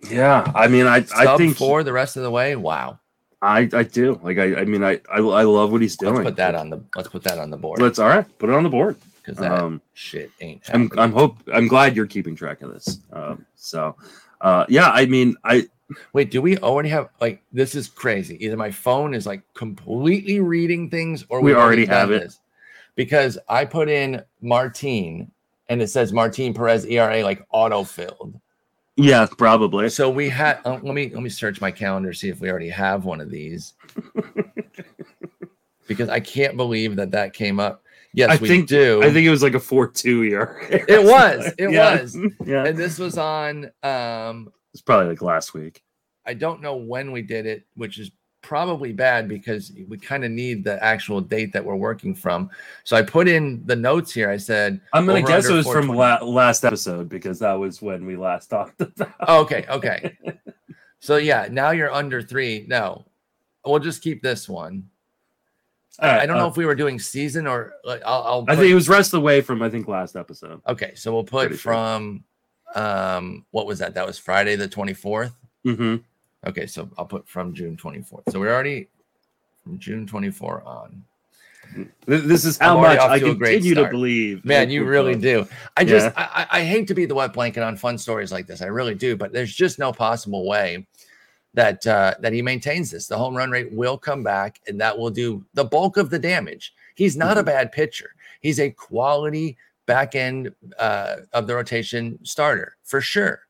yeah. 0.10 0.52
I 0.54 0.68
mean, 0.68 0.86
I 0.86 0.98
I 1.16 1.24
Sub 1.24 1.38
think 1.38 1.56
four 1.56 1.84
the 1.84 1.94
rest 1.94 2.18
of 2.18 2.24
the 2.24 2.32
way. 2.32 2.58
Wow. 2.58 2.99
I 3.42 3.70
I 3.74 3.84
do. 3.84 4.20
Like 4.24 4.38
I 4.38 4.56
I 4.62 4.66
mean 4.66 4.84
I 4.84 5.00
I, 5.12 5.18
I 5.20 5.44
love 5.44 5.72
what 5.72 5.82
he's 5.82 5.96
doing. 5.96 6.16
Let's 6.16 6.26
put 6.26 6.36
that 6.38 6.56
on 6.56 6.70
the 6.70 6.82
let's 6.96 7.08
put 7.10 7.24
that 7.24 7.38
on 7.40 7.50
the 7.50 7.58
board 7.58 7.82
Let's 7.82 8.00
all 8.00 8.10
right. 8.10 8.26
Put 8.38 8.50
it 8.50 8.56
on 8.56 8.64
the 8.64 8.70
board. 8.70 8.98
because 9.22 9.38
that 9.38 9.52
Um, 9.52 9.82
shit 9.94 10.32
ain't. 10.42 10.64
I'm. 10.74 10.90
I'm 10.98 11.12
hope 11.14 11.38
I'm 11.54 11.68
glad 11.68 11.96
you're 11.96 12.06
keeping 12.08 12.36
track 12.36 12.62
of 12.62 12.74
this. 12.74 13.00
Um, 13.14 13.46
so, 13.56 13.96
uh, 14.42 14.66
yeah. 14.70 14.90
I 14.90 15.06
mean, 15.06 15.36
I 15.44 15.68
Wait, 16.14 16.30
do 16.30 16.42
we 16.42 16.58
already 16.60 16.90
have 16.90 17.10
like 17.22 17.42
this 17.52 17.74
is 17.76 17.88
crazy. 17.88 18.44
Either 18.46 18.58
my 18.58 18.70
phone 18.72 19.14
is 19.14 19.26
like 19.26 19.42
completely 19.56 20.40
reading 20.40 20.90
things 20.90 21.26
or 21.30 21.42
We 21.42 21.52
we've 21.52 21.58
already 21.58 21.86
have 21.86 22.12
it. 22.12 22.22
this. 22.24 22.40
Because 22.96 23.38
I 23.48 23.64
put 23.66 23.88
in 23.90 24.22
Martine 24.42 25.32
and 25.70 25.82
it 25.82 25.88
says 25.88 26.12
Martine 26.14 26.54
Perez 26.54 26.86
ERA 26.86 27.24
like 27.24 27.44
auto 27.52 27.84
filled. 27.84 28.40
Yeah 29.00 29.26
probably. 29.38 29.90
So 29.90 30.10
we 30.10 30.30
had 30.30 30.60
uh, 30.66 30.80
let 30.84 30.94
me 30.96 31.10
let 31.10 31.22
me 31.24 31.30
search 31.30 31.62
my 31.62 31.72
calendar 31.72 32.14
see 32.14 32.30
if 32.30 32.40
we 32.42 32.50
already 32.50 32.70
have 32.70 33.06
one 33.06 33.22
of 33.22 33.30
these. 33.30 33.74
because 35.88 36.10
I 36.10 36.20
can't 36.20 36.58
believe 36.58 36.96
that 36.98 37.12
that 37.12 37.34
came 37.34 37.60
up. 37.60 37.84
Yes, 38.14 38.32
I 38.32 38.36
we 38.42 38.48
think- 38.48 38.68
do. 38.70 39.02
I 39.04 39.12
think 39.12 39.26
it 39.26 39.30
was 39.30 39.44
like 39.44 39.54
a 39.54 39.60
four 39.60 39.88
two 39.88 40.24
year. 40.24 40.58
It 40.70 41.04
was, 41.08 41.54
it 41.58 41.72
Yeah. 41.72 42.02
was. 42.02 42.18
Yeah, 42.46 42.66
and 42.66 42.78
this 42.78 42.98
was 43.00 43.18
on 43.18 43.72
um 43.84 44.52
it's 44.74 44.82
probably 44.82 45.08
like 45.10 45.22
last 45.22 45.54
week. 45.54 45.84
I 46.26 46.34
don't 46.34 46.62
know 46.62 46.76
when 46.76 47.12
we 47.12 47.22
did 47.24 47.46
it, 47.46 47.66
which 47.76 47.98
is 48.00 48.12
probably 48.42 48.94
bad 48.94 49.28
because 49.28 49.72
we 49.88 49.98
kind 49.98 50.24
of 50.24 50.32
need 50.32 50.64
the 50.64 50.82
actual 50.84 51.22
date 51.22 51.52
that 51.54 51.64
we're 51.64 51.76
working 51.76 52.16
from. 52.16 52.50
So 52.84 52.96
I 52.96 53.02
put 53.02 53.28
in 53.28 53.62
the 53.66 53.76
notes 53.76 54.14
here. 54.14 54.30
I 54.30 54.38
said, 54.38 54.80
I'm 54.94 55.06
gonna 55.06 55.22
guess 55.22 55.48
it 55.48 55.54
was 55.54 55.68
from 55.68 55.90
la- 55.90 56.24
last 56.24 56.64
episode 56.64 57.10
because 57.10 57.40
that 57.40 57.54
was 57.54 57.82
when 57.82 58.06
we 58.06 58.16
last 58.16 58.48
talked 58.48 58.82
about. 58.82 59.14
oh, 59.28 59.42
okay, 59.42 59.66
okay. 59.70 60.18
so 61.00 61.18
yeah, 61.18 61.48
now 61.52 61.72
you're 61.72 61.92
under 61.92 62.22
three. 62.22 62.66
No, 62.68 63.06
we'll 63.66 63.80
just 63.80 64.02
keep 64.02 64.22
this 64.22 64.48
one. 64.48 64.90
Right, 66.02 66.22
I 66.22 66.26
don't 66.26 66.38
know 66.38 66.46
uh, 66.46 66.50
if 66.50 66.56
we 66.56 66.66
were 66.66 66.76
doing 66.76 66.98
season 66.98 67.46
or 67.46 67.74
like 67.84 68.02
I'll. 68.06 68.24
I'll 68.24 68.46
I 68.48 68.56
think 68.56 68.70
it 68.70 68.76
was 68.76 68.88
rest 68.88 69.14
away 69.14 69.42
from 69.42 69.62
I 69.62 69.70
think 69.70 69.88
last 69.88 70.16
episode. 70.16 70.62
okay. 70.68 70.94
So 70.96 71.14
we'll 71.14 71.26
put 71.26 71.48
Pretty 71.48 71.58
sure. 71.58 71.74
from 71.74 72.24
um 72.76 73.46
what 73.52 73.66
was 73.66 73.80
that? 73.80 73.96
That 73.96 74.06
was 74.06 74.18
Friday 74.18 74.56
the 74.56 74.70
24th. 74.70 75.34
hmm 75.64 75.98
Okay, 76.48 76.66
so 76.66 76.90
I'll 76.98 77.06
put 77.06 77.28
from 77.28 77.54
June 77.54 77.76
24th. 77.76 78.32
So 78.32 78.40
we're 78.40 78.54
already 78.54 78.88
from 79.64 79.78
June 79.80 80.08
24 80.08 80.64
on. 80.66 81.04
This 82.08 82.46
is 82.46 82.58
how 82.58 82.80
much 82.82 82.98
I 83.00 83.20
to 83.20 83.26
continue 83.36 83.76
to 83.76 83.90
believe. 83.90 84.44
Man, 84.44 84.72
you 84.72 84.86
really 84.86 85.16
do. 85.16 85.48
I 85.78 85.84
just 85.84 86.08
Yeah. 86.08 86.14
I, 86.16 86.48
I 86.52 86.60
I 86.60 86.64
hate 86.64 86.88
to 86.88 86.96
be 86.96 87.06
the 87.06 87.14
wet 87.14 87.34
blanket 87.34 87.62
on 87.62 87.76
fun 87.78 87.98
stories 87.98 88.32
like 88.32 88.48
this. 88.48 88.62
I 88.62 88.68
really 88.68 88.96
do, 88.96 89.16
but 89.16 89.34
there's 89.34 89.54
just 89.54 89.78
no 89.78 89.92
possible 89.92 90.48
way 90.48 90.88
that 91.54 91.86
uh, 91.86 92.16
that 92.22 92.34
he 92.34 92.42
maintains 92.42 92.90
this. 92.90 93.06
The 93.08 93.18
home 93.18 93.36
run 93.36 93.52
rate 93.52 93.72
will 93.72 93.98
come 93.98 94.24
back, 94.24 94.60
and 94.68 94.80
that 94.82 94.98
will 94.98 95.12
do 95.12 95.46
the 95.54 95.66
bulk 95.66 95.98
of 95.98 96.10
the 96.10 96.18
damage. 96.18 96.74
He's 96.96 97.16
not 97.16 97.38
a 97.38 97.44
Mhm. 97.44 97.48
bad 97.48 97.72
pitcher. 97.72 98.12
He's 98.42 98.60
a 98.60 98.72
quality 98.72 99.58
back 99.86 100.16
end 100.16 100.52
uh, 100.80 101.18
of 101.34 101.46
the 101.46 101.56
rotation 101.56 102.18
starter 102.24 102.78
for 102.84 103.02
sure. 103.02 103.42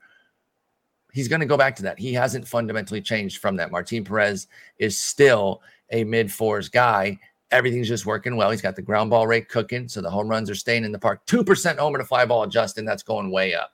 He's 1.20 1.28
going 1.28 1.42
to 1.42 1.46
go 1.46 1.58
back 1.58 1.76
to 1.76 1.84
that. 1.84 2.00
He 2.00 2.14
hasn't 2.14 2.48
fundamentally 2.48 3.02
changed 3.02 3.40
from 3.40 3.58
that. 3.58 3.72
Martin 3.72 4.06
Perez 4.06 4.48
is 4.78 4.98
still 4.98 5.62
a 5.92 6.06
mid 6.06 6.32
fours 6.32 6.70
guy. 6.70 7.20
Everything's 7.52 7.90
just 7.90 8.06
working 8.06 8.38
well. 8.38 8.52
He's 8.52 8.62
got 8.62 8.78
the 8.78 8.82
ground 8.82 9.10
ball 9.10 9.28
rate 9.28 9.50
cooking, 9.50 9.90
so 9.90 10.00
the 10.00 10.10
home 10.10 10.30
runs 10.30 10.50
are 10.50 10.56
staying 10.56 10.86
in 10.86 10.94
the 10.94 11.00
park. 11.00 11.26
Two 11.26 11.44
percent 11.44 11.78
homer 11.78 11.98
to 11.98 12.06
fly 12.06 12.24
ball, 12.26 12.48
Justin. 12.48 12.86
That's 12.86 13.04
going 13.04 13.32
way 13.32 13.54
up. 13.54 13.74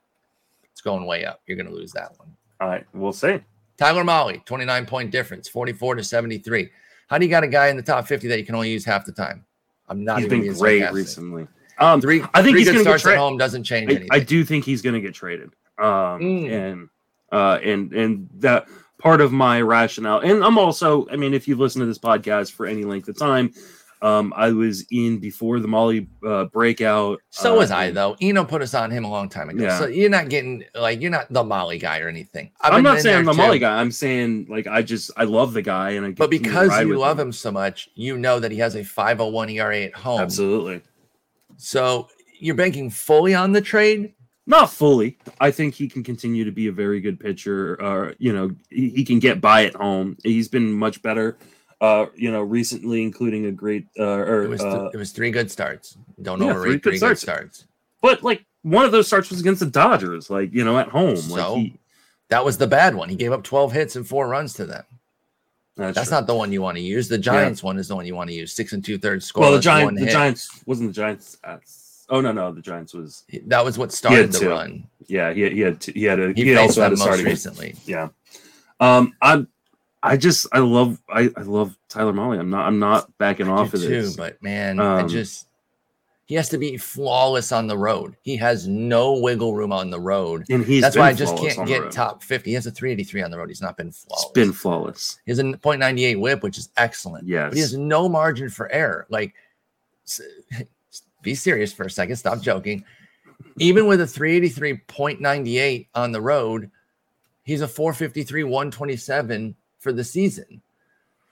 It's 0.71 0.81
going 0.81 1.05
way 1.05 1.23
up. 1.23 1.41
You're 1.45 1.55
going 1.55 1.69
to 1.69 1.73
lose 1.75 1.91
that 1.91 2.17
one. 2.17 2.35
All 2.59 2.67
right, 2.67 2.83
we'll 2.95 3.13
see. 3.13 3.39
Tyler 3.77 4.03
Mahle, 4.03 4.43
29 4.45 4.85
point 4.87 5.11
difference, 5.11 5.47
44 5.47 5.95
to 5.95 6.03
73. 6.03 6.67
How 7.09 7.19
do 7.19 7.25
you 7.25 7.29
got 7.29 7.43
a 7.43 7.47
guy 7.47 7.67
in 7.67 7.77
the 7.77 7.83
top 7.83 8.07
50 8.07 8.27
that 8.29 8.39
you 8.39 8.45
can 8.45 8.55
only 8.55 8.71
use 8.71 8.83
half 8.85 9.05
the 9.05 9.11
time? 9.11 9.45
I'm 9.87 10.03
not 10.03 10.19
He's 10.19 10.27
been 10.29 10.41
great 10.41 10.79
sarcastic. 10.79 10.93
recently. 10.95 11.47
Um, 11.77 12.01
Three, 12.01 12.23
I 12.33 12.41
think 12.41 12.53
three 12.53 12.59
he's 12.61 12.67
good 12.71 12.85
gonna 12.85 12.97
get 12.97 13.05
at 13.05 13.17
home 13.17 13.37
doesn't 13.37 13.65
change 13.65 13.91
I, 13.91 13.95
anything. 13.95 14.07
I 14.11 14.19
do 14.19 14.43
think 14.45 14.63
he's 14.65 14.81
going 14.81 14.95
to 14.95 15.01
get 15.01 15.13
traded. 15.13 15.51
Um, 15.77 15.85
Mm. 16.21 16.51
and 16.51 16.89
uh, 17.31 17.59
and 17.63 17.93
and 17.93 18.29
that 18.35 18.67
part 18.97 19.21
of 19.21 19.31
my 19.31 19.61
rationale. 19.61 20.19
And 20.19 20.43
I'm 20.43 20.57
also, 20.57 21.07
I 21.09 21.15
mean, 21.15 21.33
if 21.33 21.47
you've 21.47 21.59
listened 21.59 21.81
to 21.83 21.85
this 21.85 21.99
podcast 21.99 22.53
for 22.53 22.65
any 22.65 22.83
length 22.83 23.07
of 23.07 23.17
time, 23.17 23.53
um, 24.01 24.33
I 24.35 24.51
was 24.51 24.85
in 24.91 25.19
before 25.19 25.59
the 25.59 25.67
Mahle 25.67 26.07
uh, 26.25 26.45
breakout. 26.45 27.21
So 27.29 27.53
uh, 27.53 27.57
was 27.57 27.71
I 27.71 27.91
though. 27.91 28.15
Eno 28.21 28.43
put 28.43 28.61
us 28.61 28.73
on 28.73 28.91
him 28.91 29.03
a 29.03 29.09
long 29.09 29.29
time 29.29 29.49
ago. 29.49 29.63
Yeah. 29.63 29.79
So 29.79 29.87
you're 29.87 30.09
not 30.09 30.29
getting 30.29 30.63
like 30.75 31.01
you're 31.01 31.11
not 31.11 31.31
the 31.31 31.43
Mahle 31.43 31.79
guy 31.79 31.99
or 31.99 32.07
anything. 32.07 32.51
I've 32.61 32.73
I'm 32.73 32.83
not 32.83 32.99
saying 33.01 33.17
I'm 33.17 33.25
the 33.25 33.33
Mahle 33.33 33.59
guy. 33.59 33.79
I'm 33.79 33.91
saying 33.91 34.47
like 34.49 34.67
I 34.67 34.81
just 34.81 35.11
I 35.17 35.23
love 35.23 35.53
the 35.53 35.61
guy 35.61 35.91
and 35.91 36.05
I. 36.05 36.11
But 36.11 36.29
because 36.29 36.77
you 36.81 36.97
love 36.97 37.19
him 37.19 37.31
so 37.31 37.51
much, 37.51 37.89
you 37.95 38.17
know 38.17 38.39
that 38.39 38.51
he 38.51 38.57
has 38.57 38.75
a 38.75 38.83
501 38.83 39.49
ERA 39.49 39.81
at 39.83 39.95
home. 39.95 40.19
absolutely 40.19 40.81
So 41.57 42.07
you're 42.39 42.55
banking 42.55 42.89
fully 42.89 43.33
on 43.33 43.53
the 43.53 43.61
trade. 43.61 44.13
Not 44.47 44.71
fully. 44.71 45.17
I 45.39 45.51
think 45.51 45.73
he 45.73 45.87
can 45.87 46.03
continue 46.03 46.43
to 46.45 46.51
be 46.51 46.67
a 46.67 46.71
very 46.71 47.01
good 47.01 47.19
pitcher. 47.19 47.81
Uh, 47.81 48.13
you 48.19 48.33
know, 48.33 48.51
he, 48.69 48.89
he 48.89 49.03
can 49.03 49.19
get 49.19 49.41
by 49.41 49.65
at 49.65 49.75
home. 49.75 50.17
He's 50.23 50.47
been 50.47 50.71
much 50.71 51.01
better. 51.01 51.37
Uh, 51.81 52.05
you 52.15 52.31
know, 52.31 52.41
recently, 52.41 53.03
including 53.03 53.47
a 53.47 53.51
great 53.51 53.87
uh, 53.99 54.03
or 54.03 54.43
It 54.43 54.47
was 54.49 54.61
th- 54.61 54.73
uh, 54.73 54.89
it 54.93 54.97
was 54.97 55.11
three 55.11 55.31
good 55.31 55.51
starts. 55.51 55.97
Don't 56.21 56.41
yeah, 56.41 56.51
overrate 56.51 56.83
three 56.83 56.91
three, 56.91 56.99
good 56.99 57.09
good 57.09 57.17
starts. 57.17 57.21
starts. 57.21 57.65
but 58.01 58.23
like 58.23 58.45
one 58.61 58.85
of 58.85 58.91
those 58.91 59.07
starts 59.07 59.29
was 59.29 59.41
against 59.41 59.59
the 59.59 59.65
Dodgers, 59.67 60.29
like 60.29 60.53
you 60.53 60.63
know, 60.63 60.79
at 60.79 60.87
home. 60.87 61.17
So? 61.17 61.53
like 61.55 61.61
he, 61.63 61.79
That 62.29 62.45
was 62.45 62.57
the 62.57 62.67
bad 62.67 62.95
one. 62.95 63.09
He 63.09 63.15
gave 63.15 63.31
up 63.31 63.43
12 63.43 63.71
hits 63.73 63.95
and 63.95 64.07
four 64.07 64.27
runs 64.27 64.53
to 64.53 64.65
them. 64.65 64.83
that's, 65.75 65.95
That's 65.95 66.11
not 66.11 66.27
the 66.27 66.33
one 66.33 66.51
you 66.51 66.61
want 66.61 66.77
to 66.77 66.81
use. 66.81 67.07
The 67.09 67.17
Giants 67.17 67.61
one 67.61 67.77
is 67.77 67.89
the 67.89 67.95
one 67.95 68.05
you 68.05 68.15
want 68.15 68.29
to 68.29 68.35
use. 68.35 68.53
Six 68.53 68.73
and 68.73 68.83
two 68.83 68.97
thirds 68.97 69.25
score. 69.25 69.41
well. 69.41 69.51
The 69.51 69.59
Giants, 69.59 69.99
the 69.99 70.05
hit. 70.05 70.13
Giants 70.13 70.63
wasn't 70.65 70.89
the 70.89 70.93
Giants. 70.93 71.37
At, 71.43 71.61
oh 72.09 72.21
no, 72.21 72.31
no, 72.31 72.51
the 72.51 72.61
Giants 72.61 72.93
was 72.93 73.23
That 73.47 73.63
was 73.63 73.77
what 73.77 73.91
started 73.91 74.31
the 74.31 74.49
run. 74.49 74.87
yeah. 75.07 75.33
He, 75.33 75.49
he 75.49 75.59
had 75.61 75.83
he 75.83 76.03
had 76.03 76.19
a 76.19 76.33
He, 76.33 76.43
he, 76.43 76.55
also 76.55 76.81
had 76.81 76.93
a 76.93 76.97
starting 76.97 77.25
recently. 77.25 77.75
Yeah. 77.85 78.09
Um, 78.79 79.13
I'm. 79.21 79.47
I 80.03 80.17
just 80.17 80.45
I 80.51 80.59
love 80.59 81.01
I, 81.09 81.31
I 81.35 81.41
love 81.41 81.75
Tyler 81.89 82.13
Mahle. 82.13 82.39
I'm 82.39 82.49
not 82.51 82.67
I'm 82.67 82.77
not 82.77 83.17
backing 83.17 83.47
I 83.47 83.53
off 83.53 83.73
of 83.73 83.81
too, 83.81 83.87
this. 83.87 84.15
but 84.15 84.41
man, 84.43 84.79
I 84.79 85.01
Um, 85.01 85.09
just 85.09 85.47
he 86.25 86.33
has 86.35 86.49
to 86.49 86.57
be 86.57 86.75
flawless 86.77 87.51
on 87.51 87.67
the 87.67 87.77
road. 87.77 88.15
He 88.23 88.35
has 88.37 88.67
no 88.67 89.13
wiggle 89.13 89.53
room 89.53 89.71
on 89.71 89.91
the 89.91 89.99
road. 89.99 90.45
and 90.49 90.65
he's 90.65 90.81
That's 90.81 90.95
why 90.95 91.09
I 91.09 91.13
just 91.13 91.37
can't 91.37 91.67
get 91.67 91.91
top 91.91 92.23
50. 92.23 92.49
He 92.49 92.55
has 92.55 92.65
a 92.65 92.71
383 92.71 93.21
on 93.21 93.29
the 93.31 93.37
road. 93.37 93.49
He's 93.49 93.61
not 93.61 93.77
been 93.77 93.91
flawless. 93.91 94.23
It's 94.23 94.31
been 94.31 94.51
flawless. 94.51 95.19
He 95.25 95.31
has 95.31 95.37
a 95.37 95.43
.98 95.43 96.19
whip, 96.19 96.41
which 96.41 96.57
is 96.57 96.69
excellent. 96.77 97.27
Yes. 97.27 97.49
But 97.49 97.55
he 97.55 97.61
has 97.61 97.77
no 97.77 98.09
margin 98.09 98.49
for 98.49 98.71
error. 98.71 99.05
Like, 99.09 99.35
be 101.25 101.35
serious 101.35 101.73
for 101.73 101.83
a 101.83 101.89
second. 101.89 102.15
Stop 102.15 102.39
joking. 102.41 102.85
Even 103.57 103.87
with 103.87 103.99
a 103.99 104.05
383.98 104.05 105.87
on 105.93 106.11
the 106.13 106.21
road, 106.21 106.71
he's 107.43 107.59
a 107.61 107.67
453 107.67 108.43
127 108.43 109.55
for 109.79 109.91
the 109.91 110.03
season. 110.03 110.61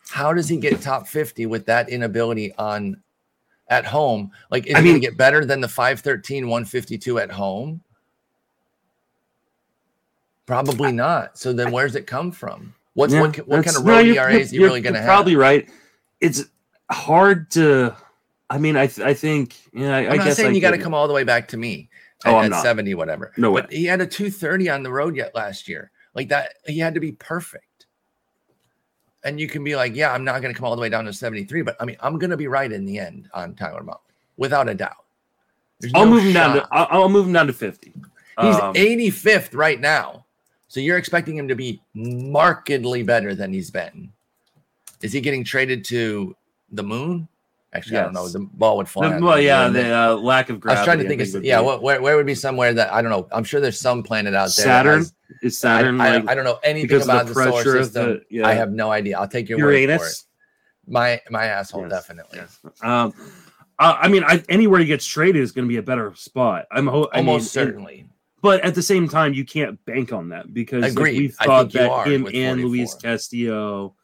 How 0.09 0.33
does 0.33 0.49
he 0.49 0.57
get 0.57 0.81
top 0.81 1.07
50 1.07 1.45
with 1.45 1.65
that 1.67 1.87
inability 1.87 2.53
on 2.57 3.01
at 3.69 3.85
home? 3.85 4.31
Like, 4.51 4.67
is 4.67 4.75
I 4.75 4.81
he 4.81 4.89
going 4.89 4.99
to 5.01 5.07
get 5.07 5.15
better 5.15 5.45
than 5.45 5.61
the 5.61 5.67
513 5.69 6.47
152 6.49 7.19
at 7.19 7.31
home? 7.31 7.79
Probably 10.45 10.91
not. 10.91 11.37
So 11.37 11.53
then 11.53 11.71
where's 11.71 11.95
it 11.95 12.05
come 12.05 12.31
from? 12.31 12.73
What's 12.95 13.13
Yeah, 13.13 13.21
what, 13.21 13.37
what 13.47 13.63
kind 13.63 13.77
of 13.77 13.85
no, 13.85 13.93
road 13.93 14.05
you're- 14.05 14.17
ERA 14.17 14.33
is 14.33 14.51
he 14.51 14.59
really 14.59 14.81
going 14.81 14.93
to 14.93 14.99
you're 14.99 15.05
have? 15.07 15.15
Probably 15.15 15.35
right. 15.37 15.69
It's 16.19 16.43
hard 16.91 17.49
to. 17.51 17.95
I 18.53 18.59
mean, 18.59 18.75
I 18.77 18.85
th- 18.85 19.05
I 19.05 19.15
think 19.15 19.55
yeah. 19.73 19.95
I, 19.95 19.99
I'm 20.05 20.11
I 20.11 20.15
not 20.17 20.25
guess 20.25 20.35
saying 20.37 20.51
I 20.51 20.53
you 20.53 20.61
got 20.61 20.71
to 20.71 20.77
come 20.77 20.93
all 20.93 21.07
the 21.07 21.13
way 21.13 21.23
back 21.23 21.47
to 21.49 21.57
me 21.57 21.89
Oh, 22.25 22.39
at, 22.39 22.53
at 22.53 22.61
70, 22.61 22.93
whatever. 22.93 23.33
No 23.35 23.51
But 23.51 23.69
way. 23.69 23.77
he 23.77 23.85
had 23.85 23.99
a 23.99 24.05
230 24.05 24.69
on 24.69 24.83
the 24.83 24.91
road 24.91 25.15
yet 25.15 25.33
last 25.33 25.67
year. 25.67 25.91
Like 26.13 26.29
that, 26.29 26.53
he 26.67 26.77
had 26.77 26.93
to 26.93 26.99
be 26.99 27.11
perfect. 27.13 27.87
And 29.25 29.39
you 29.39 29.47
can 29.47 29.63
be 29.63 29.75
like, 29.75 29.95
yeah, 29.95 30.13
I'm 30.13 30.23
not 30.23 30.41
going 30.41 30.53
to 30.53 30.57
come 30.57 30.67
all 30.67 30.75
the 30.75 30.81
way 30.81 30.89
down 30.89 31.05
to 31.05 31.13
73, 31.13 31.63
but 31.63 31.75
I 31.79 31.85
mean, 31.85 31.97
I'm 31.99 32.19
going 32.19 32.29
to 32.29 32.37
be 32.37 32.47
right 32.47 32.71
in 32.71 32.85
the 32.85 32.99
end 32.99 33.27
on 33.33 33.55
Tyler 33.55 33.81
Mahle, 33.81 34.01
without 34.37 34.69
a 34.69 34.75
doubt. 34.75 35.03
There's 35.79 35.93
I'll 35.95 36.05
no 36.05 36.11
move 36.11 36.23
him 36.23 36.33
down 36.33 36.55
to. 36.57 36.67
I'll, 36.71 36.87
I'll 36.91 37.09
move 37.09 37.25
him 37.27 37.33
down 37.33 37.47
to 37.47 37.53
fifty. 37.53 37.91
He's 38.39 38.55
Um, 38.55 38.73
85th 38.75 39.55
right 39.55 39.79
now. 39.81 40.25
So 40.67 40.79
you're 40.79 40.97
expecting 40.97 41.37
him 41.37 41.47
to 41.49 41.55
be 41.55 41.81
markedly 41.93 43.03
better 43.03 43.35
than 43.35 43.51
he's 43.51 43.69
been. 43.69 44.11
Is 45.01 45.11
he 45.11 45.19
getting 45.21 45.43
traded 45.43 45.83
to 45.85 46.35
the 46.71 46.83
moon? 46.83 47.27
Actually, 47.73 47.97
I 47.97 48.03
don't 48.03 48.13
know. 48.13 48.27
The 48.27 48.39
ball 48.39 48.77
would 48.77 48.87
fly. 48.87 49.17
the- 49.17 49.25
well, 49.25 49.39
yeah, 49.39 49.67
the 49.67 49.91
uh, 49.91 50.15
lack 50.15 50.49
of 50.49 50.59
gravity. 50.59 50.77
I 50.77 50.81
was 50.81 50.85
trying 50.85 50.99
to 50.99 51.07
think 51.07 51.35
of 51.35 51.43
yeah, 51.43 51.59
be- 51.59 51.65
where, 51.83 52.01
where 52.01 52.15
would 52.15 52.25
be 52.27 52.35
somewhere 52.35 52.71
that 52.73 52.93
I 52.93 53.01
don't 53.01 53.09
know. 53.09 53.27
I'm 53.31 53.43
sure 53.43 53.59
there's 53.59 53.79
some 53.79 54.03
planet 54.03 54.35
out 54.35 54.51
there. 54.55 54.65
Saturn 54.65 54.99
has- 54.99 55.13
is 55.41 55.57
Saturn 55.57 55.99
I, 55.99 56.07
I- 56.07 56.17
like 56.17 56.29
I 56.29 56.35
don't 56.35 56.45
know 56.45 56.59
anything 56.63 57.01
about 57.01 57.25
the 57.25 57.33
the, 57.33 57.43
solar 57.43 57.63
system. 57.83 58.05
the 58.05 58.21
yeah, 58.29 58.47
I 58.47 58.53
have 58.53 58.71
no 58.71 58.91
idea. 58.91 59.17
I'll 59.17 59.27
take 59.27 59.49
your 59.49 59.57
word 59.57 59.63
for 59.63 59.71
it. 59.71 59.81
Uranus. 59.81 60.25
My 60.87 61.19
my 61.29 61.45
asshole, 61.45 61.83
Yes, 61.83 61.91
definitely. 61.91 62.39
yes. 62.39 62.59
Um, 62.83 63.13
uh, 63.79 63.95
I 63.99 64.07
mean, 64.07 64.23
I, 64.23 64.43
anywhere 64.49 64.79
he 64.79 64.85
gets 64.85 65.05
traded 65.05 65.41
is 65.41 65.51
going 65.51 65.65
to 65.65 65.69
be 65.69 65.77
a 65.77 65.81
better 65.83 66.13
spot. 66.15 66.67
I'm 66.71 66.85
ho- 66.85 67.09
I 67.11 67.21
mean, 67.21 67.29
Almost 67.29 67.55
and- 67.55 67.67
certainly. 67.69 68.05
but 68.41 68.61
at 68.61 68.75
the 68.75 68.83
same 68.83 69.07
time, 69.07 69.33
you 69.33 69.45
can't 69.45 69.83
bank 69.85 70.13
on 70.13 70.29
that 70.29 70.53
because 70.53 70.95
like, 70.95 71.13
we've 71.13 71.33
thought 71.35 71.71
that 71.71 72.05
him 72.07 72.27
and 72.33 72.63
Luis 72.65 72.93
Castillo, 72.95 73.95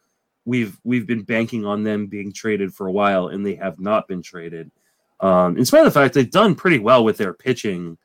we've 0.50 0.80
we've 0.84 1.06
been 1.06 1.22
banking 1.22 1.64
on 1.64 1.84
them 1.84 2.08
being 2.08 2.34
traded 2.34 2.74
for 2.74 2.88
a 2.88 2.92
while, 2.92 3.28
and 3.28 3.46
they 3.46 3.54
have 3.56 3.80
not 3.80 4.08
been 4.08 4.24
traded. 4.24 4.72
Um, 5.20 5.58
in 5.58 5.66
spite 5.66 5.86
of 5.86 5.94
the 5.94 6.00
fact 6.00 6.16
they've 6.16 6.30
done 6.30 6.56
pretty 6.56 6.80
well 6.80 7.04
with 7.04 7.18
their 7.18 7.34
pitching 7.34 7.98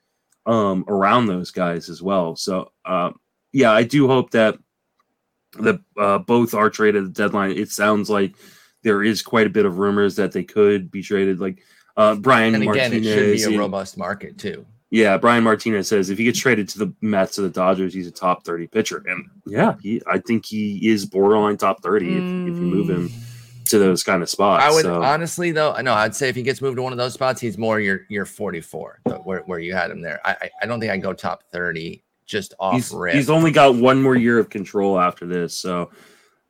um, 0.45 0.85
around 0.87 1.27
those 1.27 1.51
guys 1.51 1.89
as 1.89 2.03
well. 2.03 2.37
So 2.37 2.71
um, 2.85 3.19
yeah, 3.53 3.73
I 3.73 3.83
do 3.85 4.07
hope 4.07 4.31
that 4.33 4.59
that 5.61 5.81
uh, 5.97 6.19
both 6.19 6.53
are 6.53 6.69
traded 6.69 7.05
at 7.05 7.15
the 7.15 7.23
deadline. 7.23 7.53
It 7.53 7.71
sounds 7.71 8.11
like 8.11 8.35
there 8.83 9.03
is 9.03 9.23
quite 9.23 9.47
a 9.47 9.51
bit 9.51 9.65
of 9.65 9.79
rumors 9.79 10.17
that 10.17 10.33
they 10.33 10.45
could 10.45 10.91
be 10.91 11.03
traded. 11.03 11.41
Like 11.41 11.63
uh, 11.97 12.17
Brian 12.17 12.55
And 12.55 12.63
again, 12.63 12.91
Martinez, 12.91 13.07
it 13.07 13.15
should 13.15 13.37
be 13.37 13.43
a 13.45 13.49
and- 13.49 13.59
robust 13.59 13.97
market 13.97 14.37
too. 14.37 14.67
Yeah, 14.91 15.17
Brian 15.17 15.43
Martinez 15.43 15.89
says 15.89 16.11
if 16.11 16.19
he 16.19 16.25
gets 16.25 16.39
traded 16.39 16.69
to 16.71 16.79
the 16.79 16.95
Mets 17.01 17.39
or 17.39 17.43
the 17.43 17.51
Dodgers, 17.51 17.95
he's 17.95 18.07
a 18.07 18.13
top 18.13 18.45
thirty 18.45 18.67
pitcher, 18.67 19.03
and 19.07 19.29
yeah, 19.47 19.75
he 19.83 20.01
I 20.07 20.19
think 20.19 20.47
he 20.47 20.89
is 20.89 21.07
borderline 21.07 21.57
top 21.57 21.83
thirty 21.83 22.13
if, 22.13 22.19
if 22.19 22.23
you 22.23 22.53
move 22.53 22.91
him 22.91 23.09
mm. 23.09 23.69
to 23.71 23.79
those 23.79 24.03
kind 24.03 24.23
of 24.23 24.31
spots. 24.31 24.63
I 24.63 24.71
would 24.71 24.83
so, 24.83 25.03
honestly 25.03 25.53
though, 25.53 25.73
I 25.73 25.83
know 25.83 25.95
I'd 25.95 26.15
say 26.15 26.29
if 26.29 26.37
he 26.37 26.43
gets 26.43 26.61
moved 26.61 26.77
to 26.77 26.83
one 26.83 26.93
of 26.93 26.99
those 26.99 27.15
spots, 27.15 27.41
he's 27.41 27.59
more 27.59 27.81
your 27.81 28.03
your 28.09 28.25
44, 28.25 29.01
where, 29.25 29.41
where 29.41 29.59
you 29.59 29.75
had 29.75 29.91
him 29.91 30.01
there. 30.01 30.21
I, 30.25 30.37
I 30.41 30.51
I 30.63 30.67
don't 30.67 30.79
think 30.81 30.93
I'd 30.93 31.03
go 31.03 31.13
top 31.13 31.43
30 31.51 32.03
just 32.27 32.55
off 32.59 32.75
he's, 32.75 32.93
rip. 32.93 33.15
he's 33.15 33.31
only 33.31 33.51
got 33.51 33.75
one 33.75 34.01
more 34.01 34.17
year 34.17 34.39
of 34.39 34.49
control 34.49 35.01
after 35.01 35.27
this, 35.27 35.57
so 35.57 35.91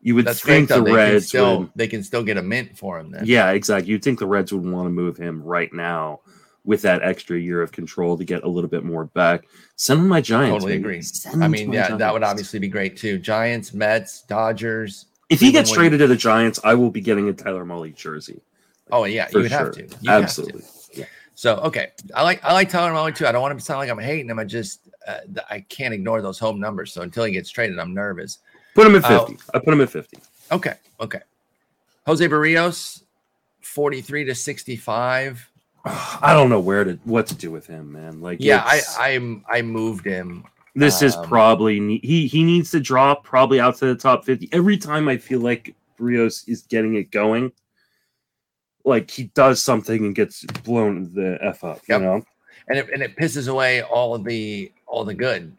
you 0.02 0.14
would 0.16 0.26
That's 0.26 0.42
think 0.42 0.68
the 0.68 0.82
Reds 0.82 1.28
still 1.28 1.60
would. 1.60 1.70
they 1.74 1.88
can 1.88 2.02
still 2.02 2.22
get 2.22 2.36
a 2.36 2.42
mint 2.42 2.76
for 2.76 2.98
him 2.98 3.10
then. 3.10 3.24
Yeah, 3.24 3.52
exactly. 3.52 3.90
You'd 3.90 4.04
think 4.04 4.18
the 4.18 4.26
Reds 4.26 4.52
would 4.52 4.70
want 4.70 4.84
to 4.84 4.90
move 4.90 5.16
him 5.16 5.42
right 5.42 5.72
now 5.72 6.20
with 6.64 6.82
that 6.82 7.02
extra 7.02 7.38
year 7.38 7.60
of 7.60 7.72
control 7.72 8.16
to 8.16 8.24
get 8.24 8.42
a 8.42 8.48
little 8.48 8.70
bit 8.70 8.84
more 8.84 9.04
back. 9.06 9.44
Send 9.76 10.08
my 10.08 10.20
Giants. 10.20 10.54
Totally 10.54 10.76
agree. 10.76 11.02
Send 11.02 11.44
I 11.44 11.48
mean, 11.48 11.72
yeah, 11.72 11.96
that 11.96 12.12
would 12.12 12.22
obviously 12.22 12.58
be 12.58 12.68
great 12.68 12.96
too. 12.96 13.18
Giants, 13.18 13.74
Mets, 13.74 14.22
Dodgers. 14.22 15.06
If 15.30 15.40
he 15.40 15.52
gets 15.52 15.70
traded 15.70 16.00
to 16.00 16.06
the 16.06 16.16
Giants, 16.16 16.60
I 16.64 16.74
will 16.74 16.90
be 16.90 17.00
getting 17.00 17.28
a 17.28 17.32
Tyler 17.32 17.64
Mahle 17.64 17.94
jersey. 17.94 18.40
Oh 18.90 19.04
yeah, 19.04 19.28
you 19.32 19.40
would 19.40 19.50
sure. 19.50 19.58
have 19.58 19.72
to. 19.72 19.82
You 19.82 20.10
have 20.10 20.20
to. 20.20 20.24
Absolutely. 20.24 20.62
Yeah. 20.92 21.04
So 21.34 21.56
okay, 21.56 21.92
I 22.14 22.22
like 22.22 22.42
I 22.44 22.52
like 22.52 22.68
Tyler 22.68 22.92
Mahle 22.92 23.14
too. 23.14 23.26
I 23.26 23.32
don't 23.32 23.42
want 23.42 23.58
to 23.58 23.64
sound 23.64 23.78
like 23.78 23.90
I'm 23.90 23.98
hating 23.98 24.28
him. 24.28 24.38
I 24.38 24.44
just 24.44 24.80
uh, 25.06 25.20
I 25.50 25.60
can't 25.60 25.92
ignore 25.92 26.22
those 26.22 26.38
home 26.38 26.60
numbers. 26.60 26.92
So 26.92 27.02
until 27.02 27.24
he 27.24 27.32
gets 27.32 27.50
traded, 27.50 27.78
I'm 27.78 27.94
nervous. 27.94 28.38
Put 28.74 28.86
him 28.86 28.96
at 28.96 29.04
Oh. 29.10 29.26
50. 29.26 29.42
I 29.54 29.58
put 29.58 29.72
him 29.72 29.80
at 29.80 29.90
50. 29.90 30.18
Okay, 30.52 30.74
okay. 31.00 31.20
Jose 32.06 32.26
Berrios, 32.28 33.02
43 33.60 34.24
to 34.24 34.34
65. 34.34 35.50
I 35.84 36.32
don't 36.32 36.48
know 36.48 36.60
where 36.60 36.84
to 36.84 36.98
what 37.04 37.26
to 37.28 37.34
do 37.34 37.50
with 37.50 37.66
him, 37.66 37.92
man. 37.92 38.20
Like 38.20 38.38
Yeah, 38.40 38.62
I 38.64 38.76
it's- 38.76 38.96
I 38.98 39.62
moved 39.62 40.06
him. 40.06 40.44
this 40.74 41.02
is 41.02 41.14
um, 41.16 41.26
probably 41.26 41.98
he 41.98 42.26
he 42.26 42.42
needs 42.42 42.70
to 42.70 42.80
drop 42.80 43.22
probably 43.24 43.60
outside 43.60 43.88
the 43.88 43.94
top 43.96 44.24
50. 44.24 44.48
Every 44.52 44.76
time 44.78 45.08
I 45.08 45.16
feel 45.18 45.40
like 45.40 45.74
Rios 45.98 46.48
is 46.48 46.62
getting 46.62 46.94
it 46.94 47.10
going, 47.10 47.52
like 48.84 49.10
he 49.10 49.24
does 49.34 49.62
something 49.62 50.04
and 50.04 50.14
gets 50.14 50.44
blown 50.64 51.12
the 51.14 51.38
F 51.42 51.64
up, 51.64 51.80
Yep. 51.88 52.00
you 52.00 52.06
know? 52.06 52.24
and 52.68 52.78
it, 52.78 52.88
and 52.92 53.02
it 53.02 53.14
pisses 53.16 53.48
away 53.48 53.82
all 53.82 54.14
of 54.14 54.24
the 54.24 54.72
all 54.86 55.04
the 55.04 55.14
good. 55.14 55.52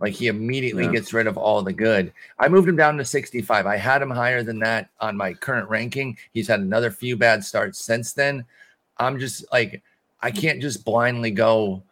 Like 0.00 0.12
he 0.14 0.26
immediately 0.26 0.84
Yeah. 0.84 0.92
gets 0.92 1.12
rid 1.14 1.26
of 1.28 1.38
all 1.38 1.62
the 1.62 1.72
good. 1.72 2.12
I 2.38 2.48
moved 2.48 2.68
him 2.68 2.76
down 2.76 2.96
to 2.98 3.04
65. 3.04 3.66
I 3.66 3.76
had 3.76 4.02
him 4.02 4.10
higher 4.10 4.42
than 4.42 4.58
that 4.58 4.90
on 5.00 5.16
my 5.16 5.32
current 5.32 5.68
ranking. 5.70 6.18
He's 6.32 6.48
had 6.48 6.60
another 6.60 6.90
few 6.90 7.16
bad 7.16 7.44
starts 7.44 7.78
since 7.78 8.12
then. 8.12 8.44
I'm 8.98 9.18
just 9.18 9.44
like 9.52 9.82
I 10.20 10.30
can't 10.30 10.60
just 10.60 10.84
blindly 10.84 11.30
go 11.30 11.82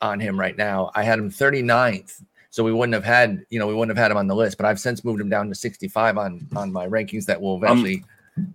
on 0.00 0.20
him 0.20 0.38
right 0.38 0.56
now. 0.56 0.90
I 0.94 1.02
had 1.02 1.18
him 1.18 1.30
39th. 1.30 2.22
So 2.50 2.64
we 2.64 2.72
wouldn't 2.72 2.94
have 2.94 3.04
had, 3.04 3.44
you 3.50 3.58
know, 3.58 3.66
we 3.66 3.74
wouldn't 3.74 3.96
have 3.96 4.02
had 4.02 4.10
him 4.10 4.16
on 4.16 4.26
the 4.26 4.34
list, 4.34 4.56
but 4.56 4.64
I've 4.64 4.80
since 4.80 5.04
moved 5.04 5.20
him 5.20 5.28
down 5.28 5.48
to 5.48 5.54
65 5.54 6.16
on 6.16 6.46
on 6.56 6.72
my 6.72 6.86
rankings 6.86 7.26
that 7.26 7.40
will 7.40 7.56
eventually 7.56 8.02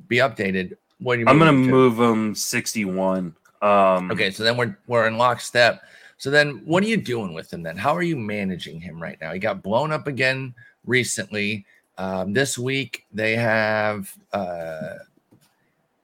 be 0.07 0.17
updated. 0.17 0.75
What 0.99 1.15
do 1.15 1.21
you 1.21 1.27
I'm 1.27 1.37
gonna 1.37 1.51
him 1.51 1.67
move 1.67 1.99
him 1.99 2.33
61. 2.33 3.35
Um 3.61 4.11
Okay, 4.11 4.31
so 4.31 4.43
then 4.43 4.57
we're 4.57 4.75
we're 4.87 5.07
in 5.07 5.17
lockstep. 5.17 5.83
So 6.21 6.29
then, 6.29 6.61
what 6.65 6.83
are 6.83 6.87
you 6.87 6.97
doing 6.97 7.33
with 7.33 7.51
him 7.51 7.63
then? 7.63 7.75
How 7.75 7.95
are 7.95 8.03
you 8.03 8.15
managing 8.15 8.79
him 8.79 9.01
right 9.01 9.17
now? 9.19 9.33
He 9.33 9.39
got 9.39 9.63
blown 9.63 9.91
up 9.91 10.05
again 10.05 10.53
recently. 10.85 11.65
Um, 11.97 12.31
this 12.31 12.59
week 12.59 13.07
they 13.11 13.35
have 13.35 14.13
uh, 14.31 14.97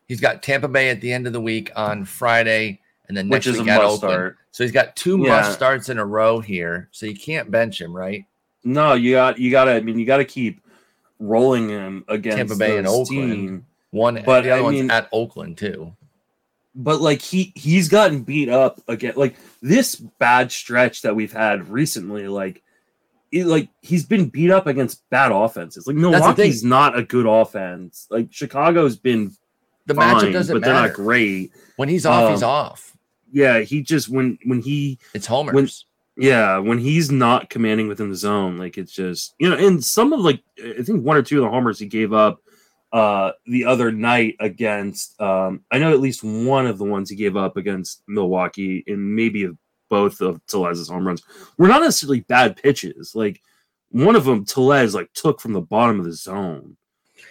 he's 0.07 0.19
got 0.21 0.41
Tampa 0.43 0.67
Bay 0.67 0.89
at 0.89 1.01
the 1.01 1.11
end 1.11 1.27
of 1.27 1.33
the 1.33 1.41
week 1.41 1.71
on 1.75 2.05
Friday, 2.05 2.79
and 3.07 3.15
then 3.17 3.27
next 3.29 3.45
Which 3.47 3.53
is 3.55 3.59
a 3.59 3.63
week 3.63 3.71
at 3.71 3.81
must 3.81 3.95
Oakland. 3.95 4.11
start. 4.13 4.37
So 4.51 4.63
he's 4.63 4.71
got 4.73 4.95
two 4.95 5.19
Yeah. 5.21 5.27
must 5.29 5.53
starts 5.53 5.89
in 5.89 5.97
a 5.99 6.05
row 6.05 6.39
here. 6.39 6.89
So 6.91 7.05
you 7.05 7.15
can't 7.15 7.51
bench 7.51 7.79
him, 7.81 7.95
right? 7.95 8.25
No, 8.63 8.93
you 8.93 9.13
got 9.13 9.37
you 9.39 9.51
gotta 9.51 9.71
I 9.73 9.81
mean 9.81 9.97
you 9.99 10.05
gotta 10.05 10.25
keep 10.25 10.61
rolling 11.19 11.69
him 11.69 12.03
against 12.07 12.37
Tampa 12.37 12.55
Bay 12.55 12.77
and 12.77 12.87
Oakland. 12.87 13.31
team. 13.31 13.65
One, 13.91 14.21
But, 14.25 14.41
the 14.41 14.51
other 14.51 14.59
I 14.59 14.63
one's 14.63 14.81
mean- 14.81 14.91
at 14.91 15.07
Oakland 15.11 15.57
too. 15.57 15.93
But 16.75 17.01
like 17.01 17.21
he 17.21 17.53
he's 17.55 17.89
gotten 17.89 18.21
beat 18.21 18.49
up 18.49 18.79
again. 18.87 19.13
Like 19.15 19.35
this 19.61 19.95
bad 19.95 20.51
stretch 20.51 21.01
that 21.03 21.15
we've 21.15 21.33
had 21.33 21.69
recently, 21.69 22.27
like 22.27 22.61
it, 23.31 23.45
like 23.47 23.69
he's 23.81 24.05
been 24.05 24.29
beat 24.29 24.51
up 24.51 24.67
against 24.67 25.07
bad 25.09 25.31
offenses. 25.31 25.87
Like. 25.87 25.95
Milwaukee's 25.95 26.63
not 26.63 26.97
a 26.97 27.03
good 27.03 27.25
offense. 27.25 28.07
Like 28.11 28.27
Chicago's 28.31 28.95
been 28.95 29.35
The 29.87 29.95
fine, 29.95 30.15
matchup 30.15 30.33
doesn't 30.33 30.55
but 30.55 30.63
they're 30.63 30.73
not 30.73 30.81
matter. 30.83 30.93
great. 30.93 31.51
When 31.77 31.89
he's 31.89 32.05
off, 32.05 32.31
he's 32.31 32.43
Um, 32.43 32.49
off. 32.49 32.95
Yeah, 33.31 33.59
he 33.59 33.81
just 33.81 34.07
when 34.09 34.37
when 34.45 34.61
he 34.61 34.99
It's 35.13 35.25
homers. 35.27 35.85
Yeah, 36.15 36.57
when 36.57 36.79
he's 36.79 37.11
not 37.11 37.49
commanding 37.49 37.87
within 37.87 38.09
the 38.09 38.15
zone, 38.15 38.57
like 38.57 38.77
it's 38.77 38.91
just 38.91 39.35
you 39.39 39.49
know, 39.49 39.55
and 39.55 39.83
some 39.83 40.13
of 40.13 40.19
like 40.21 40.41
I 40.63 40.81
think 40.83 41.03
one 41.03 41.17
or 41.17 41.21
two 41.21 41.37
of 41.39 41.43
the 41.43 41.49
homers 41.49 41.79
he 41.79 41.85
gave 41.87 42.13
up 42.13 42.39
uh 42.93 43.31
the 43.45 43.65
other 43.65 43.91
night 43.91 44.35
against 44.39 45.19
um 45.21 45.61
I 45.71 45.77
know 45.77 45.91
at 45.91 45.99
least 45.99 46.23
one 46.23 46.65
of 46.65 46.77
the 46.77 46.85
ones 46.85 47.09
he 47.09 47.15
gave 47.17 47.35
up 47.35 47.57
against 47.57 48.01
Milwaukee 48.07 48.83
and 48.87 49.13
maybe 49.15 49.49
both 49.89 50.21
of 50.21 50.39
Tellez's 50.47 50.87
home 50.89 51.05
runs 51.05 51.21
were 51.57 51.67
not 51.67 51.81
necessarily 51.81 52.21
bad 52.21 52.55
pitches. 52.55 53.11
Like 53.13 53.41
one 53.89 54.15
of 54.15 54.23
them 54.25 54.45
Tellez 54.45 54.95
like 54.95 55.11
took 55.13 55.39
from 55.41 55.53
the 55.53 55.61
bottom 55.61 55.99
of 55.99 56.05
the 56.05 56.13
zone. 56.13 56.77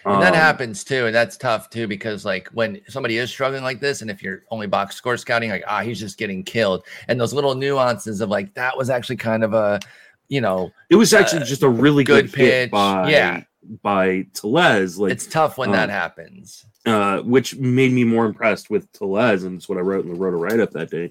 And 0.06 0.22
that 0.22 0.34
Um, 0.34 0.38
happens 0.38 0.84
too, 0.84 1.06
and 1.06 1.14
that's 1.14 1.36
tough 1.36 1.68
too 1.68 1.88
because 1.88 2.24
like 2.24 2.48
when 2.48 2.80
somebody 2.88 3.18
is 3.18 3.28
struggling 3.30 3.62
like 3.64 3.80
this, 3.80 4.02
and 4.02 4.10
if 4.10 4.22
you're 4.22 4.44
only 4.50 4.66
box 4.66 4.94
score 4.96 5.16
scouting, 5.16 5.50
like 5.50 5.64
ah, 5.66 5.80
he's 5.80 5.98
just 5.98 6.16
getting 6.16 6.42
killed, 6.44 6.84
and 7.08 7.20
those 7.20 7.32
little 7.34 7.54
nuances 7.54 8.20
of 8.20 8.28
like 8.30 8.54
that 8.54 8.76
was 8.76 8.88
actually 8.88 9.16
kind 9.16 9.42
of 9.42 9.52
a, 9.52 9.80
you 10.28 10.40
know, 10.40 10.70
It 10.90 10.96
was 10.96 11.12
actually 11.12 11.42
uh, 11.42 11.46
just 11.46 11.62
a 11.62 11.68
really 11.68 12.04
good, 12.04 12.26
good 12.26 12.32
pitch. 12.32 12.70
by 12.70 13.10
Yeah. 13.10 13.42
by 13.82 14.26
Tellez. 14.32 14.98
Like 14.98 15.12
it's 15.12 15.26
tough 15.26 15.58
when 15.58 15.72
that 15.72 15.84
um, 15.88 15.90
happens. 15.90 16.64
uh, 16.86 17.18
which 17.22 17.56
made 17.56 17.92
me 17.92 18.04
more 18.04 18.26
impressed 18.26 18.70
with 18.70 18.90
Tellez, 18.92 19.42
and 19.42 19.56
it's 19.56 19.68
what 19.68 19.76
I 19.78 19.80
wrote 19.82 20.04
in 20.04 20.12
the 20.12 20.18
Roto 20.18 20.36
write 20.38 20.60
up 20.60 20.70
that 20.72 20.90
day, 20.90 21.10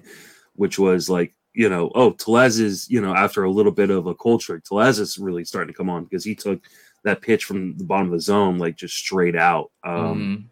which 0.54 0.78
was 0.78 1.10
like, 1.10 1.34
you 1.52 1.68
know, 1.68 1.90
oh, 1.94 2.12
Tellez 2.12 2.58
is, 2.58 2.88
you 2.90 3.00
know, 3.02 3.14
after 3.14 3.44
a 3.44 3.50
little 3.50 3.72
bit 3.72 3.90
of 3.90 4.06
a 4.06 4.14
cold 4.14 4.40
streak, 4.42 4.64
Tellez 4.64 4.98
is 4.98 5.18
really 5.18 5.44
starting 5.44 5.72
to 5.72 5.76
come 5.76 5.90
on 5.90 6.04
because 6.04 6.24
he 6.24 6.34
took 6.34 6.60
that 7.06 7.22
pitch 7.22 7.44
from 7.44 7.76
the 7.78 7.84
bottom 7.84 8.06
of 8.06 8.12
the 8.12 8.20
zone, 8.20 8.58
like 8.58 8.76
just 8.76 8.94
straight 8.96 9.34
out. 9.36 9.70
Um, 9.82 9.94
Mhm. 9.94 10.44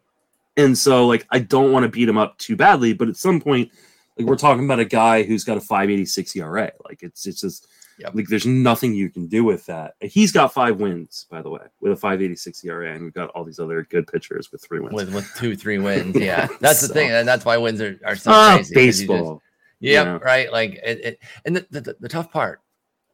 And 0.57 0.79
so, 0.79 1.07
like, 1.09 1.27
I 1.31 1.41
don't 1.41 1.73
want 1.73 1.83
to 1.85 1.89
beat 1.89 2.09
him 2.09 2.17
up 2.17 2.39
too 2.39 2.55
badly, 2.57 2.93
but 2.95 3.09
at 3.09 3.17
some 3.17 3.41
point, 3.41 3.73
like, 4.17 4.27
we're 4.29 4.37
talking 4.37 4.65
about 4.65 4.79
a 4.79 4.85
guy 4.85 5.25
who's 5.25 5.43
got 5.43 5.57
a 5.57 5.61
586 5.61 6.37
ERA. 6.37 6.71
Like, 6.85 7.03
it's, 7.03 7.27
it's 7.27 7.41
just, 7.41 7.67
Yep. 7.99 8.15
like, 8.15 8.29
there's 8.29 8.47
nothing 8.47 8.95
you 8.95 9.11
can 9.11 9.27
do 9.27 9.43
with 9.43 9.67
that. 9.67 9.95
He's 10.01 10.31
got 10.31 10.55
five 10.55 10.79
wins, 10.81 11.27
by 11.29 11.43
the 11.43 11.51
way, 11.51 11.63
with 11.81 11.91
a 11.93 11.97
586 11.97 12.65
ERA, 12.65 12.93
and 12.95 13.03
we've 13.03 13.13
got 13.15 13.31
all 13.31 13.43
these 13.45 13.59
other 13.59 13.83
good 13.91 14.07
pitchers 14.07 14.53
with 14.53 14.63
three 14.63 14.79
wins. 14.79 14.95
with 14.95 15.13
with 15.13 15.29
two 15.37 15.57
three 15.57 15.79
wins. 15.87 16.15
Yeah, 16.15 16.47
that's 16.61 16.81
the 16.81 16.89
thing, 16.95 17.11
and 17.11 17.27
that's 17.27 17.45
why 17.45 17.57
wins 17.57 17.81
are, 17.81 17.99
are 18.07 18.15
so 18.15 18.31
Ah, 18.33 18.55
crazy. 18.55 18.75
'cause 18.75 18.83
you 18.85 18.87
just- 18.87 18.99
baseball. 19.09 19.43
Yep, 19.81 20.07
Yeah. 20.07 20.19
right. 20.25 20.53
Like 20.53 20.75
it, 20.85 21.05
it 21.05 21.19
and 21.45 21.57
the, 21.57 21.67
the 21.71 21.97
the 22.01 22.09
tough 22.09 22.31
part 22.31 22.61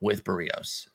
with 0.00 0.24
Berrios 0.24 0.88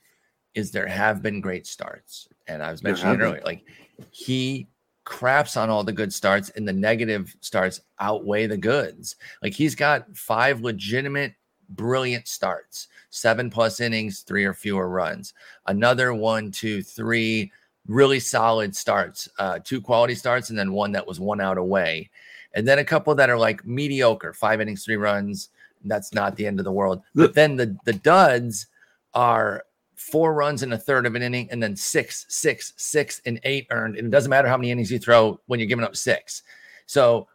is 0.56 0.70
there 0.70 0.88
have 0.88 1.22
been 1.22 1.40
great 1.40 1.66
starts, 1.66 2.28
and 2.48 2.62
I 2.62 2.72
was 2.72 2.82
mentioning 2.82 3.06
it 3.06 3.10
have 3.10 3.18
been. 3.18 3.28
earlier. 3.28 3.42
Like 3.44 3.64
he 4.10 4.66
craps 5.04 5.56
on 5.56 5.70
all 5.70 5.84
the 5.84 5.92
good 5.92 6.12
starts, 6.12 6.50
and 6.50 6.66
the 6.66 6.72
negative 6.72 7.36
starts 7.40 7.82
outweigh 8.00 8.46
the 8.46 8.56
goods. 8.56 9.16
Like 9.42 9.52
he's 9.52 9.76
got 9.76 10.16
five 10.16 10.62
legitimate, 10.62 11.34
brilliant 11.68 12.26
starts, 12.26 12.88
seven 13.10 13.50
plus 13.50 13.80
innings, 13.80 14.20
three 14.20 14.46
or 14.46 14.54
fewer 14.54 14.88
runs. 14.88 15.34
Another 15.66 16.14
one, 16.14 16.50
two, 16.50 16.82
three 16.82 17.52
really 17.86 18.18
solid 18.18 18.74
starts, 18.74 19.28
uh, 19.38 19.58
two 19.62 19.80
quality 19.80 20.14
starts, 20.14 20.48
and 20.48 20.58
then 20.58 20.72
one 20.72 20.90
that 20.92 21.06
was 21.06 21.20
one 21.20 21.40
out 21.40 21.58
away. 21.58 22.10
And 22.54 22.66
then 22.66 22.78
a 22.78 22.84
couple 22.84 23.14
that 23.14 23.28
are 23.28 23.38
like 23.38 23.66
mediocre, 23.66 24.32
five 24.32 24.62
innings, 24.62 24.86
three 24.86 24.96
runs. 24.96 25.50
That's 25.84 26.14
not 26.14 26.34
the 26.34 26.46
end 26.46 26.58
of 26.58 26.64
the 26.64 26.72
world. 26.72 27.02
But 27.14 27.34
then 27.34 27.56
the 27.56 27.76
the 27.84 27.92
duds 27.92 28.68
are 29.12 29.64
four 29.96 30.34
runs 30.34 30.62
in 30.62 30.72
a 30.72 30.78
third 30.78 31.06
of 31.06 31.14
an 31.14 31.22
inning, 31.22 31.48
and 31.50 31.62
then 31.62 31.74
six, 31.74 32.26
six, 32.28 32.72
six, 32.76 33.20
and 33.26 33.40
eight 33.44 33.66
earned. 33.70 33.96
And 33.96 34.06
it 34.06 34.10
doesn't 34.10 34.30
matter 34.30 34.48
how 34.48 34.56
many 34.56 34.70
innings 34.70 34.90
you 34.90 34.98
throw 34.98 35.40
when 35.46 35.58
you're 35.58 35.68
giving 35.68 35.84
up 35.84 35.96
six. 35.96 36.42
So 36.86 37.26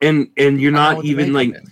and 0.00 0.30
and 0.36 0.60
you're 0.60 0.72
not 0.72 1.04
even 1.04 1.32
like 1.32 1.50
it. 1.50 1.62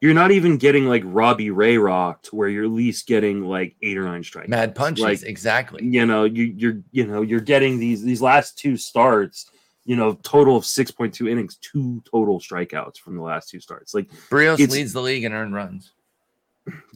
you're 0.00 0.14
not 0.14 0.30
even 0.30 0.58
getting 0.58 0.86
like 0.86 1.02
Robbie 1.04 1.50
Ray 1.50 1.78
rocked, 1.78 2.28
where 2.28 2.48
you're 2.48 2.64
at 2.64 2.70
least 2.70 3.06
getting 3.06 3.44
like 3.44 3.76
eight 3.82 3.96
or 3.96 4.04
nine 4.04 4.22
strikes. 4.22 4.48
mad 4.48 4.74
punches. 4.74 5.02
Like 5.02 5.22
exactly. 5.22 5.84
you 5.84 6.06
know, 6.06 6.24
you 6.24 6.44
you're 6.44 6.80
you 6.92 7.06
know 7.06 7.22
you're 7.22 7.40
getting 7.40 7.78
these 7.78 8.02
these 8.02 8.22
last 8.22 8.58
two 8.58 8.76
starts. 8.76 9.50
You 9.84 9.96
know, 9.96 10.18
total 10.22 10.54
of 10.54 10.66
six 10.66 10.90
point 10.90 11.14
two 11.14 11.28
innings, 11.28 11.56
two 11.56 12.02
total 12.10 12.38
strikeouts 12.40 12.98
from 12.98 13.16
the 13.16 13.22
last 13.22 13.48
two 13.48 13.58
starts. 13.58 13.94
Like, 13.94 14.10
Berrios 14.28 14.58
leads 14.70 14.92
the 14.92 15.00
league 15.00 15.24
in 15.24 15.32
earned 15.32 15.54
runs. 15.54 15.92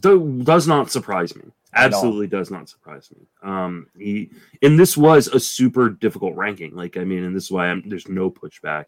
do, 0.01 0.43
does 0.45 0.68
not 0.68 0.90
surprise 0.90 1.34
me. 1.34 1.45
Absolutely 1.75 2.27
does 2.27 2.51
not 2.51 2.68
surprise 2.68 3.11
me. 3.16 3.27
Um, 3.43 3.87
he 3.97 4.31
and 4.62 4.79
this 4.79 4.97
was 4.97 5.29
a 5.29 5.41
super 5.41 5.89
difficult 5.89 6.35
ranking. 6.37 6.75
Like, 6.75 6.97
I 6.97 7.05
mean, 7.05 7.25
and 7.25 7.35
this 7.35 7.45
is 7.45 7.51
why 7.51 7.68
I'm, 7.68 7.83
there's 7.89 8.09
no 8.09 8.31
pushback 8.31 8.87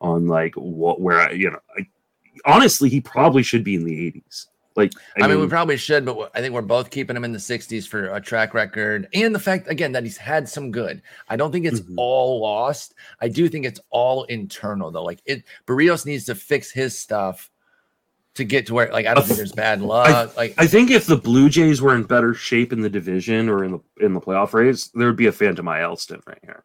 on 0.00 0.26
like 0.26 0.54
what 0.54 1.00
where 1.00 1.20
I 1.20 1.30
you 1.32 1.50
know. 1.50 1.60
I, 1.76 1.86
honestly, 2.44 2.88
he 2.88 3.00
probably 3.00 3.42
should 3.42 3.64
be 3.64 3.74
in 3.74 3.84
the 3.84 4.12
80s. 4.12 4.46
Like, 4.76 4.92
I, 5.20 5.28
mean, 5.28 5.38
we 5.38 5.46
probably 5.46 5.76
should, 5.76 6.04
but 6.04 6.32
I 6.34 6.40
think 6.40 6.52
we're 6.52 6.60
both 6.60 6.90
keeping 6.90 7.16
him 7.16 7.22
in 7.22 7.30
the 7.30 7.38
60s 7.38 7.86
for 7.86 8.12
a 8.12 8.20
track 8.20 8.54
record 8.54 9.06
and 9.14 9.32
the 9.32 9.38
fact, 9.38 9.68
again, 9.68 9.92
that 9.92 10.02
he's 10.02 10.16
had 10.16 10.48
some 10.48 10.72
good. 10.72 11.00
I 11.28 11.36
don't 11.36 11.52
think 11.52 11.64
it's 11.64 11.80
Mhm. 11.80 11.94
all 11.96 12.40
lost. 12.40 12.94
I 13.20 13.28
do 13.28 13.48
think 13.48 13.66
it's 13.66 13.78
all 13.90 14.24
internal, 14.24 14.90
though. 14.90 15.04
Like, 15.04 15.20
it, 15.26 15.44
Berrios 15.66 16.06
needs 16.06 16.24
to 16.24 16.34
fix 16.34 16.72
his 16.72 16.98
stuff 16.98 17.52
to 18.34 18.44
get 18.44 18.66
to 18.66 18.74
where, 18.74 18.90
like, 18.92 19.06
I 19.06 19.14
don't 19.14 19.24
think 19.24 19.36
there's 19.36 19.52
bad 19.52 19.80
luck. 19.80 20.36
like, 20.36 20.54
I 20.58 20.66
think 20.66 20.90
if 20.90 21.06
the 21.06 21.16
Blue 21.16 21.48
Jays 21.48 21.80
were 21.80 21.94
in 21.94 22.02
better 22.02 22.34
shape 22.34 22.72
in 22.72 22.80
the 22.80 22.90
division 22.90 23.48
or 23.48 23.64
in 23.64 23.72
the 23.72 24.04
in 24.04 24.12
the 24.14 24.20
playoff 24.20 24.52
race, 24.54 24.88
there 24.88 25.06
would 25.06 25.16
be 25.16 25.26
a 25.26 25.32
Phantom 25.32 25.66
IL 25.68 25.96
stint 25.96 26.22
right 26.26 26.38
here. 26.42 26.64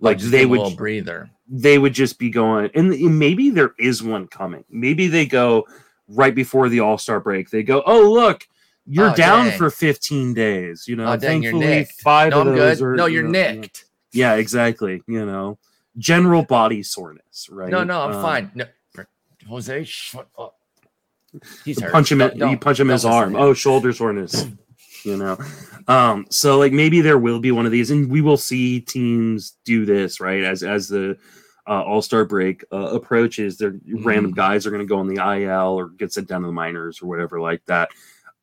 Like 0.00 0.18
they 0.20 0.40
give 0.42 0.50
him 0.50 0.58
a 0.58 0.62
would 0.62 0.76
breather. 0.76 1.28
they 1.48 1.76
would 1.76 1.92
just 1.92 2.20
be 2.20 2.30
going 2.30 2.70
and 2.76 3.18
maybe 3.18 3.50
there 3.50 3.74
is 3.80 4.00
one 4.00 4.28
coming. 4.28 4.64
Maybe 4.70 5.08
they 5.08 5.26
go 5.26 5.66
right 6.06 6.32
before 6.34 6.68
the 6.68 6.78
All-Star 6.80 7.18
break. 7.18 7.50
They 7.50 7.64
go, 7.64 7.82
"Oh, 7.84 8.08
look, 8.12 8.46
you're 8.86 9.10
Oh, 9.10 9.14
down 9.16 9.46
dang. 9.48 9.58
for 9.58 9.70
15 9.70 10.34
days." 10.34 10.84
You 10.86 10.94
know, 10.94 11.10
Oh, 11.12 11.16
dang, 11.16 11.42
you're 11.42 11.50
thankfully 11.52 11.84
5 12.00 12.30
No, 12.30 12.40
of 12.42 12.46
I'm 12.46 12.56
those 12.56 12.78
good. 12.78 12.84
are 12.86 12.94
No, 12.94 13.06
you 13.06 13.14
you're 13.14 13.22
know, 13.24 13.30
nicked. 13.30 13.86
Yeah, 14.12 14.34
exactly, 14.36 15.02
you 15.08 15.26
know. 15.26 15.58
General 15.98 16.44
body 16.44 16.84
soreness, 16.84 17.48
right? 17.50 17.68
No, 17.68 17.82
no, 17.82 18.00
I'm 18.02 18.12
Um, 18.14 18.22
fine. 18.22 18.52
No, 18.54 18.66
Jose, 19.48 19.82
sh- 19.84 20.14
oh. 20.38 20.52
He's 21.64 21.80
hurt. 21.80 21.92
punch 21.92 22.10
him 22.12 22.18
Don't- 22.18 22.32
in, 22.32 22.36
you 22.38 22.44
don't- 22.46 22.60
punch 22.60 22.80
him 22.80 22.88
in 22.88 22.94
his 22.94 23.04
arm 23.04 23.36
oh 23.36 23.54
shoulder 23.54 23.92
soreness 23.92 24.46
you 25.04 25.16
know 25.16 25.38
um 25.86 26.26
so 26.30 26.58
like 26.58 26.72
maybe 26.72 27.00
there 27.00 27.18
will 27.18 27.38
be 27.40 27.50
one 27.52 27.66
of 27.66 27.72
these 27.72 27.90
and 27.90 28.10
we 28.10 28.20
will 28.20 28.36
see 28.36 28.80
teams 28.80 29.56
do 29.64 29.84
this 29.84 30.20
right 30.20 30.42
as 30.42 30.62
as 30.62 30.88
the 30.88 31.16
uh, 31.68 31.82
all-star 31.82 32.24
break 32.24 32.64
uh, 32.72 32.76
approaches 32.94 33.58
their 33.58 33.74
random 34.02 34.32
Mhm. 34.32 34.36
guys 34.36 34.66
are 34.66 34.70
going 34.70 34.80
to 34.82 34.86
go 34.88 34.98
on 34.98 35.06
the 35.06 35.20
il 35.22 35.74
or 35.78 35.90
get 35.90 36.12
sent 36.12 36.26
down 36.26 36.40
to 36.40 36.46
the 36.46 36.52
minors 36.52 37.00
or 37.02 37.06
whatever 37.06 37.40
like 37.40 37.62
that 37.66 37.90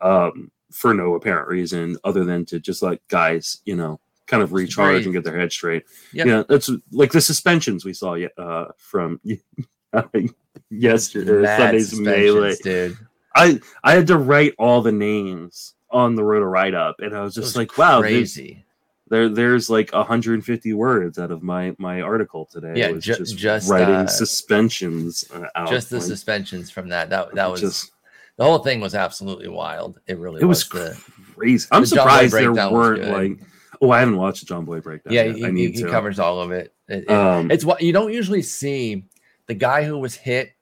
um 0.01 0.51
for 0.71 0.93
no 0.93 1.15
apparent 1.15 1.47
reason 1.47 1.97
other 2.03 2.23
than 2.23 2.45
to 2.45 2.59
just 2.59 2.81
like 2.83 3.01
guys 3.07 3.61
you 3.65 3.75
know 3.75 3.99
kind 4.27 4.41
of 4.43 4.53
recharge 4.53 5.05
and 5.05 5.13
get 5.13 5.23
their 5.23 5.37
head 5.39 5.51
straight 5.51 5.83
Yeah. 6.13 6.25
yeah 6.25 6.43
that's 6.47 6.69
like 6.91 7.11
the 7.11 7.21
suspensions 7.21 7.83
we 7.83 7.93
saw 7.93 8.15
uh 8.37 8.65
from 8.77 9.19
yesterday 10.69 11.41
Mad 11.41 11.59
sunday's 11.59 11.99
melee 11.99 12.55
dude. 12.63 12.97
I 13.35 13.59
I 13.83 13.93
had 13.93 14.07
to 14.07 14.17
write 14.17 14.53
all 14.57 14.81
the 14.81 14.91
names 14.91 15.73
on 15.91 16.15
the 16.15 16.23
roto 16.23 16.45
write 16.45 16.73
up, 16.73 16.97
and 16.99 17.15
I 17.15 17.21
was 17.21 17.33
just 17.33 17.45
was 17.45 17.55
like, 17.55 17.77
wow, 17.77 18.01
crazy. 18.01 18.65
there 19.07 19.29
there's 19.29 19.69
like 19.69 19.91
150 19.93 20.73
words 20.73 21.19
out 21.19 21.31
of 21.31 21.43
my 21.43 21.75
my 21.77 22.01
article 22.01 22.45
today. 22.45 22.73
Yeah, 22.75 22.91
was 22.91 23.03
ju- 23.03 23.15
just, 23.15 23.37
just, 23.37 23.69
writing 23.69 23.95
uh, 23.95 24.07
suspensions 24.07 25.25
uh, 25.33 25.45
out. 25.55 25.69
Just 25.69 25.89
the 25.89 25.97
like, 25.97 26.05
suspensions 26.05 26.71
from 26.71 26.89
that. 26.89 27.09
That 27.09 27.35
that 27.35 27.49
was 27.51 27.61
just 27.61 27.91
the 28.37 28.43
whole 28.43 28.59
thing 28.59 28.81
was 28.81 28.95
absolutely 28.95 29.47
wild. 29.47 29.99
It 30.07 30.17
really 30.17 30.41
it 30.41 30.45
was 30.45 30.67
the, 30.67 30.97
crazy. 31.35 31.67
I'm 31.71 31.81
the 31.81 31.87
surprised 31.87 32.33
there 32.33 32.53
weren't 32.53 33.03
like. 33.07 33.39
Oh, 33.81 33.91
I 33.91 33.99
haven't 33.99 34.15
watched 34.15 34.47
the 34.47 34.53
Jomboy 34.53 34.81
breakdown. 34.81 35.13
yeah. 35.13 35.23
yet. 35.23 35.35
He, 35.35 35.45
I 35.45 35.51
need 35.51 35.75
he 35.75 35.83
to. 35.83 35.91
covers 35.91 36.17
all 36.17 36.39
of 36.39 36.51
it. 36.51 36.73
It- 36.87 37.03
it- 37.03 37.09
Um, 37.09 37.51
it's 37.51 37.65
what 37.65 37.81
you 37.81 37.91
don't 37.91 38.13
usually 38.13 38.41
see. 38.41 39.03
The 39.47 39.53
guy 39.53 39.83
who 39.83 39.97
was 39.97 40.15
hit 40.15 40.53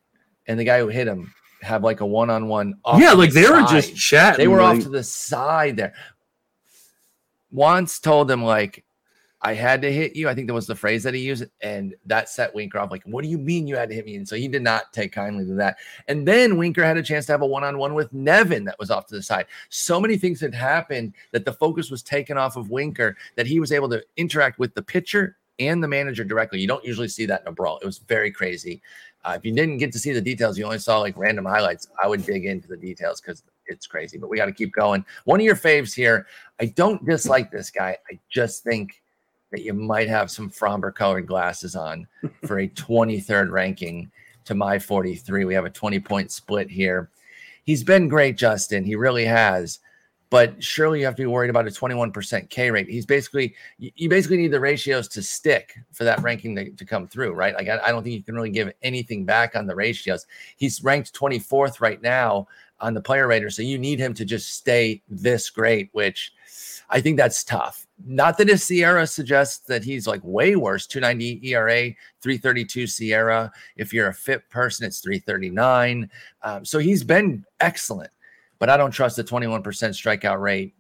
and 0.48 0.60
the 0.60 0.64
guy 0.64 0.80
who 0.80 0.88
hit 0.88 1.08
him 1.08 1.34
have 1.62 1.84
like 1.84 2.02
a 2.02 2.06
one-on-one. 2.06 2.76
yeah, 2.98 3.14
like 3.14 3.32
they 3.32 3.50
were 3.50 3.66
just 3.68 3.96
chatting. 3.96 4.38
They 4.38 4.48
were 4.48 4.62
like, 4.62 4.78
off 4.78 4.84
to 4.84 4.90
the 4.90 5.04
side 5.04 5.78
there. 5.78 5.94
Wantz 7.54 8.02
told 8.02 8.30
him 8.30 8.44
like, 8.44 8.84
I 9.46 9.54
had 9.54 9.82
to 9.82 9.92
hit 9.92 10.16
you. 10.16 10.30
I 10.30 10.36
think 10.36 10.48
that 10.48 10.54
was 10.54 10.68
the 10.68 10.76
phrase 10.76 11.04
that 11.04 11.14
he 11.14 11.20
used, 11.20 11.44
and 11.60 11.94
that 12.06 12.30
set 12.30 12.56
Winker 12.56 12.80
off. 12.80 12.92
Like, 12.92 13.04
what 13.04 13.24
do 13.24 13.30
you 13.30 13.38
mean 13.38 13.68
you 13.68 13.76
had 13.76 13.90
to 13.90 13.96
hit 13.96 14.06
me? 14.06 14.16
And 14.16 14.26
so 14.26 14.38
he 14.38 14.48
did 14.48 14.62
not 14.62 14.94
take 14.94 15.12
kindly 15.12 15.46
to 15.46 15.54
that. 15.56 15.76
And 16.08 16.26
then 16.26 16.56
Winker 16.56 16.82
had 16.82 16.96
a 16.96 17.04
chance 17.04 17.26
to 17.26 17.34
have 17.34 17.42
a 17.42 17.46
one-on-one 17.46 17.94
with 17.94 18.14
Nevin 18.14 18.64
that 18.64 18.80
was 18.80 18.90
off 18.90 19.06
to 19.08 19.16
the 19.16 19.22
side. 19.22 19.48
So 19.68 20.00
many 20.00 20.18
things 20.18 20.40
had 20.40 20.56
happened 20.56 21.14
that 21.32 21.44
the 21.44 21.52
focus 21.52 21.92
was 21.92 22.02
taken 22.02 22.38
off 22.38 22.56
of 22.56 22.70
Winker 22.70 23.18
that 23.36 23.46
he 23.46 23.60
was 23.60 23.74
able 23.74 23.90
to 23.90 24.02
interact 24.16 24.60
with 24.60 24.74
the 24.76 24.82
pitcher 24.82 25.36
and 25.60 25.84
the 25.84 25.88
manager 25.88 26.24
directly. 26.24 26.60
You 26.60 26.68
don't 26.68 26.84
usually 26.84 27.08
see 27.08 27.26
that 27.28 27.42
in 27.42 27.48
a 27.48 27.52
brawl. 27.52 27.80
It 27.80 27.86
was 27.86 28.00
very 28.00 28.32
crazy. 28.32 28.82
Uh, 29.24 29.36
if 29.38 29.46
you 29.46 29.54
didn't 29.54 29.78
get 29.78 29.92
to 29.94 30.00
see 30.00 30.12
the 30.12 30.22
details, 30.22 30.58
you 30.58 30.66
only 30.66 30.80
saw 30.80 31.00
like 31.00 31.18
random 31.18 31.46
highlights. 31.46 31.88
I 32.02 32.08
would 32.08 32.26
dig 32.26 32.46
into 32.46 32.68
the 32.68 32.78
details 32.78 33.22
because 33.22 33.44
it's 33.68 33.88
crazy. 33.88 34.18
But 34.18 34.30
we 34.30 34.38
got 34.38 34.48
to 34.48 34.52
keep 34.52 34.74
going. 34.74 35.06
One 35.26 35.40
of 35.40 35.46
your 35.46 35.56
faves 35.56 35.94
here. 35.94 36.28
I 36.60 36.66
don't 36.66 37.06
dislike 37.06 37.52
this 37.52 37.70
guy. 37.70 37.98
I 38.12 38.20
just 38.30 38.64
think 38.64 39.02
that 39.52 39.62
you 39.62 39.74
might 39.74 40.10
have 40.10 40.32
some 40.32 40.50
Framber 40.50 40.94
colored 40.94 41.28
glasses 41.28 41.76
on 41.76 42.08
for 42.46 42.60
a 42.60 42.68
23rd 42.68 43.52
ranking 43.52 44.12
to 44.46 44.56
my 44.56 44.78
43. 44.78 45.46
We 45.46 45.54
have 45.54 45.66
a 45.66 45.70
20 45.70 46.00
point 46.00 46.32
split 46.32 46.70
here. 46.70 47.10
He's 47.64 47.84
been 47.84 48.10
great, 48.10 48.36
Justin. 48.38 48.84
He 48.84 48.96
really 48.96 49.26
has. 49.26 49.80
But 50.34 50.64
surely 50.64 50.98
you 50.98 51.06
have 51.06 51.16
to 51.18 51.22
be 51.22 51.28
worried 51.28 51.52
about 51.52 51.68
a 51.68 51.70
21% 51.70 52.50
K 52.50 52.72
rate. 52.72 52.90
He's 52.90 53.06
basically, 53.06 53.54
you 53.78 54.10
basically 54.10 54.38
need 54.38 54.48
the 54.48 54.60
ratios 54.60 55.08
to 55.10 55.22
stick 55.22 55.76
for 55.92 56.06
that 56.06 56.24
ranking 56.24 56.56
to, 56.56 56.72
to 56.72 56.86
come 56.86 57.08
through, 57.08 57.34
right? 57.34 57.54
Like, 57.54 57.68
I, 57.68 57.78
I 57.78 57.92
don't 57.92 58.02
think 58.02 58.16
you 58.16 58.24
can 58.24 58.34
really 58.34 58.50
give 58.50 58.74
anything 58.82 59.26
back 59.26 59.56
on 59.56 59.68
the 59.68 59.76
ratios. 59.76 60.26
He's 60.58 60.84
ranked 60.84 61.14
24th 61.14 61.82
right 61.82 62.02
now 62.02 62.48
on 62.80 62.96
the 62.96 63.00
player 63.00 63.28
rater. 63.28 63.52
So 63.52 63.62
you 63.62 63.78
need 63.78 64.00
him 64.00 64.16
to 64.16 64.26
just 64.26 64.56
stay 64.56 65.04
this 65.08 65.52
great, 65.52 65.90
which 65.92 66.34
I 66.90 67.00
think 67.00 67.18
that's 67.18 67.44
tough. 67.44 67.86
Not 68.04 68.40
that 68.40 68.48
his 68.48 68.64
SIERA 68.64 69.08
suggests 69.08 69.60
that 69.68 69.84
he's 69.84 70.08
like 70.08 70.22
way 70.24 70.56
worse 70.56 70.88
290 70.88 71.48
ERA, 71.48 71.94
332 72.22 72.86
SIERA. 72.86 73.52
If 73.78 73.94
you're 73.94 74.08
a 74.08 74.14
FIP 74.16 74.50
person, 74.50 74.88
it's 74.88 75.00
339. 75.00 76.10
Um, 76.42 76.66
so 76.66 76.80
he's 76.80 77.04
been 77.04 77.46
excellent, 77.60 78.10
but 78.64 78.70
I 78.70 78.78
don't 78.78 78.92
trust 78.92 79.18
the 79.18 79.26
21% 79.26 79.62
strikeout 79.62 80.40
rate 80.40 80.74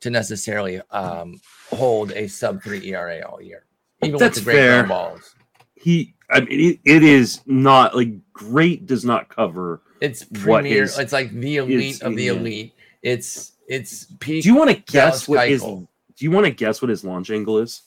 to 0.00 0.10
necessarily 0.10 0.78
um, 0.90 1.40
hold 1.70 2.12
a 2.12 2.26
sub 2.28 2.62
three 2.62 2.86
ERA 2.92 3.26
all 3.26 3.40
year, 3.40 3.64
even 4.02 4.18
That's 4.18 4.36
with 4.36 4.44
the 4.44 4.50
great 4.52 4.56
fair. 4.60 4.84
balls. 4.84 5.34
he. 5.74 6.14
I 6.28 6.40
mean, 6.40 6.60
it, 6.72 6.80
it 6.84 7.02
is 7.02 7.40
not 7.46 7.96
like 7.96 8.10
great. 8.34 8.84
Does 8.84 9.06
not 9.06 9.30
cover. 9.30 9.80
It's 10.02 10.24
What 10.44 10.64
premier. 10.64 10.82
is- 10.82 10.98
it's 10.98 11.14
like 11.14 11.30
the 11.30 11.56
elite 11.56 12.02
of 12.02 12.14
the 12.14 12.24
yeah. 12.24 12.32
elite. 12.32 12.74
It's 13.00 13.52
it's 13.68 14.04
peak 14.20 14.42
Do 14.42 14.50
you 14.50 14.54
want 14.54 14.68
to 14.68 14.76
Dallas 14.92 15.20
guess 15.20 15.28
what 15.28 15.48
his? 15.48 15.62
Do 15.62 15.86
you 16.18 16.30
want 16.30 16.44
to 16.44 16.52
guess 16.52 16.82
what 16.82 16.90
his 16.90 17.04
launch 17.04 17.30
angle 17.30 17.56
is? 17.58 17.84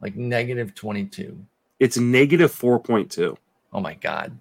like 0.00 0.14
negative 0.14 0.76
22. 0.76 1.36
It's 1.80 1.96
negative 1.98 2.52
four 2.52 2.78
point 2.78 3.10
two. 3.10 3.36
Oh 3.72 3.80
my 3.80 3.94
god. 3.94 4.38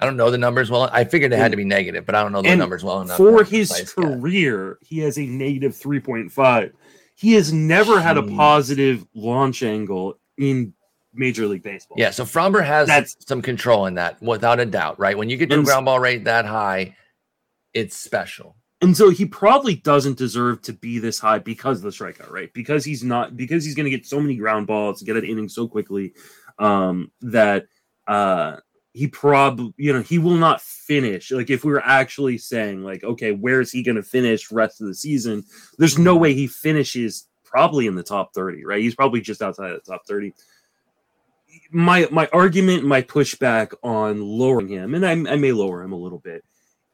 I 0.00 0.06
don't 0.06 0.16
know 0.16 0.30
the 0.30 0.38
numbers 0.38 0.70
well. 0.70 0.88
I 0.92 1.04
figured 1.04 1.32
it 1.32 1.38
had 1.38 1.50
to 1.50 1.56
be 1.56 1.64
negative, 1.64 2.06
but 2.06 2.14
I 2.14 2.22
don't 2.22 2.32
know 2.32 2.42
the 2.42 2.48
And 2.48 2.58
numbers 2.58 2.84
well 2.84 3.00
enough. 3.00 3.16
For 3.16 3.44
his 3.44 3.92
career, 3.94 4.78
he 4.82 4.98
has 5.00 5.18
a 5.18 5.26
negative 5.26 5.76
three 5.76 6.00
point 6.00 6.32
five. 6.32 6.72
He 7.14 7.34
has 7.34 7.52
never 7.52 8.00
had 8.00 8.16
a 8.16 8.22
positive 8.22 9.06
launch 9.14 9.62
angle 9.62 10.18
in 10.38 10.72
Major 11.14 11.46
League 11.46 11.62
Baseball. 11.62 11.96
Yeah, 11.98 12.10
so 12.10 12.24
Framber 12.24 12.64
has 12.64 12.88
That's- 12.88 13.16
some 13.26 13.42
control 13.42 13.86
in 13.86 13.94
that, 13.94 14.20
without 14.22 14.60
a 14.60 14.66
doubt, 14.66 14.98
right? 14.98 15.16
When 15.16 15.28
you 15.28 15.36
get 15.36 15.50
to 15.50 15.60
a 15.60 15.62
ground 15.62 15.84
ball 15.84 16.00
rate 16.00 16.24
that 16.24 16.46
high, 16.46 16.96
it's 17.74 17.96
special. 17.96 18.56
And 18.80 18.96
so 18.96 19.10
he 19.10 19.26
probably 19.26 19.76
doesn't 19.76 20.18
deserve 20.18 20.62
to 20.62 20.72
be 20.72 20.98
this 20.98 21.20
high 21.20 21.38
because 21.38 21.78
of 21.78 21.84
the 21.84 21.90
strikeout 21.90 22.30
right? 22.30 22.52
because 22.52 22.84
he's 22.84 23.04
not 23.04 23.36
because 23.36 23.64
he's 23.64 23.76
going 23.76 23.84
to 23.84 23.90
get 23.90 24.06
so 24.06 24.20
many 24.20 24.34
ground 24.34 24.66
balls, 24.66 24.98
to 24.98 25.04
get 25.04 25.16
an 25.16 25.24
inning 25.24 25.48
so 25.48 25.68
quickly 25.68 26.14
um, 26.58 27.12
that 27.20 27.66
uh, 28.08 28.56
he 28.94 29.06
probably 29.06 29.72
you 29.76 29.92
know 29.92 30.02
he 30.02 30.18
will 30.18 30.36
not 30.36 30.60
finish. 30.60 31.30
Like 31.30 31.50
if 31.50 31.64
we 31.64 31.72
were 31.72 31.84
actually 31.84 32.38
saying 32.38 32.82
like, 32.84 33.02
okay, 33.04 33.32
where 33.32 33.60
is 33.60 33.72
he 33.72 33.82
going 33.82 33.96
to 33.96 34.02
finish 34.02 34.50
rest 34.52 34.80
of 34.80 34.86
the 34.86 34.94
season? 34.94 35.44
There's 35.78 35.98
no 35.98 36.16
way 36.16 36.34
he 36.34 36.46
finishes 36.46 37.26
probably 37.44 37.86
in 37.86 37.94
the 37.94 38.02
top 38.02 38.34
thirty, 38.34 38.64
right? 38.64 38.80
He's 38.82 38.94
probably 38.94 39.20
just 39.20 39.42
outside 39.42 39.72
of 39.72 39.82
the 39.84 39.90
top 39.92 40.06
thirty. 40.06 40.34
My 41.70 42.08
my 42.10 42.28
argument, 42.32 42.84
my 42.84 43.02
pushback 43.02 43.72
on 43.82 44.20
lowering 44.22 44.68
him, 44.68 44.94
and 44.94 45.04
I, 45.06 45.12
I 45.12 45.36
may 45.36 45.52
lower 45.52 45.82
him 45.82 45.92
a 45.92 45.96
little 45.96 46.18
bit, 46.18 46.44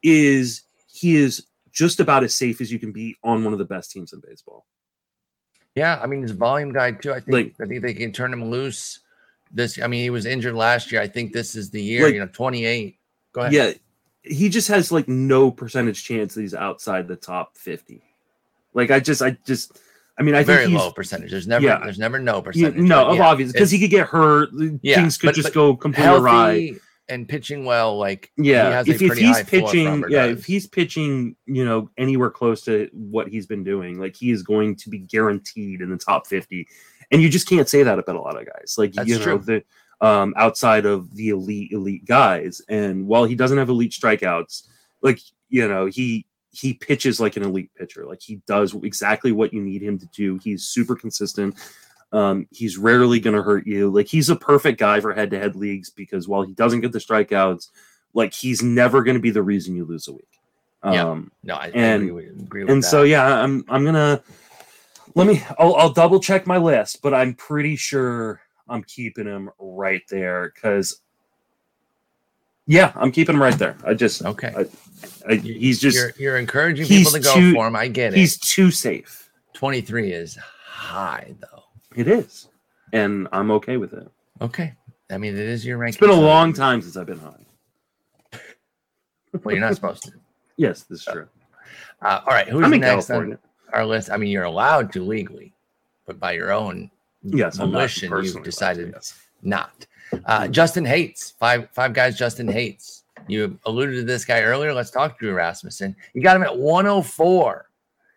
is 0.03 0.63
he 0.91 1.15
is 1.15 1.45
just 1.71 1.99
about 1.99 2.23
as 2.23 2.35
safe 2.35 2.59
as 2.61 2.71
you 2.71 2.79
can 2.79 2.91
be 2.91 3.15
on 3.23 3.43
one 3.43 3.53
of 3.53 3.59
the 3.59 3.65
best 3.65 3.91
teams 3.91 4.11
in 4.11 4.19
baseball. 4.25 4.65
Yeah, 5.75 5.99
I 6.01 6.07
mean 6.07 6.21
he's 6.21 6.31
a 6.31 6.35
volume 6.35 6.73
guy 6.73 6.91
too. 6.91 7.11
I 7.11 7.19
think 7.21 7.29
Like- 7.29 7.55
I 7.61 7.65
think 7.67 7.81
they 7.81 7.93
can 7.93 8.11
turn 8.11 8.33
him 8.33 8.49
loose. 8.49 8.99
This, 9.51 9.81
I 9.81 9.87
mean, 9.87 10.03
he 10.03 10.09
was 10.09 10.25
injured 10.25 10.55
last 10.55 10.91
year. 10.91 11.01
I 11.01 11.07
think 11.07 11.33
this 11.33 11.55
is 11.55 11.69
the 11.71 11.81
year. 11.81 12.05
Like- 12.05 12.13
you 12.13 12.19
know, 12.19 12.29
28. 12.31 12.97
Go 13.31 13.41
ahead. 13.41 13.53
Yeah, 13.53 13.71
he 14.23 14.49
just 14.49 14.67
has 14.67 14.91
like 14.91 15.07
no 15.07 15.49
percentage 15.51 16.03
chance 16.03 16.33
that 16.35 16.41
he's 16.41 16.53
outside 16.55 17.07
the 17.07 17.15
top 17.15 17.57
50. 17.57 18.01
Like 18.73 18.91
I 18.91 18.99
just 18.99 19.21
I 19.21 19.37
just 19.45 19.79
I 20.17 20.23
mean 20.23 20.35
I 20.35 20.43
very 20.43 20.65
think 20.65 20.71
he's 20.73 20.79
low 20.79 20.91
percentage. 20.91 21.31
There's 21.31 21.47
never, 21.47 21.65
Yeah. 21.65 21.79
there's 21.83 21.99
never 21.99 22.19
no 22.19 22.35
yeah, 22.35 22.41
percentage. 22.41 22.75
no, 22.83 23.05
but 23.05 23.11
of 23.11 23.17
yeah, 23.17 23.27
obvious 23.27 23.51
because 23.51 23.71
he 23.71 23.79
could 23.79 23.89
get 23.89 24.07
hurt. 24.07 24.49
Yeah, 24.81 24.95
things 24.95 25.17
could 25.17 25.27
but- 25.27 25.35
just 25.35 25.49
but 25.49 25.53
go 25.53 25.75
completely 25.75 26.15
awry. 26.17 26.71
and 27.07 27.27
pitching 27.27 27.65
well. 27.65 27.97
Like 27.97 28.31
he 28.35 28.51
Yeah, 28.51 28.69
has 28.71 28.87
a 28.87 28.91
if, 28.91 29.01
if 29.01 29.17
he's 29.17 29.41
pitching, 29.43 30.03
yeah, 30.09 30.27
does. 30.27 30.39
if 30.39 30.45
he's 30.45 30.67
pitching, 30.67 31.35
you 31.45 31.65
know, 31.65 31.89
anywhere 31.97 32.29
close 32.29 32.61
to 32.65 32.89
what 32.93 33.27
he's 33.29 33.45
been 33.47 33.63
doing, 33.63 33.99
like 33.99 34.15
he 34.15 34.29
is 34.31 34.43
going 34.43 34.75
to 34.77 34.89
be 34.89 34.99
guaranteed 34.99 35.81
in 35.81 35.89
the 35.89 35.97
top 35.97 36.27
fifty. 36.27 36.67
And 37.11 37.21
you 37.21 37.29
just 37.29 37.47
can't 37.49 37.67
say 37.69 37.83
that 37.83 37.99
about 37.99 38.15
a 38.15 38.21
lot 38.21 38.39
of 38.39 38.45
guys. 38.45 38.75
Like 38.77 38.93
That's 38.93 39.09
you 39.09 39.17
know, 39.19 39.37
true. 39.37 39.39
the 39.39 39.63
um 40.05 40.33
outside 40.37 40.85
of 40.85 41.13
the 41.15 41.29
elite 41.29 41.71
elite 41.71 42.05
guys. 42.05 42.61
And 42.69 43.07
while 43.07 43.25
he 43.25 43.35
doesn't 43.35 43.57
have 43.57 43.69
elite 43.69 43.91
strikeouts, 43.91 44.67
like 45.01 45.19
you 45.49 45.67
know, 45.67 45.87
he 45.87 46.25
he 46.51 46.73
pitches 46.73 47.19
like 47.19 47.37
an 47.37 47.43
elite 47.43 47.71
pitcher. 47.75 48.05
Like 48.05 48.21
he 48.21 48.41
does 48.47 48.73
exactly 48.83 49.31
what 49.31 49.53
you 49.53 49.61
need 49.61 49.81
him 49.83 49.97
to 49.99 50.05
do. 50.07 50.39
He's 50.43 50.65
super 50.65 50.95
consistent. 50.95 51.55
Um, 52.11 52.47
he's 52.51 52.75
rarely 52.77 53.19
going 53.19 53.35
to 53.35 53.43
hurt 53.43 53.67
you. 53.67 53.91
Like 53.91 54.07
he's 54.07 54.29
a 54.29 54.35
perfect 54.35 54.79
guy 54.79 54.99
for 54.99 55.13
head-to-head 55.13 55.55
leagues 55.55 55.91
because 55.91 56.27
while 56.27 56.41
he 56.41 56.53
doesn't 56.53 56.81
get 56.81 56.91
the 56.91 56.97
strikeouts, 56.97 57.67
like 58.15 58.33
he's 58.33 58.63
never 58.63 59.03
going 59.03 59.13
to 59.13 59.21
be 59.21 59.29
the 59.29 59.43
reason 59.43 59.75
you 59.75 59.85
lose 59.85 60.07
a 60.07 60.13
week. 60.13 60.39
Yeah. 60.83 61.07
Um, 61.07 61.31
no, 61.43 61.53
I, 61.53 61.65
I 61.65 61.71
and- 61.75 62.01
agree 62.09 62.11
with, 62.31 62.41
agree 62.41 62.63
with 62.63 62.71
and 62.71 62.81
that. 62.83 62.87
so 62.87 63.03
yeah, 63.03 63.43
I'm 63.43 63.63
I'm 63.69 63.85
gonna 63.85 64.23
let 65.15 65.27
me 65.27 65.41
I'll, 65.57 65.75
I'll 65.75 65.93
double 65.93 66.19
check 66.19 66.47
my 66.47 66.57
list, 66.57 67.01
but 67.01 67.13
I'm 67.13 67.33
pretty 67.33 67.75
sure 67.75 68.41
I'm 68.67 68.83
keeping 68.83 69.25
him 69.25 69.49
right 69.59 70.03
there 70.09 70.51
because 70.53 71.01
yeah, 72.67 72.91
I'm 72.95 73.11
keeping 73.11 73.35
him 73.35 73.41
right 73.41 73.57
there. 73.57 73.75
I 73.83 73.95
just 73.95 74.23
okay. 74.23 74.53
I, 75.27 75.35
he's 75.35 75.79
just 75.79 75.97
you're, 75.97 76.11
you're 76.17 76.37
encouraging 76.37 76.85
people 76.85 77.11
to 77.11 77.19
go 77.19 77.33
too- 77.33 77.53
for 77.53 77.67
him. 77.67 77.75
I 77.75 77.87
get 77.87 78.13
it. 78.13 78.17
he's 78.17 78.37
too 78.37 78.71
safe. 78.71 79.29
23 79.53 80.13
is 80.13 80.37
high 80.65 81.33
though. 81.39 81.63
It 81.95 82.07
is, 82.07 82.47
and 82.93 83.27
I'm 83.31 83.49
okay 83.51 83.77
with 83.77 83.93
it. 83.93 84.07
Okay. 84.41 84.73
I 85.11 85.17
mean, 85.17 85.33
it 85.33 85.39
is 85.47 85.65
your 85.65 85.77
ranking. 85.77 85.95
It's 85.95 85.99
been 85.99 86.11
a 86.11 86.13
so- 86.13 86.21
long 86.21 86.53
time 86.53 86.81
since 86.81 86.95
I've 86.95 87.07
been 87.07 87.19
high. 87.19 88.39
Well, 89.43 89.55
you're 89.55 89.63
not 89.63 89.75
supposed 89.75 90.03
to. 90.03 90.11
Yes, 90.57 90.83
this 90.83 90.99
is 90.99 91.05
true. 91.05 91.25
Uh, 92.01 92.19
all 92.25 92.33
right. 92.33 92.45
Who's 92.45 92.65
I'm 92.65 92.73
in 92.73 92.81
next 92.81 93.07
California. 93.07 93.39
Our 93.73 93.85
list? 93.85 94.09
I 94.11 94.17
mean, 94.17 94.29
you're 94.29 94.43
allowed 94.43 94.91
to 94.93 95.03
legally, 95.03 95.53
but 96.05 96.19
by 96.19 96.33
your 96.33 96.51
own 96.51 96.89
Yes, 97.23 97.57
volition, 97.57 98.11
you've 98.11 98.25
allowed 98.25 98.33
to, 98.33 98.41
decided 98.43 98.91
yes. 98.93 99.19
not. 99.41 99.85
Uh, 100.25 100.47
Justin 100.47 100.85
hates 100.85 101.31
five 101.31 101.69
five 101.71 101.93
guys. 101.93 102.17
Justin 102.17 102.47
hates. 102.47 103.03
You 103.27 103.59
alluded 103.65 103.95
to 103.95 104.03
this 104.03 104.25
guy 104.25 104.41
earlier. 104.41 104.73
Let's 104.73 104.89
talk 104.91 105.19
Drew 105.19 105.33
Rasmussen. 105.33 105.95
You 106.13 106.21
got 106.21 106.35
him 106.35 106.43
at 106.43 106.57
104. 106.57 107.69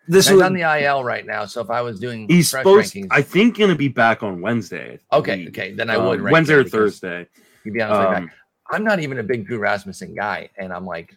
This 0.08 0.30
is 0.30 0.40
on 0.40 0.54
the 0.54 0.62
IL 0.62 1.04
right 1.04 1.26
now. 1.26 1.44
So 1.44 1.60
if 1.60 1.70
I 1.70 1.80
was 1.82 2.00
doing 2.00 2.26
he's 2.28 2.50
fresh 2.50 2.62
supposed. 2.62 2.94
rankings, 2.94 3.08
I 3.10 3.22
think 3.22 3.58
going 3.58 3.70
to 3.70 3.76
be 3.76 3.88
back 3.88 4.22
on 4.22 4.40
Wednesday. 4.40 4.98
Okay, 5.12 5.46
okay, 5.48 5.72
then 5.74 5.90
I 5.90 5.96
Um, 5.96 6.06
would 6.06 6.20
rank 6.20 6.32
Wednesday 6.32 6.54
or 6.54 6.64
Thursday. 6.64 7.26
You'd 7.64 7.74
be 7.74 7.82
honest 7.82 8.22
Um. 8.22 8.30
I'm 8.70 8.84
not 8.84 9.00
even 9.00 9.18
a 9.18 9.22
big 9.22 9.46
Drew 9.46 9.58
Rasmussen 9.58 10.14
guy, 10.14 10.48
and 10.56 10.72
I'm 10.72 10.86
like, 10.86 11.14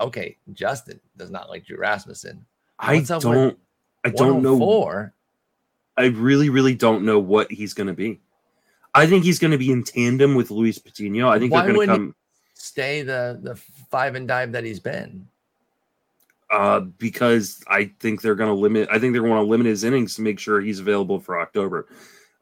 okay, 0.00 0.36
Justin 0.52 1.00
does 1.16 1.30
not 1.30 1.50
like 1.50 1.66
Drew 1.66 1.78
Rasmussen. 1.78 2.44
I 2.78 2.96
What's 2.96 3.10
up 3.10 3.24
with 3.24 3.34
don't. 3.34 3.58
I 4.04 4.10
don't 4.10 4.42
know. 4.42 4.52
104? 4.56 5.14
I 5.96 6.04
really, 6.06 6.50
really 6.50 6.74
don't 6.74 7.04
know 7.04 7.18
what 7.18 7.50
he's 7.50 7.74
going 7.74 7.86
to 7.86 7.92
be. 7.94 8.20
I 8.94 9.06
think 9.06 9.24
he's 9.24 9.38
going 9.38 9.50
to 9.50 9.58
be 9.58 9.70
in 9.70 9.82
tandem 9.82 10.34
with 10.34 10.50
Luis 10.50 10.78
Patino. 10.78 11.28
I 11.28 11.38
think 11.38 11.52
Why 11.52 11.62
they're 11.64 11.74
going 11.74 11.88
to 11.88 11.94
come 11.94 12.14
Stay 12.54 13.02
the 13.02 13.38
the 13.42 13.54
five 13.90 14.14
and 14.14 14.26
dive 14.26 14.52
that 14.52 14.64
he's 14.64 14.80
been. 14.80 15.26
uh, 16.50 16.80
because 16.80 17.62
I 17.68 17.90
think 18.00 18.22
they're 18.22 18.34
going 18.34 18.48
to 18.48 18.54
limit. 18.54 18.88
I 18.90 18.98
think 18.98 19.12
they're 19.12 19.22
going 19.22 19.34
to 19.34 19.42
limit 19.42 19.66
his 19.66 19.84
innings 19.84 20.14
to 20.16 20.22
make 20.22 20.38
sure 20.38 20.60
he's 20.60 20.80
available 20.80 21.20
for 21.20 21.38
October. 21.40 21.86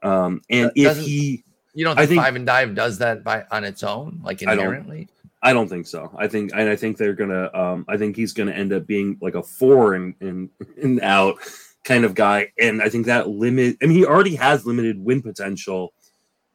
Um, 0.02 0.42
and 0.50 0.66
That 0.76 0.98
if 0.98 0.98
he, 0.98 1.44
You 1.74 1.84
don't 1.84 1.98
I 1.98 2.02
think, 2.02 2.10
think- 2.10 2.22
five 2.22 2.36
and 2.36 2.46
dive 2.46 2.74
does 2.74 2.98
that 2.98 3.24
by 3.24 3.44
on 3.50 3.64
its 3.64 3.82
own, 3.82 4.20
like 4.22 4.42
inherently? 4.42 5.08
I 5.44 5.52
don't 5.52 5.68
think 5.68 5.86
so. 5.86 6.10
I 6.16 6.26
think 6.26 6.52
and 6.54 6.70
I 6.70 6.74
think 6.74 6.96
they're 6.96 7.12
gonna 7.12 7.50
um 7.52 7.84
I 7.86 7.98
think 7.98 8.16
he's 8.16 8.32
gonna 8.32 8.52
end 8.52 8.72
up 8.72 8.86
being 8.86 9.18
like 9.20 9.34
a 9.34 9.42
four 9.42 9.94
and 9.94 10.14
in, 10.20 10.48
in, 10.58 10.98
in 10.98 11.00
out 11.02 11.36
kind 11.84 12.06
of 12.06 12.14
guy. 12.14 12.50
And 12.58 12.80
I 12.80 12.88
think 12.88 13.04
that 13.06 13.28
limit 13.28 13.76
I 13.82 13.86
mean 13.86 13.98
he 13.98 14.06
already 14.06 14.36
has 14.36 14.64
limited 14.64 14.98
win 15.04 15.20
potential. 15.20 15.92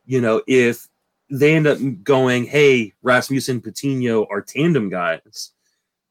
You 0.08 0.22
know, 0.22 0.42
if 0.48 0.88
they 1.30 1.56
end 1.56 1.68
up 1.68 1.78
going, 2.04 2.46
hey, 2.46 2.94
Rasmussen 3.04 3.62
Patino 3.62 4.26
are 4.32 4.42
tandem 4.42 4.90
guys, 4.90 5.52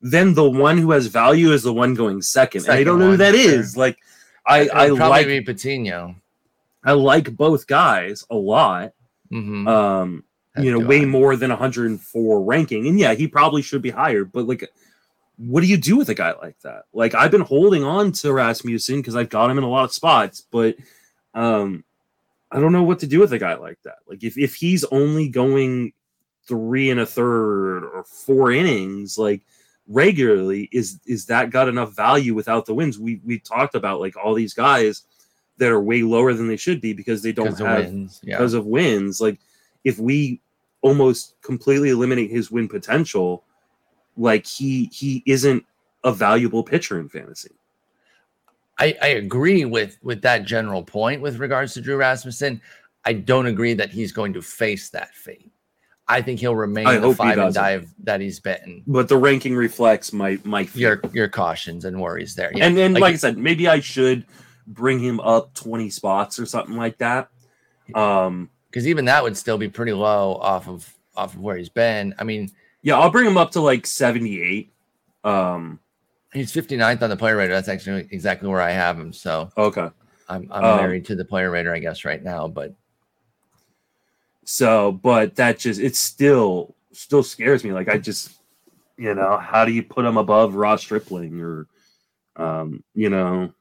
then 0.01 0.35
the 0.35 0.49
one 0.49 0.79
who 0.79 0.93
has 0.93 1.09
value 1.09 1.51
is 1.51 1.64
the 1.64 1.74
one 1.74 1.95
going 1.95 2.22
second. 2.22 2.61
second 2.61 2.72
and 2.72 2.81
I 2.81 2.85
don't 2.85 3.01
know 3.01 3.11
who 3.11 3.16
that 3.16 3.35
sure. 3.35 3.55
is. 3.59 3.76
Like 3.76 3.99
I, 4.47 4.68
I 4.72 4.87
probably 4.87 5.09
like 5.09 5.26
be 5.26 5.41
Patino. 5.41 6.14
I 6.85 6.93
like 6.93 7.35
both 7.37 7.66
guys 7.66 8.24
a 8.31 8.37
lot. 8.37 8.93
Mm-hmm. 9.33 9.66
Um 9.66 10.24
you 10.63 10.71
know, 10.71 10.87
way 10.87 11.05
more 11.05 11.37
than 11.37 11.51
104 11.51 12.43
ranking. 12.43 12.87
And 12.87 12.99
yeah, 12.99 13.15
he 13.15 13.27
probably 13.29 13.63
should 13.63 13.83
be 13.83 13.91
higher, 13.91 14.25
but 14.25 14.47
like 14.47 14.71
what 15.39 15.61
do 15.61 15.69
you 15.69 15.77
do 15.77 15.97
with 15.97 16.09
a 16.09 16.15
guy 16.15 16.33
like 16.33 16.59
that? 16.61 16.85
Like 16.93 17.15
I've 17.15 17.31
been 17.31 17.43
holding 17.43 17.85
on 17.85 18.13
to 18.13 18.33
Rasmussen 18.33 18.97
because 18.97 19.15
I've 19.15 19.29
got 19.29 19.51
him 19.51 19.59
in 19.59 19.65
a 19.65 19.69
lot 19.69 19.85
of 19.85 19.93
spots, 19.93 20.43
but 20.51 20.77
um 21.33 21.85
I 22.51 22.61
don't 22.61 22.73
know 22.73 22.83
what 22.83 23.01
to 23.01 23.07
do 23.07 23.21
with 23.21 23.33
a 23.33 23.39
guy 23.39 23.55
like 23.55 23.79
that. 23.85 23.99
Like 24.07 24.25
if, 24.25 24.39
if 24.39 24.55
he's 24.55 24.85
only 24.85 25.29
going 25.29 25.93
three 26.47 26.91
and 26.91 26.99
a 26.99 27.07
third 27.07 27.85
or 27.85 28.05
four 28.05 28.51
innings, 28.51 29.19
like 29.19 29.43
regularly, 29.87 30.69
is 30.73 30.99
is 31.07 31.27
that 31.27 31.51
got 31.51 31.69
enough 31.69 31.95
value 31.95 32.35
without 32.35 32.67
the 32.67 32.75
wins? 32.75 32.99
We 32.99 33.21
we 33.25 33.39
talked 33.39 33.75
about 33.75 34.01
like 34.01 34.17
all 34.17 34.35
these 34.35 34.55
guys 34.55 35.05
that 35.59 35.71
are 35.71 35.81
way 35.81 36.03
lower 36.03 36.33
than 36.33 36.49
they 36.49 36.57
should 36.57 36.81
be 36.81 36.93
because 36.95 37.23
they 37.23 37.33
don't 37.33 37.47
because 37.47 37.59
have 37.59 37.87
of. 37.87 38.19
Yeah. 38.23 38.37
because 38.37 38.55
of 38.55 38.67
wins. 38.67 39.21
Like 39.21 39.39
if 39.85 39.99
we 39.99 40.41
almost 40.81 41.35
completely 41.43 41.91
eliminate 41.91 42.31
his 42.31 42.51
win 42.51 42.68
potential, 42.68 43.45
like 44.16 44.47
he 44.47 44.91
he 44.93 45.22
isn't 45.26 45.64
a 46.05 46.12
valuable 46.12 46.62
pitcher 46.62 47.01
in 47.01 47.09
fantasy. 47.09 47.53
I, 48.79 48.97
I 49.03 49.07
agree 49.09 49.64
with 49.64 49.99
with 50.03 50.22
that 50.22 50.45
general 50.45 50.83
point 50.83 51.20
with 51.20 51.39
regards 51.39 51.74
to 51.74 51.81
Drew 51.81 51.97
Rasmussen. 51.97 52.61
I 53.05 53.12
don't 53.14 53.47
agree 53.47 53.74
that 53.74 53.91
he's 53.91 54.12
going 54.12 54.33
to 54.35 54.43
face 54.43 54.91
that 54.91 55.14
fate. 55.14 55.51
I 56.09 56.22
think 56.22 56.41
he'll 56.41 56.57
remain 56.57 56.87
I 56.87 56.99
the 56.99 57.14
five 57.14 57.39
and 57.39 57.55
dive 57.55 57.93
that 58.05 58.20
he's 58.20 58.41
been. 58.41 58.83
But 58.87 59.09
the 59.09 59.16
ranking 59.16 59.55
reflects 59.55 60.12
my 60.12 60.39
my 60.45 60.68
your 60.74 61.01
your 61.12 61.29
cautions 61.29 61.85
and 61.85 62.01
worries 62.01 62.35
there. 62.35 62.51
Yeah. 62.55 62.64
And 62.66 62.76
then, 62.76 62.95
like, 62.95 63.03
like 63.03 63.14
I 63.14 63.18
said, 63.18 63.37
maybe 63.37 63.68
I 63.68 63.81
should 63.81 64.24
bring 64.66 65.01
him 65.01 65.20
up 65.20 65.53
twenty 65.55 65.91
spots 65.91 66.39
or 66.39 66.47
something 66.47 66.76
like 66.76 66.99
that. 66.99 67.31
Um, 67.95 68.49
because 68.71 68.87
even 68.87 69.05
that 69.07 69.23
would 69.23 69.37
still 69.37 69.59
be 69.59 69.69
pretty 69.69 69.93
low 69.93 70.35
off 70.37 70.69
of 70.69 70.95
off 71.16 71.35
of 71.35 71.41
where 71.41 71.57
he's 71.57 71.69
been. 71.69 72.14
I 72.19 72.25
mean, 72.25 72.51
yeah, 72.83 72.99
I'll 72.99 73.11
bring 73.11 73.27
him 73.27 73.37
up 73.37 73.51
to 73.53 73.61
like 73.61 73.87
seventy 73.87 74.43
eight. 74.43 74.73
Um, 75.25 75.81
He's 76.33 76.53
59th 76.53 77.03
on 77.03 77.11
the 77.11 77.16
player 77.16 77.37
rater. 77.37 77.55
That's 77.55 77.69
actually 77.69 78.07
exactly 78.11 78.49
where 78.49 78.61
I 78.61 78.71
have 78.71 78.99
him. 78.99 79.12
So 79.12 79.51
okay, 79.57 79.89
I'm 80.29 80.49
I'm 80.51 80.64
um, 80.64 80.77
married 80.77 81.07
to 81.07 81.16
the 81.16 81.25
player 81.25 81.51
rater, 81.51 81.75
I 81.75 81.79
guess, 81.79 82.05
right 82.05 82.23
now. 82.23 82.49
But 82.49 82.75
so, 84.45 84.93
but 84.93 85.37
that 85.37 85.59
just 85.59 85.81
it 85.81 85.97
still 85.97 86.75
still 86.93 87.23
scares 87.23 87.64
me. 87.64 87.73
Like 87.73 87.89
I 87.89 87.97
just, 87.97 88.39
you 88.99 89.14
know, 89.14 89.39
how 89.39 89.64
do 89.64 89.73
you 89.73 89.83
put 89.83 90.05
him 90.05 90.19
above 90.19 90.55
Ross 90.55 90.83
Stripling 90.83 91.41
or, 91.41 91.66
um, 92.37 92.85
you 92.95 93.09
know, 93.09 93.55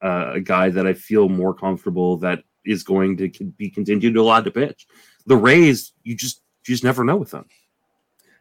uh, 0.00 0.32
a 0.34 0.40
guy 0.40 0.70
that 0.70 0.86
I 0.86 0.94
feel 0.94 1.28
more 1.28 1.54
comfortable 1.54 2.18
that 2.18 2.44
is 2.64 2.82
going 2.82 3.16
to 3.16 3.44
be 3.44 3.70
continued 3.70 4.14
to 4.14 4.20
allow 4.20 4.40
to 4.40 4.50
pitch. 4.50 4.86
The 5.26 5.36
Rays, 5.36 5.92
you 6.02 6.14
just 6.14 6.42
you 6.66 6.74
just 6.74 6.84
never 6.84 7.04
know 7.04 7.16
with 7.16 7.30
them. 7.30 7.46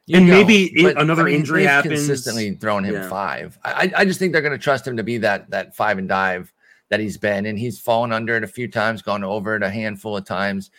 You 0.08 0.18
and 0.18 0.28
know, 0.28 0.34
maybe 0.34 0.84
but, 0.84 1.00
another 1.00 1.24
I 1.24 1.26
mean, 1.26 1.36
injury 1.36 1.64
happens. 1.64 2.08
Consistently 2.08 2.56
throwing 2.56 2.86
him 2.86 2.96
yeah. 2.96 3.10
five. 3.10 3.58
I, 3.64 3.92
I 3.96 4.06
just 4.06 4.20
think 4.20 4.34
they're 4.34 4.42
going 4.42 4.52
to 4.52 4.58
trust 4.58 4.86
him 4.88 4.98
to 4.98 5.04
be 5.04 5.20
that 5.20 5.50
that 5.52 5.76
five 5.76 5.98
and 5.98 6.10
dive 6.10 6.52
that 6.90 7.00
he's 7.00 7.18
been, 7.18 7.46
and 7.46 7.58
he's 7.58 7.80
fallen 7.80 8.12
under 8.12 8.36
it 8.36 8.44
a 8.44 8.48
few 8.48 8.68
times, 8.68 9.02
gone 9.02 9.24
over 9.24 9.56
it 9.56 9.64
a 9.64 9.70
handful 9.70 10.18
of 10.18 10.26
times, 10.26 10.72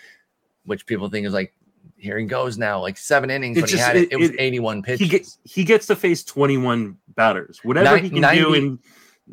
which 0.66 0.84
people 0.84 1.08
think 1.08 1.26
is 1.26 1.32
like, 1.32 1.54
here 1.96 2.18
he 2.18 2.26
goes 2.26 2.58
now, 2.58 2.80
like 2.80 2.98
seven 2.98 3.30
innings 3.30 3.56
when 3.56 3.64
just, 3.64 3.74
he 3.74 3.80
had 3.80 3.96
it, 3.96 4.04
it, 4.04 4.12
it 4.12 4.16
was 4.16 4.30
eighty-one 4.38 4.82
pitches. 4.82 5.00
He 5.00 5.08
gets 5.08 5.38
he 5.44 5.64
gets 5.64 5.86
to 5.86 5.96
face 5.96 6.24
twenty-one 6.24 6.98
batters, 7.14 7.60
whatever 7.62 7.96
he 7.96 8.10
can 8.10 8.20
90, 8.20 8.42
do 8.42 8.54
in 8.54 8.78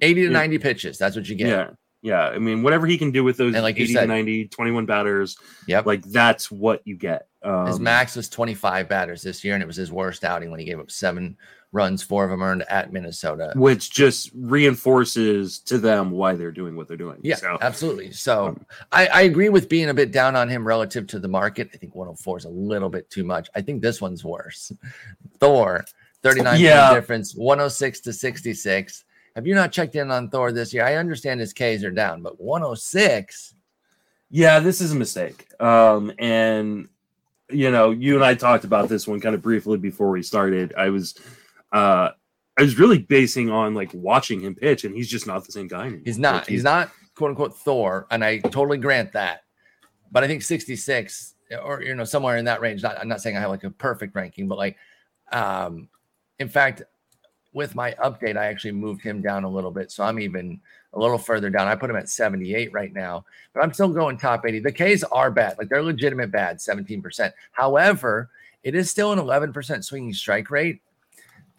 eighty 0.02 0.22
to 0.26 0.30
ninety 0.30 0.60
pitches. 0.60 0.98
That's 0.98 1.16
what 1.16 1.28
you 1.28 1.36
get. 1.36 1.48
Yeah. 1.48 1.70
Yeah, 2.02 2.28
I 2.28 2.40
mean, 2.40 2.64
whatever 2.64 2.88
he 2.88 2.98
can 2.98 3.12
do 3.12 3.24
with 3.24 3.38
those 3.38 3.54
and 3.54 3.64
like 3.64 3.76
80 3.76 3.94
said, 3.94 4.02
to 4.02 4.08
90, 4.08 4.48
21 4.48 4.86
batters, 4.86 5.38
yep. 5.68 5.86
like 5.86 6.04
that's 6.04 6.50
what 6.50 6.82
you 6.86 6.96
get. 6.96 7.28
Um, 7.42 7.68
his 7.68 7.80
max 7.80 8.16
was 8.16 8.30
25 8.30 8.88
batters 8.88 9.22
this 9.22 9.44
year, 9.44 9.54
and 9.54 9.64
it 9.64 9.66
was 9.66 9.76
his 9.76 9.92
worst 9.92 10.24
outing 10.24 10.50
when 10.50 10.60
he 10.60 10.66
gave 10.66 10.80
up 10.80 10.92
seven 10.92 11.38
runs, 11.72 12.02
four 12.02 12.24
of 12.24 12.32
them 12.32 12.42
earned 12.42 12.64
at 12.70 12.92
Minnesota. 12.92 13.54
Which 13.56 13.92
just 13.92 14.32
reinforces 14.34 15.60
to 15.60 15.78
them 15.78 16.12
why 16.12 16.36
they're 16.36 16.52
doing 16.52 16.76
what 16.76 16.88
they're 16.88 16.98
doing. 16.98 17.20
Yeah, 17.22 17.36
so, 17.36 17.58
absolutely. 17.62 18.12
So 18.12 18.48
um, 18.48 18.66
I, 18.92 19.08
I, 19.08 19.22
agree 19.22 19.50
with 19.50 19.70
being 19.70 19.90
a 19.90 19.94
bit 19.94 20.12
down 20.12 20.36
on 20.36 20.50
him 20.50 20.66
relative 20.66 21.06
to 21.08 21.20
the 21.20 21.28
market. 21.28 21.70
I 21.74 21.78
think 21.78 21.96
104 21.96 22.38
is 22.38 22.46
a 22.46 22.50
little 22.50 22.90
bit 22.90 23.10
too 23.10 23.24
much. 23.24 23.50
I 23.56 23.62
think 23.62 23.82
this 23.82 24.02
one's 24.02 24.24
worse. 24.24 24.72
Thor, 25.40 25.86
39 26.24 26.60
yeah. 26.60 26.94
difference, 26.94 27.36
106 27.36 28.00
to 28.02 28.14
66. 28.14 29.04
Have 29.40 29.48
you 29.48 29.56
not 29.56 29.72
checked 29.72 29.96
in 29.96 30.12
on 30.12 30.30
Thor 30.30 30.52
this 30.52 30.74
year? 30.74 30.84
I 30.84 30.96
understand 30.96 31.40
his 31.40 31.54
Ks 31.54 31.82
are 31.86 31.92
down, 31.92 32.22
but 32.22 32.42
106. 32.42 33.54
Yeah, 34.30 34.60
this 34.60 34.82
is 34.82 34.92
a 34.92 34.98
mistake. 34.98 35.48
Um, 35.62 36.12
and 36.20 36.90
you 37.50 37.72
know, 37.72 37.92
you 37.92 38.16
and 38.16 38.26
I 38.26 38.36
talked 38.36 38.66
about 38.66 38.90
this 38.90 39.08
one 39.08 39.22
kind 39.22 39.34
of 39.34 39.42
briefly 39.42 39.78
before 39.78 40.10
we 40.10 40.24
started. 40.24 40.74
I 40.78 40.90
was 40.90 41.18
uh 41.72 42.10
I 42.58 42.62
was 42.62 42.78
really 42.78 42.98
basing 42.98 43.50
on 43.50 43.74
like 43.76 43.92
watching 43.94 44.42
him 44.42 44.56
pitch, 44.56 44.84
and 44.84 44.94
he's 44.94 45.08
just 45.08 45.26
not 45.26 45.46
the 45.46 45.54
same 45.54 45.70
guy 45.70 45.84
anymore. 45.84 46.02
He's 46.04 46.20
not. 46.20 46.46
he's 46.46 46.66
not 46.66 46.92
quote 47.16 47.30
unquote 47.30 47.56
Thor, 47.56 48.08
and 48.12 48.26
I 48.26 48.40
totally 48.40 48.78
grant 48.78 49.14
that. 49.14 49.44
But 50.12 50.26
I 50.26 50.28
think 50.28 50.42
66 50.42 51.36
or 51.64 51.82
you 51.82 51.96
know 51.96 52.04
somewhere 52.04 52.36
in 52.36 52.44
that 52.44 52.60
range. 52.60 52.84
Not, 52.84 53.00
I'm 53.00 53.08
not 53.08 53.22
saying 53.22 53.38
I 53.38 53.40
have 53.40 53.52
like 53.52 53.64
a 53.64 53.70
perfect 53.72 54.16
ranking, 54.16 54.50
but 54.50 54.58
like, 54.58 54.76
um, 55.32 55.88
in 56.40 56.50
fact, 56.50 56.84
with 57.54 57.76
my 57.76 57.96
update, 58.04 58.38
I 58.38 58.46
actually 58.46 58.74
moved 58.74 59.02
him 59.02 59.22
down 59.22 59.44
a 59.44 59.50
little 59.50 59.72
bit. 59.72 59.92
So 59.92 60.04
I'm 60.04 60.20
even 60.20 60.60
a 60.94 61.00
little 61.00 61.18
further 61.18 61.50
down. 61.50 61.68
I 61.68 61.76
put 61.76 61.90
him 61.90 61.96
at 61.96 62.10
78 62.10 62.72
right 62.74 62.94
now, 62.94 63.26
but 63.54 63.62
I'm 63.62 63.74
still 63.74 63.90
going 63.90 64.18
top 64.18 64.46
80. 64.46 64.60
The 64.60 64.72
Ks 64.72 65.04
are 65.04 65.32
bad, 65.32 65.58
like 65.58 65.70
they're 65.70 65.84
legitimate 65.84 66.32
bad, 66.32 66.58
17%. 66.58 67.32
However, 67.52 68.30
it 68.64 68.76
is 68.76 68.90
still 68.90 69.12
an 69.12 69.20
11% 69.20 69.84
swinging 69.84 70.14
strike 70.14 70.52
rate. 70.52 70.82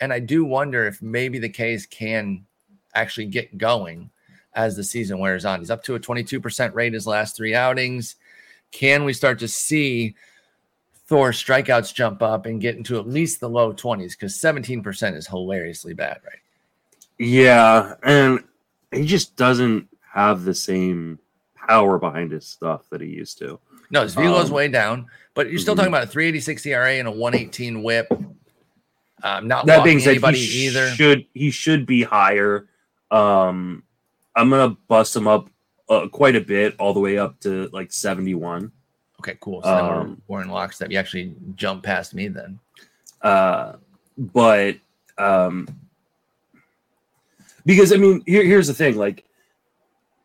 And 0.00 0.12
I 0.12 0.18
do 0.18 0.44
wonder 0.44 0.86
if 0.86 1.02
maybe 1.02 1.38
the 1.38 1.48
Ks 1.48 1.86
can 1.86 2.46
actually 2.94 3.26
get 3.26 3.58
going 3.58 4.10
as 4.54 4.76
the 4.76 4.84
season 4.84 5.18
wears 5.18 5.44
on. 5.44 5.60
He's 5.60 5.70
up 5.70 5.84
to 5.84 5.94
a 5.94 6.00
22% 6.00 6.74
rate 6.74 6.92
his 6.92 7.06
last 7.06 7.36
three 7.36 7.54
outings. 7.54 8.16
Can 8.72 9.04
we 9.04 9.12
start 9.12 9.38
to 9.40 9.48
see 9.48 10.14
Thor 11.10 11.32
strikeouts 11.32 11.92
jump 11.92 12.22
up 12.22 12.46
and 12.46 12.60
get 12.60 12.76
into 12.76 12.96
at 12.96 13.08
least 13.08 13.40
the 13.40 13.48
low 13.48 13.72
20s 13.72 14.10
because 14.12 14.34
17% 14.34 15.16
is 15.16 15.26
hilariously 15.26 15.92
bad, 15.92 16.20
right? 16.24 16.38
Yeah. 17.18 17.96
And 18.04 18.44
he 18.92 19.04
just 19.06 19.34
doesn't 19.34 19.88
have 20.14 20.44
the 20.44 20.54
same 20.54 21.18
power 21.56 21.98
behind 21.98 22.30
his 22.30 22.46
stuff 22.46 22.88
that 22.90 23.00
he 23.00 23.08
used 23.08 23.38
to. 23.38 23.58
No, 23.90 24.02
his 24.04 24.14
velo's 24.14 24.50
um, 24.50 24.54
way 24.54 24.68
down, 24.68 25.06
but 25.34 25.50
you're 25.50 25.58
still 25.58 25.74
mm-hmm. 25.74 25.80
talking 25.80 25.92
about 25.92 26.04
a 26.04 26.10
386 26.12 26.64
ERA 26.66 26.92
and 26.92 27.08
a 27.08 27.10
118 27.10 27.82
whip. 27.82 28.06
Um, 29.24 29.48
not 29.48 29.66
that 29.66 29.82
being 29.82 29.98
said, 29.98 30.16
he 30.16 30.66
either. 30.68 30.90
should 30.90 31.26
he 31.34 31.50
should 31.50 31.86
be 31.86 32.04
higher. 32.04 32.68
Um, 33.10 33.82
I'm 34.36 34.48
gonna 34.48 34.76
bust 34.86 35.16
him 35.16 35.26
up 35.26 35.50
uh, 35.88 36.06
quite 36.06 36.36
a 36.36 36.40
bit, 36.40 36.76
all 36.78 36.94
the 36.94 37.00
way 37.00 37.18
up 37.18 37.40
to 37.40 37.68
like 37.72 37.92
71. 37.92 38.70
Okay, 39.20 39.36
cool. 39.40 39.62
So 39.62 39.68
um, 39.68 40.22
we're, 40.26 40.38
we're 40.38 40.42
in 40.42 40.48
lockstep. 40.48 40.90
You 40.90 40.98
actually 40.98 41.34
jump 41.54 41.82
past 41.82 42.14
me 42.14 42.28
then. 42.28 42.58
Uh, 43.20 43.74
but 44.16 44.76
um, 45.18 45.68
because 47.66 47.92
I 47.92 47.96
mean, 47.96 48.22
here, 48.24 48.44
here's 48.44 48.66
the 48.66 48.72
thing: 48.72 48.96
like, 48.96 49.24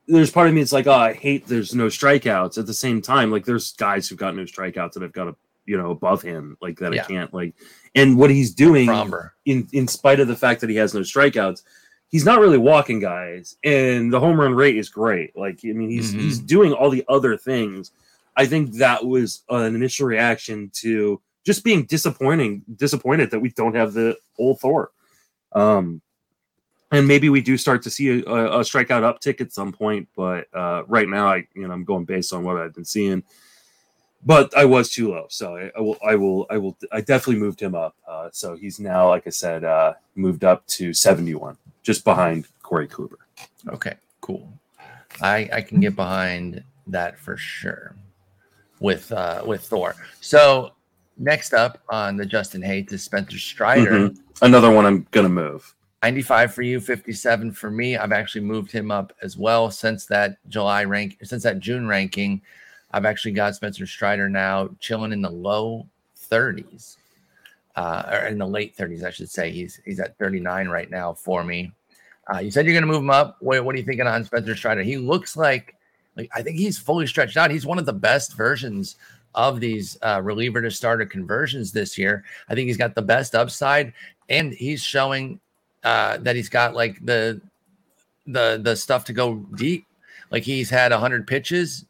there's 0.07 0.31
part 0.31 0.47
of 0.47 0.53
me 0.53 0.61
it's 0.61 0.71
like, 0.71 0.87
oh, 0.87 0.93
I 0.93 1.11
hate 1.11 1.45
there's 1.45 1.75
no 1.75 1.87
strikeouts. 1.87 2.57
At 2.57 2.67
the 2.67 2.73
same 2.73 3.01
time, 3.01 3.31
like, 3.31 3.43
there's 3.43 3.73
guys 3.73 4.07
who've 4.07 4.17
got 4.17 4.33
no 4.33 4.43
strikeouts 4.43 4.93
that 4.93 5.03
I've 5.03 5.11
got 5.11 5.27
a 5.27 5.35
you 5.65 5.77
know, 5.77 5.91
above 5.91 6.21
him, 6.21 6.57
like 6.61 6.77
that 6.79 6.93
yeah. 6.93 7.03
I 7.03 7.05
can't 7.05 7.33
like. 7.33 7.53
And 7.95 8.17
what 8.17 8.29
he's 8.29 8.53
doing, 8.53 8.87
Framber. 8.87 9.31
in 9.45 9.67
in 9.73 9.89
spite 9.89 10.21
of 10.21 10.29
the 10.29 10.35
fact 10.35 10.61
that 10.61 10.69
he 10.69 10.77
has 10.77 10.93
no 10.93 11.01
strikeouts, 11.01 11.63
he's 12.07 12.23
not 12.23 12.39
really 12.39 12.57
walking 12.57 12.99
guys, 12.99 13.57
and 13.63 14.13
the 14.13 14.19
home 14.19 14.39
run 14.39 14.53
rate 14.53 14.77
is 14.77 14.87
great. 14.87 15.35
Like, 15.35 15.59
I 15.65 15.73
mean, 15.73 15.89
he's 15.89 16.11
mm-hmm. 16.11 16.21
he's 16.21 16.39
doing 16.39 16.71
all 16.71 16.89
the 16.89 17.03
other 17.09 17.35
things 17.35 17.91
I 18.35 18.45
think 18.45 18.75
that 18.75 19.05
was 19.05 19.43
an 19.49 19.75
initial 19.75 20.07
reaction 20.07 20.69
to 20.81 21.21
just 21.45 21.63
being 21.63 21.85
disappointing, 21.85 22.63
disappointed 22.75 23.31
that 23.31 23.39
we 23.39 23.49
don't 23.49 23.75
have 23.75 23.93
the 23.93 24.17
old 24.37 24.59
Thor. 24.59 24.91
Um, 25.53 26.01
and 26.91 27.07
maybe 27.07 27.29
we 27.29 27.41
do 27.41 27.57
start 27.57 27.81
to 27.83 27.89
see 27.89 28.09
a, 28.09 28.23
a 28.23 28.59
strikeout 28.59 29.01
uptick 29.01 29.41
at 29.41 29.53
some 29.53 29.71
point, 29.71 30.07
but 30.15 30.47
uh, 30.53 30.83
right 30.87 31.07
now, 31.07 31.27
I 31.27 31.47
you 31.55 31.67
know 31.67 31.73
I'm 31.73 31.83
going 31.83 32.05
based 32.05 32.33
on 32.33 32.43
what 32.43 32.57
I've 32.57 32.73
been 32.75 32.85
seeing. 32.85 33.23
but 34.23 34.55
I 34.55 34.65
was 34.65 34.89
too 34.89 35.11
low, 35.11 35.25
so 35.29 35.55
I, 35.55 35.71
I, 35.75 35.81
will, 35.81 35.97
I 36.05 36.15
will, 36.15 36.45
I 36.49 36.57
will, 36.57 36.77
I 36.91 37.01
definitely 37.01 37.39
moved 37.41 37.59
him 37.59 37.75
up. 37.75 37.95
Uh, 38.07 38.29
so 38.31 38.55
he's 38.55 38.79
now, 38.79 39.09
like 39.09 39.27
I 39.27 39.31
said, 39.31 39.63
uh, 39.63 39.93
moved 40.15 40.43
up 40.43 40.65
to 40.67 40.93
71, 40.93 41.57
just 41.83 42.03
behind 42.03 42.47
Corey 42.63 42.87
Kluber. 42.87 43.17
Okay, 43.67 43.95
cool. 44.21 44.47
I 45.21 45.49
I 45.51 45.61
can 45.61 45.79
get 45.79 45.95
behind 45.95 46.63
that 46.87 47.17
for 47.17 47.35
sure 47.35 47.95
with 48.85 49.11
uh 49.11 49.41
with 49.45 49.61
Thor. 49.61 49.95
So 50.21 50.71
next 51.17 51.53
up 51.53 51.79
on 51.89 52.15
the 52.17 52.25
Justin 52.25 52.61
Hate 52.61 52.91
is 52.91 53.03
Spencer 53.03 53.39
Strider. 53.39 54.09
Mhm. 54.09 54.17
Another 54.43 54.69
one 54.69 54.85
I'm 54.85 55.07
gonna 55.09 55.27
move. 55.27 55.73
95 56.03 56.53
for 56.53 56.61
you, 56.61 56.79
57 56.79 57.51
for 57.51 57.71
me. 57.71 57.97
I've 57.97 58.11
actually 58.11 58.41
moved 58.41 58.71
him 58.71 58.91
up 58.91 59.11
as 59.23 59.37
well 59.37 59.71
since 59.71 60.05
that 60.05 60.37
July 60.49 60.83
rank, 60.83 61.17
since 61.23 61.41
that 61.41 61.59
June 61.59 61.87
ranking. 61.87 62.41
I've 62.91 63.05
actually 63.05 63.31
got 63.31 63.55
Spencer 63.55 63.87
Strider 63.87 64.29
now 64.29 64.69
chilling 64.79 65.11
in 65.11 65.23
the 65.23 65.31
low 65.31 65.87
30s, 66.29 66.97
uh, 67.75 68.03
or 68.11 68.27
in 68.27 68.37
the 68.37 68.45
late 68.45 68.77
30s, 68.77 69.03
I 69.03 69.09
should 69.09 69.31
say. 69.31 69.49
He's 69.49 69.81
he's 69.83 69.99
at 69.99 70.15
39 70.19 70.67
right 70.67 70.91
now 70.91 71.11
for 71.13 71.43
me. 71.43 71.71
Uh, 72.31 72.37
you 72.37 72.51
said 72.51 72.65
you're 72.65 72.73
going 72.73 72.83
to 72.83 72.87
move 72.87 73.01
him 73.01 73.09
up. 73.09 73.37
What, 73.39 73.65
what 73.65 73.73
are 73.73 73.77
you 73.77 73.83
thinking 73.83 74.07
on 74.07 74.23
Spencer 74.23 74.55
Strider? 74.55 74.83
He 74.83 74.97
looks 74.97 75.35
like, 75.35 75.74
like 76.15 76.29
I 76.33 76.41
think 76.41 76.57
he's 76.57 76.77
fully 76.77 77.07
stretched 77.07 77.37
out. 77.37 77.51
He's 77.51 77.65
one 77.65 77.79
of 77.79 77.85
the 77.85 77.93
best 77.93 78.35
versions 78.35 78.95
of 79.33 79.59
these 79.59 79.97
uh, 80.01 80.21
reliever 80.23 80.61
to 80.61 80.71
starter 80.71 81.05
conversions 81.05 81.71
this 81.71 81.97
year. 81.97 82.23
I 82.49 82.55
think 82.55 82.67
he's 82.67 82.77
got 82.77 82.95
the 82.95 83.01
best 83.01 83.35
upside, 83.35 83.93
and 84.29 84.53
he's 84.53 84.81
showing 84.81 85.39
uh, 85.83 86.17
that 86.17 86.35
he's 86.35 86.49
got 86.49 86.73
like 86.73 87.03
the 87.05 87.41
the 88.25 88.59
the 88.63 88.75
stuff 88.75 89.05
to 89.05 89.13
go 89.13 89.35
deep. 89.55 89.85
Like 90.31 90.43
he's 90.43 90.69
had 90.69 90.91
100 90.91 91.27
pitches. 91.27 91.85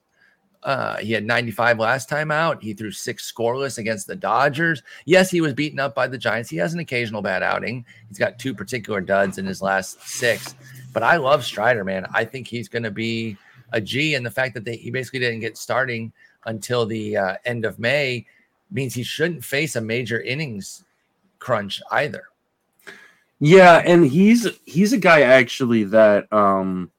Uh, 0.63 0.97
he 0.97 1.13
had 1.13 1.23
95 1.23 1.77
last 1.77 2.09
time 2.09 2.31
out. 2.31 2.61
He 2.61 2.73
threw 2.73 2.89
six 2.89 3.31
scoreless 3.31 3.77
against 3.77 4.07
the 4.07 4.15
Dodgers. 4.15 4.81
Yes, 5.05 5.29
he 5.29 5.39
was 5.39 5.53
beaten 5.53 5.79
up 5.79 5.93
by 5.93 6.07
the 6.07 6.17
Giants. 6.17 6.49
He 6.49 6.57
has 6.57 6.73
an 6.73 6.79
occasional 6.79 7.21
bad 7.21 7.43
outing. 7.43 7.85
He's 8.09 8.17
got 8.17 8.39
two 8.39 8.53
particular 8.53 8.99
duds 8.99 9.37
in 9.37 9.45
his 9.45 9.61
last 9.61 10.01
six. 10.01 10.55
But 10.91 11.03
I 11.03 11.17
love 11.17 11.45
Strider, 11.45 11.83
man. 11.83 12.07
I 12.15 12.25
think 12.25 12.47
he's 12.47 12.67
going 12.67 12.83
to 12.83 12.91
be 12.91 13.37
a 13.71 13.81
G. 13.81 14.15
And 14.15 14.25
the 14.25 14.31
fact 14.31 14.53
that 14.53 14.65
they, 14.65 14.75
he 14.75 14.91
basically 14.91 15.19
didn't 15.19 15.39
get 15.39 15.57
starting 15.57 16.11
until 16.45 16.85
the 16.85 17.17
uh, 17.17 17.35
end 17.45 17.65
of 17.65 17.79
May 17.79 18.25
means 18.71 18.93
he 18.93 19.03
shouldn't 19.03 19.43
face 19.43 19.75
a 19.75 19.81
major 19.81 20.21
innings 20.21 20.83
crunch 21.39 21.81
either. 21.91 22.25
Yeah, 23.39 23.81
and 23.85 24.05
he's 24.05 24.47
he's 24.65 24.93
a 24.93 24.97
guy 24.97 25.21
actually 25.21 25.83
that 25.85 26.31
um, 26.31 26.91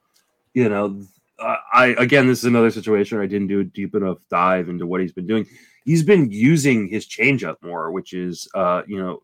you 0.54 0.68
know, 0.68 1.02
I 1.40 1.94
again 1.98 2.26
this 2.26 2.40
is 2.40 2.44
another 2.44 2.70
situation 2.70 3.16
where 3.16 3.24
I 3.24 3.28
didn't 3.28 3.48
do 3.48 3.60
a 3.60 3.64
deep 3.64 3.94
enough 3.94 4.18
dive 4.30 4.68
into 4.68 4.86
what 4.86 5.00
he's 5.00 5.12
been 5.12 5.26
doing. 5.26 5.46
He's 5.84 6.02
been 6.02 6.30
using 6.30 6.88
his 6.88 7.06
changeup 7.06 7.56
more, 7.62 7.90
which 7.90 8.12
is 8.12 8.48
uh, 8.54 8.82
you 8.86 8.98
know, 8.98 9.22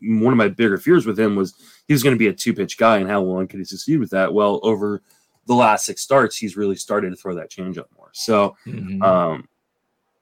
one 0.00 0.32
of 0.32 0.38
my 0.38 0.48
bigger 0.48 0.78
fears 0.78 1.06
with 1.06 1.18
him 1.18 1.36
was 1.36 1.54
he 1.86 1.94
was 1.94 2.02
going 2.02 2.14
to 2.14 2.18
be 2.18 2.28
a 2.28 2.32
two 2.32 2.52
pitch 2.52 2.76
guy, 2.78 2.98
and 2.98 3.08
how 3.08 3.22
long 3.22 3.46
could 3.46 3.60
he 3.60 3.64
succeed 3.64 4.00
with 4.00 4.10
that? 4.10 4.34
Well, 4.34 4.58
over 4.62 5.02
the 5.46 5.54
last 5.54 5.86
six 5.86 6.02
starts, 6.02 6.36
he's 6.36 6.56
really 6.56 6.76
started 6.76 7.10
to 7.10 7.16
throw 7.16 7.34
that 7.34 7.50
changeup 7.50 7.86
more. 7.96 8.10
So, 8.12 8.56
Mhm. 8.66 9.02
um, 9.02 9.48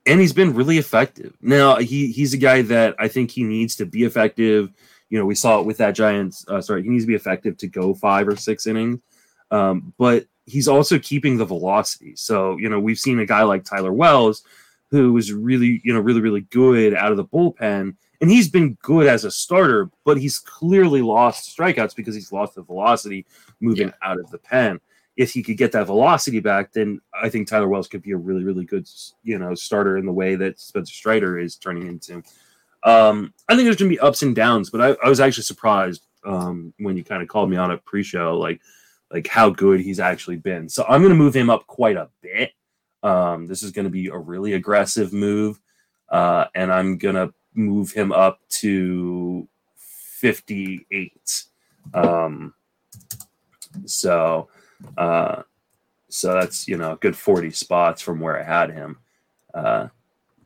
and 0.06 0.20
he's 0.20 0.32
been 0.32 0.54
really 0.54 0.78
effective. 0.78 1.36
Now 1.42 1.76
he 1.76 2.06
he's 2.12 2.32
a 2.32 2.38
guy 2.38 2.62
that 2.62 2.94
I 2.98 3.08
think 3.08 3.30
he 3.30 3.44
needs 3.44 3.76
to 3.76 3.86
be 3.86 4.04
effective. 4.04 4.70
You 5.10 5.18
know, 5.18 5.26
we 5.26 5.34
saw 5.34 5.60
it 5.60 5.66
with 5.66 5.76
that 5.78 5.92
Giants. 5.92 6.44
Uh, 6.48 6.60
sorry, 6.62 6.82
he 6.82 6.88
needs 6.88 7.04
to 7.04 7.08
be 7.08 7.14
effective 7.14 7.56
to 7.58 7.66
go 7.66 7.94
five 7.94 8.26
or 8.28 8.36
six 8.36 8.66
innings. 8.66 9.02
Um, 9.50 9.92
but 9.98 10.26
he's 10.46 10.68
also 10.68 10.98
keeping 10.98 11.36
the 11.36 11.44
velocity. 11.44 12.14
So 12.16 12.56
you 12.56 12.68
know, 12.70 12.80
we've 12.80 12.98
seen 12.98 13.18
a 13.18 13.26
guy 13.26 13.42
like 13.42 13.64
Tyler 13.64 13.92
Wells, 13.92 14.44
who 14.90 15.12
was 15.12 15.32
really 15.32 15.80
you 15.84 15.92
know 15.92 16.00
really 16.00 16.20
really 16.22 16.42
good 16.42 16.94
out 16.94 17.10
of 17.10 17.18
the 17.18 17.24
bullpen, 17.24 17.94
and 18.22 18.30
he's 18.30 18.48
been 18.48 18.78
good 18.82 19.06
as 19.06 19.24
a 19.24 19.30
starter, 19.30 19.90
but 20.04 20.16
he's 20.18 20.38
clearly 20.38 21.02
lost 21.02 21.54
strikeouts 21.56 21.94
because 21.94 22.14
he's 22.14 22.32
lost 22.32 22.54
the 22.54 22.62
velocity 22.62 23.26
moving 23.60 23.92
out 24.02 24.18
of 24.18 24.30
the 24.30 24.38
pen 24.38 24.80
if 25.18 25.32
he 25.32 25.42
could 25.42 25.56
get 25.56 25.72
that 25.72 25.86
velocity 25.86 26.38
back, 26.38 26.72
then 26.72 27.00
I 27.12 27.28
think 27.28 27.48
Tyler 27.48 27.66
Wells 27.66 27.88
could 27.88 28.02
be 28.02 28.12
a 28.12 28.16
really, 28.16 28.44
really 28.44 28.64
good, 28.64 28.88
you 29.24 29.36
know, 29.36 29.52
starter 29.52 29.98
in 29.98 30.06
the 30.06 30.12
way 30.12 30.36
that 30.36 30.60
Spencer 30.60 30.94
Strider 30.94 31.40
is 31.40 31.56
turning 31.56 31.88
into. 31.88 32.22
Um, 32.84 33.34
I 33.48 33.56
think 33.56 33.66
there's 33.66 33.76
going 33.76 33.90
to 33.90 33.96
be 33.96 33.98
ups 33.98 34.22
and 34.22 34.34
downs, 34.34 34.70
but 34.70 34.80
I, 34.80 34.96
I 35.04 35.08
was 35.08 35.18
actually 35.18 35.42
surprised 35.42 36.02
um, 36.24 36.72
when 36.78 36.96
you 36.96 37.02
kind 37.02 37.20
of 37.20 37.26
called 37.26 37.50
me 37.50 37.56
on 37.56 37.72
a 37.72 37.78
pre-show, 37.78 38.38
like 38.38 38.60
like 39.10 39.26
how 39.26 39.50
good 39.50 39.80
he's 39.80 39.98
actually 39.98 40.36
been. 40.36 40.68
So 40.68 40.84
I'm 40.88 41.00
going 41.00 41.12
to 41.12 41.18
move 41.18 41.34
him 41.34 41.50
up 41.50 41.66
quite 41.66 41.96
a 41.96 42.10
bit. 42.20 42.52
Um, 43.02 43.48
this 43.48 43.64
is 43.64 43.72
going 43.72 43.86
to 43.86 43.90
be 43.90 44.06
a 44.06 44.16
really 44.16 44.52
aggressive 44.52 45.12
move, 45.12 45.58
uh, 46.10 46.44
and 46.54 46.72
I'm 46.72 46.96
going 46.96 47.16
to 47.16 47.34
move 47.54 47.90
him 47.90 48.12
up 48.12 48.38
to 48.60 49.48
58. 50.20 51.44
Um, 51.92 52.54
so 53.84 54.48
uh, 54.96 55.42
so 56.08 56.32
that's 56.34 56.66
you 56.68 56.76
know 56.76 56.92
a 56.92 56.96
good 56.96 57.16
40 57.16 57.50
spots 57.50 58.00
from 58.02 58.20
where 58.20 58.38
I 58.38 58.42
had 58.42 58.70
him. 58.70 58.98
Uh, 59.54 59.88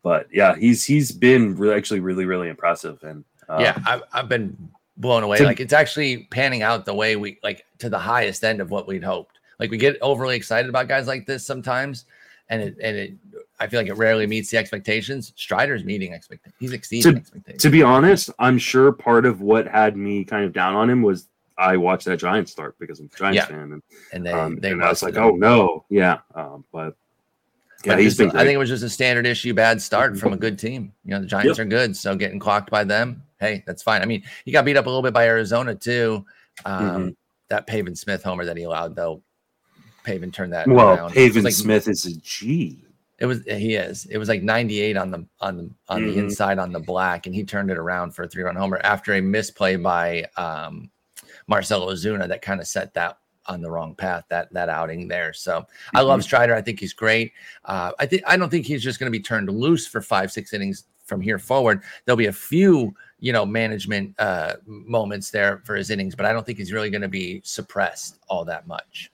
but 0.02 0.26
yeah, 0.32 0.56
he's 0.56 0.84
he's 0.84 1.12
been 1.12 1.56
really, 1.56 1.76
actually 1.76 2.00
really 2.00 2.24
really 2.24 2.48
impressive 2.48 3.02
and 3.02 3.24
uh, 3.48 3.58
yeah, 3.60 3.78
I've, 3.86 4.02
I've 4.12 4.28
been 4.28 4.56
blown 4.96 5.22
away. 5.22 5.38
to- 5.38 5.44
like 5.44 5.60
it's 5.60 5.72
actually 5.72 6.24
panning 6.30 6.62
out 6.62 6.84
the 6.84 6.94
way 6.94 7.16
we 7.16 7.38
like 7.42 7.64
to 7.78 7.88
the 7.88 7.98
highest 7.98 8.44
end 8.44 8.60
of 8.60 8.70
what 8.70 8.86
we'd 8.86 9.04
hoped. 9.04 9.38
Like 9.58 9.70
we 9.70 9.76
get 9.76 9.96
overly 10.00 10.36
excited 10.36 10.68
about 10.68 10.88
guys 10.88 11.06
like 11.06 11.26
this 11.26 11.46
sometimes, 11.46 12.06
and 12.48 12.62
it 12.62 12.76
and 12.82 12.96
it 12.96 13.12
I 13.60 13.68
feel 13.68 13.78
like 13.80 13.88
it 13.88 13.94
rarely 13.94 14.26
meets 14.26 14.50
the 14.50 14.56
expectations. 14.56 15.32
Strider's 15.36 15.84
meeting 15.84 16.14
expectations. 16.14 16.56
He's 16.58 16.72
exceeding 16.72 17.16
expectations. 17.16 17.62
To 17.62 17.70
be 17.70 17.82
honest, 17.82 18.30
I'm 18.38 18.58
sure 18.58 18.90
part 18.90 19.24
of 19.24 19.40
what 19.40 19.68
had 19.68 19.96
me 19.96 20.24
kind 20.24 20.44
of 20.44 20.52
down 20.52 20.74
on 20.74 20.90
him 20.90 21.02
was 21.02 21.28
I 21.62 21.76
watched 21.76 22.04
that 22.06 22.18
Giants 22.18 22.52
start 22.52 22.76
because 22.78 22.98
I'm 23.00 23.10
a 23.12 23.16
Giants 23.16 23.36
Yeah. 23.36 23.46
fan, 23.46 23.72
and, 23.72 23.82
and 24.12 24.26
they 24.26 24.32
um, 24.32 24.56
they 24.60 24.70
and 24.72 24.82
I 24.84 24.88
was 24.88 25.02
like, 25.02 25.16
oh 25.16 25.30
no, 25.30 25.84
yeah, 25.88 26.18
um, 26.34 26.64
but 26.72 26.96
yeah, 27.84 27.92
But 27.94 28.00
he's 28.00 28.16
been. 28.16 28.30
I 28.30 28.44
think 28.44 28.52
it 28.54 28.58
was 28.58 28.68
just 28.68 28.84
a 28.84 28.88
standard 28.90 29.26
issue 29.26 29.54
bad 29.54 29.80
start 29.82 30.16
from 30.18 30.32
a 30.32 30.36
good 30.36 30.58
team. 30.58 30.92
You 31.04 31.12
know, 31.12 31.20
the 31.20 31.26
Giants 31.26 31.58
are 31.58 31.64
good, 31.64 31.96
so 31.96 32.14
getting 32.16 32.38
clocked 32.38 32.70
by 32.70 32.84
them, 32.84 33.22
hey, 33.40 33.62
that's 33.66 33.82
fine. 33.82 34.02
I 34.02 34.06
mean, 34.06 34.22
he 34.44 34.52
got 34.52 34.64
beat 34.64 34.76
up 34.76 34.86
a 34.86 34.88
little 34.88 35.02
bit 35.02 35.12
by 35.14 35.26
Arizona 35.26 35.74
too. 35.74 36.24
Um, 36.64 36.82
Mm-hmm. 36.84 37.08
That 37.48 37.66
Pavin 37.66 37.94
Smith 37.94 38.22
homer 38.22 38.46
that 38.46 38.56
he 38.56 38.62
allowed, 38.62 38.96
though, 38.96 39.20
Pavin 40.04 40.30
turned 40.32 40.54
that 40.54 40.66
well, 40.68 40.94
around. 40.96 41.12
Pavin 41.12 41.44
like- 41.44 41.52
Smith 41.52 41.86
is 41.86 42.06
a 42.06 42.14
G. 42.20 42.82
It 43.18 43.26
was 43.26 43.44
he 43.44 43.74
is. 43.74 44.06
It 44.06 44.16
was 44.18 44.28
like 44.28 44.42
98 44.42 44.96
on 44.96 45.10
the 45.10 45.26
on 45.40 45.56
the 45.58 45.70
on 45.88 46.02
the 46.06 46.14
Mhm. 46.14 46.16
inside 46.16 46.58
on 46.58 46.72
the 46.72 46.80
black, 46.80 47.26
and 47.26 47.34
he 47.34 47.44
turned 47.44 47.70
it 47.70 47.76
around 47.78 48.12
for 48.12 48.22
a 48.24 48.28
three 48.28 48.42
run 48.42 48.56
homer 48.56 48.80
after 48.82 49.12
a 49.14 49.20
misplay 49.20 49.76
by 49.76 50.24
um, 50.36 50.90
Marcell 51.48 51.86
Ozuna 51.86 52.28
that 52.28 52.42
kind 52.42 52.60
of 52.60 52.66
set 52.66 52.94
that 52.94 53.18
on 53.46 53.60
the 53.60 53.70
wrong 53.70 53.94
path 53.94 54.24
that 54.28 54.52
that 54.52 54.68
outing 54.68 55.08
there. 55.08 55.32
So 55.32 55.66
I 55.94 55.98
Mm-hmm. 55.98 56.08
love 56.08 56.22
Strider. 56.22 56.54
I 56.54 56.62
think 56.62 56.78
he's 56.80 56.92
great. 56.92 57.32
Uh, 57.64 57.92
I 57.98 58.06
think 58.06 58.22
I 58.26 58.36
don't 58.36 58.50
think 58.50 58.66
he's 58.66 58.82
just 58.82 58.98
going 59.00 59.10
to 59.10 59.16
be 59.18 59.22
turned 59.22 59.48
loose 59.48 59.86
for 59.86 60.00
five 60.00 60.30
six 60.30 60.52
innings 60.52 60.84
from 61.04 61.20
here 61.20 61.38
forward. 61.38 61.82
There'll 62.04 62.16
be 62.16 62.26
a 62.26 62.32
few 62.32 62.94
you 63.18 63.32
know 63.32 63.44
management 63.44 64.14
uh, 64.20 64.54
moments 64.66 65.30
there 65.30 65.60
for 65.64 65.74
his 65.74 65.90
innings, 65.90 66.14
but 66.14 66.24
I 66.26 66.32
don't 66.32 66.46
think 66.46 66.58
he's 66.58 66.72
really 66.72 66.90
going 66.90 67.02
to 67.02 67.08
be 67.08 67.40
suppressed 67.44 68.18
all 68.28 68.44
that 68.44 68.66
much. 68.66 69.10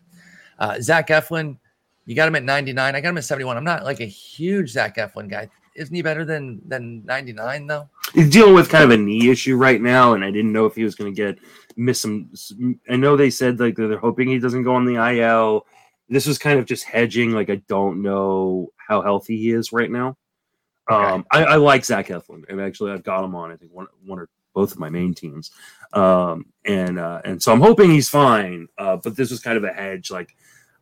Uh, 0.59 0.81
Zach 0.81 1.09
Eflin. 1.09 1.57
You 2.05 2.15
got 2.15 2.27
him 2.27 2.37
at 2.37 2.43
99. 2.43 2.95
I 2.97 3.01
got 3.03 3.11
him 3.11 3.19
at 3.19 3.25
71. 3.25 3.59
I'm 3.59 3.65
not 3.65 3.85
like 3.85 4.01
a 4.01 4.07
huge 4.07 4.71
Zach 4.71 4.97
Eflin 4.97 5.29
guy. 5.29 5.51
Isn't 5.75 5.95
he 5.95 6.01
better 6.03 6.25
than 6.25 6.61
than 6.67 7.05
99 7.05 7.67
though? 7.67 7.89
He's 8.15 8.31
dealing 8.31 8.55
with 8.55 8.69
kind 8.71 8.85
of 8.85 8.91
a 8.91 8.97
knee 8.97 9.29
issue 9.31 9.57
right 9.57 9.81
now, 9.81 10.15
and 10.15 10.25
I 10.25 10.31
didn't 10.31 10.53
know 10.53 10.65
if 10.65 10.75
he 10.75 10.85
was 10.85 10.95
going 10.95 11.15
to 11.15 11.17
get 11.17 11.39
miss 11.79 12.01
some. 12.01 12.31
I 12.91 12.97
know 12.97 13.17
they 13.17 13.31
said 13.31 13.61
like 13.61 13.77
they're 13.77 13.97
hoping 13.97 14.29
he 14.29 14.39
doesn't 14.39 14.65
go 14.65 14.75
on 14.75 14.85
the 14.85 14.97
IL. 14.97 15.65
This 16.09 16.27
was 16.27 16.39
kind 16.39 16.59
of 16.59 16.67
just 16.67 16.85
hedging. 16.85 17.31
Like 17.33 17.49
I 17.49 17.63
don't 17.69 18.03
know 18.03 18.69
how 18.77 19.01
healthy 19.01 19.39
he 19.39 19.51
is 19.53 19.73
right 19.73 19.91
now. 19.91 20.17
Um, 20.91 21.25
I, 21.31 21.45
I 21.45 21.57
like 21.57 21.85
Zach 21.85 22.09
Eflin, 22.09 22.45
and 22.49 22.61
actually 22.61 22.93
I've 22.93 23.05
got 23.05 23.25
him 23.25 23.35
on. 23.35 23.53
I 23.53 23.57
think 23.57 23.73
one 23.73 23.87
one 24.05 24.19
or 24.19 24.29
both 24.55 24.73
of 24.73 24.79
my 24.79 24.89
main 24.91 25.15
teams, 25.15 25.51
um, 25.93 26.47
and 26.65 26.99
uh, 26.99 27.21
and 27.25 27.43
so 27.43 27.53
I'm 27.53 27.61
hoping 27.61 27.91
he's 27.91 28.09
fine. 28.09 28.67
Uh, 28.77 28.97
but 28.97 29.15
this 29.17 29.31
was 29.31 29.41
kind 29.41 29.57
of 29.57 29.65
a 29.65 29.73
hedge. 29.73 30.11
Like 30.11 30.35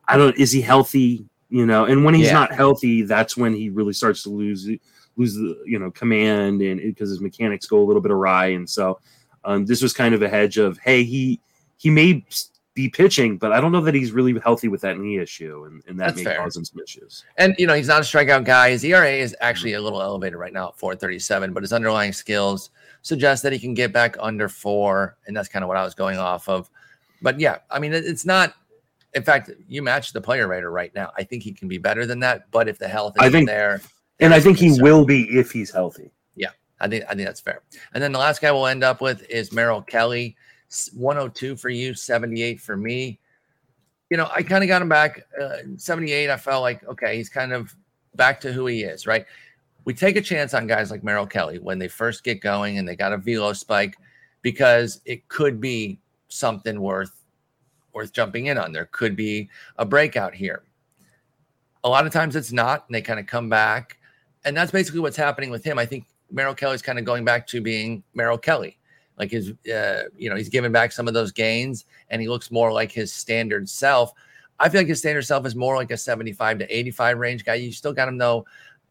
I 0.07 0.17
don't. 0.17 0.35
Is 0.37 0.51
he 0.51 0.61
healthy? 0.61 1.25
You 1.49 1.65
know, 1.65 1.85
and 1.85 2.03
when 2.03 2.13
he's 2.13 2.27
Yeah. 2.27 2.33
not 2.33 2.53
healthy, 2.53 3.03
that's 3.03 3.37
when 3.37 3.53
he 3.53 3.69
really 3.69 3.93
starts 3.93 4.23
to 4.23 4.29
lose 4.29 4.67
lose 5.15 5.33
the 5.35 5.61
you 5.65 5.79
know 5.79 5.91
command 5.91 6.61
and 6.61 6.79
because 6.81 7.09
his 7.09 7.21
mechanics 7.21 7.65
go 7.67 7.81
a 7.81 7.85
little 7.85 8.01
bit 8.01 8.11
awry. 8.11 8.47
And 8.47 8.69
so 8.69 8.99
um, 9.47 9.65
this 9.65 9.81
was 9.81 9.93
kind 9.93 10.13
of 10.13 10.21
a 10.21 10.29
hedge 10.29 10.57
of 10.57 10.77
hey 10.79 11.03
he 11.03 11.39
he 11.77 11.89
may 11.89 12.23
be 12.75 12.87
pitching, 12.89 13.37
but 13.37 13.51
I 13.51 13.59
don't 13.59 13.71
know 13.71 13.81
that 13.81 13.95
he's 13.95 14.11
really 14.11 14.39
healthy 14.39 14.67
with 14.67 14.81
that 14.81 14.99
knee 14.99 15.17
issue, 15.17 15.63
and, 15.65 15.81
and 15.87 15.99
that 15.99 16.09
That's 16.09 16.17
may 16.17 16.23
fair. 16.25 16.37
cause 16.37 16.55
him 16.55 16.63
some 16.63 16.79
issues. 16.79 17.23
And 17.37 17.55
you 17.57 17.65
know, 17.65 17.73
he's 17.73 17.87
not 17.87 18.01
a 18.01 18.03
strikeout 18.03 18.43
guy. 18.45 18.69
His 18.69 18.83
ERA 18.83 19.09
is 19.09 19.35
actually 19.41 19.73
a 19.73 19.81
little 19.81 19.99
elevated 19.99 20.37
right 20.37 20.53
now 20.53 20.67
at 20.67 20.77
437, 20.77 21.53
but 21.53 21.63
his 21.63 21.73
underlying 21.73 22.13
skills 22.13 22.69
suggest 23.01 23.41
that 23.43 23.51
he 23.51 23.57
can 23.57 23.73
get 23.73 23.91
back 23.91 24.15
under 24.19 24.47
four. 24.47 25.17
And 25.25 25.35
that's 25.35 25.47
kind 25.49 25.63
of 25.63 25.69
what 25.69 25.77
I 25.77 25.83
was 25.83 25.95
going 25.95 26.19
off 26.19 26.47
of. 26.47 26.69
But 27.23 27.39
yeah, 27.39 27.57
I 27.71 27.79
mean, 27.79 27.93
it's 27.93 28.25
not 28.25 28.53
in 29.15 29.23
fact, 29.23 29.49
you 29.67 29.81
match 29.81 30.13
the 30.13 30.21
player 30.21 30.47
rater 30.47 30.69
right 30.69 30.93
now. 30.93 31.11
I 31.17 31.23
think 31.23 31.41
he 31.41 31.51
can 31.53 31.67
be 31.67 31.79
better 31.79 32.05
than 32.05 32.19
that, 32.19 32.51
but 32.51 32.67
if 32.67 32.77
the 32.77 32.87
health 32.87 33.15
I 33.19 33.23
isn't 33.27 33.31
think- 33.33 33.47
there, 33.49 33.81
And 34.19 34.33
I 34.35 34.39
think 34.39 34.59
he 34.59 34.79
will 34.79 35.03
be 35.05 35.23
if 35.35 35.51
he's 35.51 35.71
healthy. 35.71 36.11
I 36.79 36.87
think 36.87 37.05
I 37.05 37.15
think 37.15 37.27
that's 37.27 37.41
fair. 37.41 37.61
And 37.93 38.03
then 38.03 38.11
the 38.11 38.19
last 38.19 38.41
guy 38.41 38.51
we'll 38.51 38.67
end 38.67 38.83
up 38.83 39.01
with 39.01 39.27
is 39.29 39.51
Merrill 39.51 39.81
Kelly, 39.81 40.35
102 40.95 41.55
for 41.55 41.69
you, 41.69 41.93
78 41.93 42.59
for 42.61 42.77
me. 42.77 43.19
You 44.09 44.17
know, 44.17 44.29
I 44.33 44.43
kind 44.43 44.63
of 44.63 44.67
got 44.67 44.81
him 44.81 44.89
back 44.89 45.23
uh, 45.41 45.57
78. 45.75 46.29
I 46.29 46.37
felt 46.37 46.61
like 46.61 46.87
okay, 46.87 47.17
he's 47.17 47.29
kind 47.29 47.53
of 47.53 47.75
back 48.15 48.39
to 48.41 48.53
who 48.53 48.65
he 48.67 48.83
is, 48.83 49.07
right? 49.07 49.25
We 49.85 49.93
take 49.93 50.17
a 50.17 50.21
chance 50.21 50.53
on 50.53 50.67
guys 50.67 50.91
like 50.91 51.03
Merrill 51.03 51.27
Kelly 51.27 51.59
when 51.59 51.79
they 51.79 51.87
first 51.87 52.23
get 52.23 52.41
going 52.41 52.77
and 52.77 52.87
they 52.87 52.95
got 52.95 53.13
a 53.13 53.17
velo 53.17 53.53
spike 53.53 53.95
because 54.41 55.01
it 55.05 55.27
could 55.29 55.61
be 55.61 55.99
something 56.27 56.81
worth 56.81 57.23
worth 57.93 58.13
jumping 58.13 58.47
in 58.47 58.57
on. 58.57 58.71
There 58.71 58.89
could 58.91 59.15
be 59.15 59.49
a 59.77 59.85
breakout 59.85 60.35
here. 60.35 60.63
A 61.83 61.89
lot 61.89 62.05
of 62.05 62.13
times 62.13 62.35
it's 62.35 62.51
not, 62.51 62.85
and 62.87 62.95
they 62.95 63.01
kind 63.01 63.19
of 63.19 63.27
come 63.27 63.49
back. 63.49 63.97
And 64.45 64.55
that's 64.55 64.71
basically 64.71 64.99
what's 64.99 65.17
happening 65.17 65.49
with 65.49 65.63
him. 65.63 65.79
I 65.79 65.85
think 65.85 66.05
Merrill 66.31 66.55
Kelly's 66.55 66.81
kind 66.81 66.99
of 66.99 67.05
going 67.05 67.25
back 67.25 67.47
to 67.47 67.61
being 67.61 68.03
Merrill 68.13 68.37
Kelly. 68.37 68.77
Like 69.17 69.31
his, 69.31 69.53
uh, 69.73 70.03
you 70.15 70.29
know, 70.29 70.35
he's 70.35 70.49
giving 70.49 70.71
back 70.71 70.91
some 70.91 71.07
of 71.07 71.13
those 71.13 71.31
gains 71.31 71.85
and 72.09 72.21
he 72.21 72.27
looks 72.27 72.51
more 72.51 72.71
like 72.71 72.91
his 72.91 73.11
standard 73.11 73.67
self. 73.67 74.13
I 74.59 74.69
feel 74.69 74.81
like 74.81 74.87
his 74.87 74.99
standard 74.99 75.23
self 75.23 75.45
is 75.45 75.55
more 75.55 75.75
like 75.75 75.91
a 75.91 75.97
75 75.97 76.59
to 76.59 76.77
85 76.77 77.17
range 77.17 77.45
guy. 77.45 77.55
You 77.55 77.71
still 77.71 77.93
got 77.93 78.07
him 78.07 78.17
though 78.17 78.45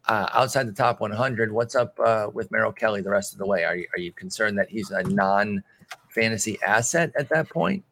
uh, 0.08 0.28
outside 0.32 0.66
the 0.66 0.72
top 0.72 1.00
100. 1.00 1.52
What's 1.52 1.74
up 1.74 1.98
uh, 2.04 2.28
with 2.32 2.50
Merrill 2.50 2.72
Kelly 2.72 3.02
the 3.02 3.10
rest 3.10 3.32
of 3.32 3.38
the 3.38 3.46
way? 3.46 3.64
Are 3.64 3.76
you, 3.76 3.86
are 3.94 4.00
you 4.00 4.12
concerned 4.12 4.58
that 4.58 4.68
he's 4.68 4.90
a 4.90 5.02
non 5.04 5.62
fantasy 6.08 6.58
asset 6.62 7.12
at 7.18 7.28
that 7.28 7.48
point? 7.48 7.84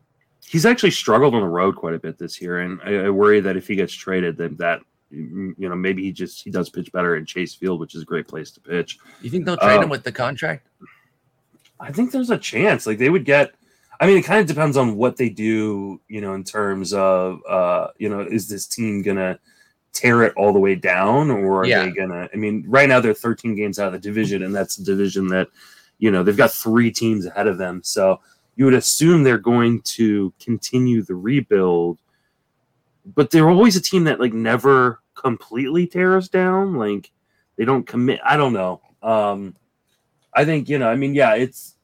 He's 0.47 0.67
actually 0.67 0.91
struggled 0.91 1.35
on 1.35 1.41
the 1.41 1.49
road 1.49 1.77
quite 1.77 1.95
a 1.95 1.99
bit 1.99 2.19
this 2.19 2.41
year, 2.41 2.61
and 2.61 2.81
I, 2.85 3.07
I 3.07 3.11
worry 3.11 3.41
that 3.41 3.57
if 3.57 3.67
he 3.67 3.77
gets 3.77 3.95
traded, 3.95 4.37
that 4.37 4.59
that 4.59 4.81
you 5.15 5.69
know 5.69 5.75
maybe 5.75 6.03
he 6.03 6.12
just 6.12 6.43
he 6.43 6.51
does 6.51 6.69
pitch 6.69 6.91
better 6.93 7.17
in 7.17 7.27
Chase 7.27 7.55
Field, 7.55 7.81
which 7.81 7.95
is 7.95 8.03
a 8.03 8.05
great 8.05 8.29
place 8.29 8.51
to 8.53 8.61
pitch. 8.61 8.99
You 9.23 9.31
think 9.31 9.45
they'll 9.45 9.57
trade 9.57 9.77
um, 9.77 9.85
him 9.85 9.91
with 9.91 10.05
the 10.05 10.12
contract? 10.12 10.69
I 11.81 11.93
think 11.93 12.12
there's 12.12 12.31
a 12.31 12.39
chance. 12.39 12.87
Like 12.87 12.99
they 12.99 13.11
would 13.11 13.25
get. 13.25 13.53
I 14.01 14.07
mean, 14.07 14.19
it 14.19 14.23
kind 14.23 14.41
of 14.41 14.47
depends 14.47 14.77
on 14.77 14.97
what 14.97 15.17
they 15.17 15.29
do. 15.29 16.01
You 16.09 16.21
know, 16.21 16.35
in 16.35 16.45
terms 16.45 16.93
of 16.93 17.41
uh, 17.49 17.89
you 17.99 18.09
know, 18.09 18.21
is 18.21 18.49
this 18.49 18.67
team 18.67 19.03
gonna 19.03 19.39
tear 19.93 20.23
it 20.23 20.35
all 20.37 20.53
the 20.53 20.59
way 20.59 20.75
down, 20.75 21.31
or 21.31 21.61
are 21.61 21.67
yeah. 21.67 21.85
they 21.85 21.93
gonna? 21.93 22.29
I 22.33 22.37
mean, 22.37 22.65
right 22.67 22.89
now 22.89 23.01
they're 23.01 23.15
13 23.15 23.55
games 23.55 23.79
out 23.79 23.89
of 23.89 23.93
the 23.93 23.99
division, 23.99 24.43
and 24.43 24.55
that's 24.55 24.79
a 24.79 24.85
division 24.85 25.29
that 25.29 25.49
you 25.99 26.11
know 26.11 26.23
they've 26.23 26.37
got 26.37 26.53
three 26.53 26.91
teams 26.91 27.27
ahead 27.27 27.47
of 27.47 27.59
them. 27.59 27.83
So 27.85 28.21
you 28.57 28.65
would 28.65 28.75
assume 28.75 29.23
they're 29.23 29.39
going 29.39 29.81
to 29.83 30.33
continue 30.41 31.03
the 31.03 31.15
rebuild, 31.15 31.99
but 33.05 33.31
they're 33.31 33.51
always 33.51 33.77
a 33.77 33.83
team 33.83 34.05
that 34.05 34.21
like 34.21 34.33
never 34.33 35.01
completely 35.15 35.87
tear 35.87 36.17
us 36.17 36.29
down. 36.29 36.75
Like 36.75 37.11
they 37.57 37.65
don't 37.65 37.87
commit. 37.87 38.21
I 38.25 38.37
don't 38.37 38.53
know. 38.53 38.81
Um, 39.03 39.55
I 40.33 40.45
think 40.45 40.69
you 40.69 40.79
know. 40.79 40.89
I 40.89 40.97
mean, 40.97 41.15
yeah, 41.15 41.35
it's 41.35 41.77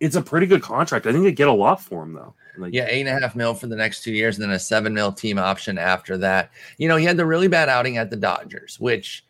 it's 0.00 0.16
a 0.16 0.22
pretty 0.22 0.46
good 0.46 0.62
contract. 0.62 1.06
I 1.06 1.12
think 1.12 1.24
they 1.24 1.32
get 1.32 1.48
a 1.48 1.52
lot 1.52 1.80
for 1.80 2.02
him 2.02 2.12
though. 2.12 2.34
Like, 2.56 2.74
yeah, 2.74 2.86
eight 2.88 3.06
and 3.06 3.08
a 3.08 3.20
half 3.20 3.36
mil 3.36 3.54
for 3.54 3.68
the 3.68 3.76
next 3.76 4.02
two 4.02 4.12
years, 4.12 4.36
and 4.36 4.44
then 4.44 4.50
a 4.50 4.58
seven 4.58 4.92
mil 4.92 5.12
team 5.12 5.38
option 5.38 5.78
after 5.78 6.16
that. 6.18 6.50
You 6.76 6.88
know, 6.88 6.96
he 6.96 7.04
had 7.04 7.16
the 7.16 7.26
really 7.26 7.48
bad 7.48 7.68
outing 7.68 7.98
at 7.98 8.10
the 8.10 8.16
Dodgers, 8.16 8.80
which 8.80 9.24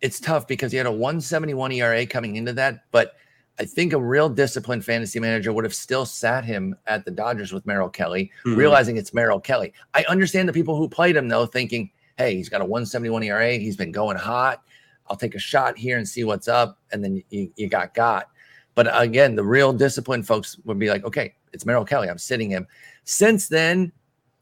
it's 0.00 0.20
tough 0.20 0.46
because 0.46 0.72
he 0.72 0.78
had 0.78 0.86
a 0.86 0.92
171 0.92 1.72
ERA 1.72 2.04
coming 2.06 2.36
into 2.36 2.52
that, 2.54 2.84
but 2.90 3.14
I 3.58 3.64
think 3.64 3.92
a 3.92 4.00
real 4.00 4.28
disciplined 4.28 4.84
fantasy 4.84 5.20
manager 5.20 5.52
would 5.52 5.64
have 5.64 5.74
still 5.74 6.04
sat 6.04 6.44
him 6.44 6.74
at 6.86 7.04
the 7.04 7.10
Dodgers 7.10 7.52
with 7.52 7.66
Merrill 7.66 7.88
Kelly, 7.88 8.30
mm-hmm. 8.44 8.58
realizing 8.58 8.96
it's 8.96 9.14
Merrill 9.14 9.40
Kelly. 9.40 9.72
I 9.94 10.04
understand 10.08 10.48
the 10.48 10.52
people 10.52 10.76
who 10.76 10.88
played 10.88 11.16
him 11.16 11.28
though, 11.28 11.46
thinking, 11.46 11.90
"Hey, 12.18 12.34
he's 12.34 12.48
got 12.48 12.60
a 12.60 12.64
171 12.64 13.22
ERA. 13.22 13.52
He's 13.52 13.76
been 13.76 13.92
going 13.92 14.16
hot. 14.16 14.62
I'll 15.08 15.16
take 15.16 15.34
a 15.34 15.38
shot 15.38 15.78
here 15.78 15.98
and 15.98 16.08
see 16.08 16.24
what's 16.24 16.48
up." 16.48 16.78
And 16.92 17.04
then 17.04 17.22
you, 17.30 17.50
you 17.56 17.68
got 17.68 17.94
got. 17.94 18.28
But 18.74 18.88
again, 18.90 19.36
the 19.36 19.44
real 19.44 19.72
disciplined 19.72 20.26
folks 20.26 20.58
would 20.64 20.78
be 20.78 20.90
like, 20.90 21.04
"Okay, 21.04 21.34
it's 21.52 21.64
Merrill 21.64 21.84
Kelly. 21.84 22.08
I'm 22.08 22.18
sitting 22.18 22.50
him." 22.50 22.66
Since 23.04 23.46
then, 23.48 23.92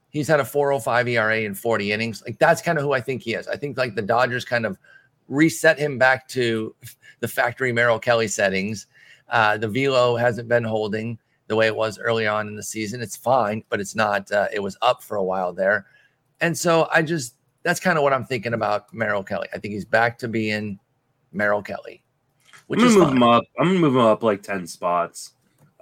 he's 0.09 0.27
had 0.27 0.39
a 0.39 0.45
405 0.45 1.07
ERA 1.07 1.41
in 1.41 1.53
40 1.53 1.91
innings. 1.91 2.23
Like 2.25 2.39
that's 2.39 2.63
kind 2.63 2.79
of 2.79 2.83
who 2.83 2.93
I 2.93 3.01
think 3.01 3.21
he 3.21 3.35
is. 3.35 3.47
I 3.47 3.57
think 3.57 3.77
like 3.77 3.93
the 3.93 4.01
Dodgers 4.01 4.43
kind 4.43 4.65
of 4.65 4.79
reset 5.27 5.77
him 5.77 5.99
back 5.99 6.27
to 6.29 6.73
the 7.19 7.27
factory 7.27 7.71
Merrill 7.71 7.99
Kelly 7.99 8.27
settings 8.27 8.87
uh, 9.29 9.57
the 9.57 9.67
velo 9.67 10.15
hasn't 10.15 10.47
been 10.47 10.63
holding 10.63 11.17
the 11.47 11.55
way 11.55 11.67
it 11.67 11.75
was 11.75 11.99
early 11.99 12.27
on 12.27 12.47
in 12.47 12.55
the 12.55 12.63
season. 12.63 13.01
It's 13.01 13.15
fine, 13.15 13.63
but 13.69 13.79
it's 13.79 13.95
not. 13.95 14.31
Uh, 14.31 14.47
it 14.53 14.59
was 14.59 14.77
up 14.81 15.03
for 15.03 15.17
a 15.17 15.23
while 15.23 15.53
there, 15.53 15.85
and 16.41 16.57
so 16.57 16.87
I 16.91 17.01
just 17.01 17.35
that's 17.63 17.79
kind 17.79 17.97
of 17.97 18.03
what 18.03 18.13
I'm 18.13 18.25
thinking 18.25 18.53
about 18.53 18.93
Merrill 18.93 19.23
Kelly. 19.23 19.47
I 19.53 19.59
think 19.59 19.73
he's 19.73 19.85
back 19.85 20.17
to 20.19 20.27
being 20.27 20.79
Merrill 21.31 21.61
Kelly. 21.61 22.03
Which 22.67 22.79
I'm 22.79 22.87
gonna 22.87 22.99
move 22.99 23.07
fine. 23.07 23.17
him 23.17 23.23
up. 23.23 23.43
I'm 23.59 23.67
gonna 23.67 23.79
move 23.79 23.95
him 23.95 24.01
up 24.01 24.23
like 24.23 24.41
ten 24.41 24.65
spots. 24.67 25.33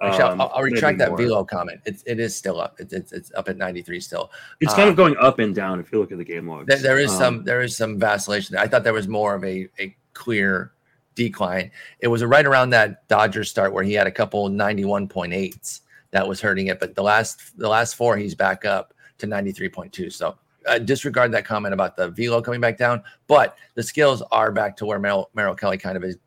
Actually, 0.02 0.22
um, 0.24 0.40
I'll, 0.40 0.52
I'll, 0.54 0.62
retract 0.62 0.98
that 0.98 1.10
more. 1.10 1.18
velo 1.18 1.44
comment. 1.44 1.80
It's 1.84 2.02
it 2.06 2.18
is 2.18 2.34
still 2.34 2.60
up. 2.60 2.74
It's 2.80 2.92
it's, 2.92 3.12
it's 3.12 3.32
up 3.34 3.48
at 3.48 3.56
93 3.56 4.00
still. 4.00 4.32
It's 4.60 4.74
kind 4.74 4.88
of 4.88 4.94
um, 4.94 4.96
going 4.96 5.16
up 5.18 5.38
and 5.38 5.54
down 5.54 5.78
if 5.78 5.92
you 5.92 6.00
look 6.00 6.10
at 6.10 6.18
the 6.18 6.24
game 6.24 6.48
logs. 6.48 6.66
there, 6.66 6.78
there 6.78 6.98
is 6.98 7.12
um, 7.12 7.18
some 7.18 7.44
there 7.44 7.62
is 7.62 7.76
some 7.76 8.00
vacillation. 8.00 8.54
There. 8.54 8.62
I 8.64 8.66
thought 8.66 8.82
there 8.82 8.92
was 8.92 9.06
more 9.06 9.34
of 9.36 9.44
a 9.44 9.68
a 9.78 9.94
clear 10.12 10.72
decline. 11.14 11.70
It 12.00 12.08
was 12.08 12.24
right 12.24 12.46
around 12.46 12.70
that 12.70 13.06
Dodgers 13.08 13.50
start 13.50 13.72
where 13.72 13.84
he 13.84 13.92
had 13.92 14.06
a 14.06 14.10
couple 14.10 14.48
91.8s 14.48 15.80
that 16.10 16.26
was 16.26 16.40
hurting 16.40 16.68
it, 16.68 16.78
but 16.78 16.94
the 16.94 17.02
last 17.02 17.56
the 17.58 17.68
last 17.68 17.94
four 17.94 18.16
he's 18.16 18.34
back 18.34 18.64
up 18.64 18.94
to 19.18 19.26
93.2. 19.26 20.12
So 20.12 20.36
uh, 20.66 20.78
disregard 20.78 21.32
that 21.32 21.44
comment 21.44 21.74
about 21.74 21.96
the 21.96 22.08
velo 22.08 22.40
coming 22.40 22.60
back 22.60 22.78
down, 22.78 23.02
but 23.26 23.56
the 23.74 23.82
skills 23.82 24.22
are 24.30 24.52
back 24.52 24.76
to 24.76 24.86
where 24.86 24.98
Merrill, 24.98 25.30
Merrill 25.34 25.54
Kelly 25.54 25.78
kind 25.78 25.96
of 25.96 26.04
is 26.04 26.18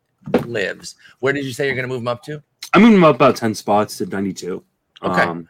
lives. 0.44 0.96
Where 1.20 1.32
did 1.32 1.44
you 1.44 1.52
say 1.52 1.66
you're 1.66 1.74
going 1.74 1.88
to 1.88 1.92
move 1.92 2.02
him 2.02 2.08
up 2.08 2.22
to? 2.24 2.42
I'm 2.72 2.82
moving 2.82 2.96
him 2.96 3.04
up 3.04 3.16
about 3.16 3.36
10 3.36 3.54
spots 3.54 3.98
to 3.98 4.06
92. 4.06 4.62
Okay. 5.02 5.22
Um, 5.22 5.48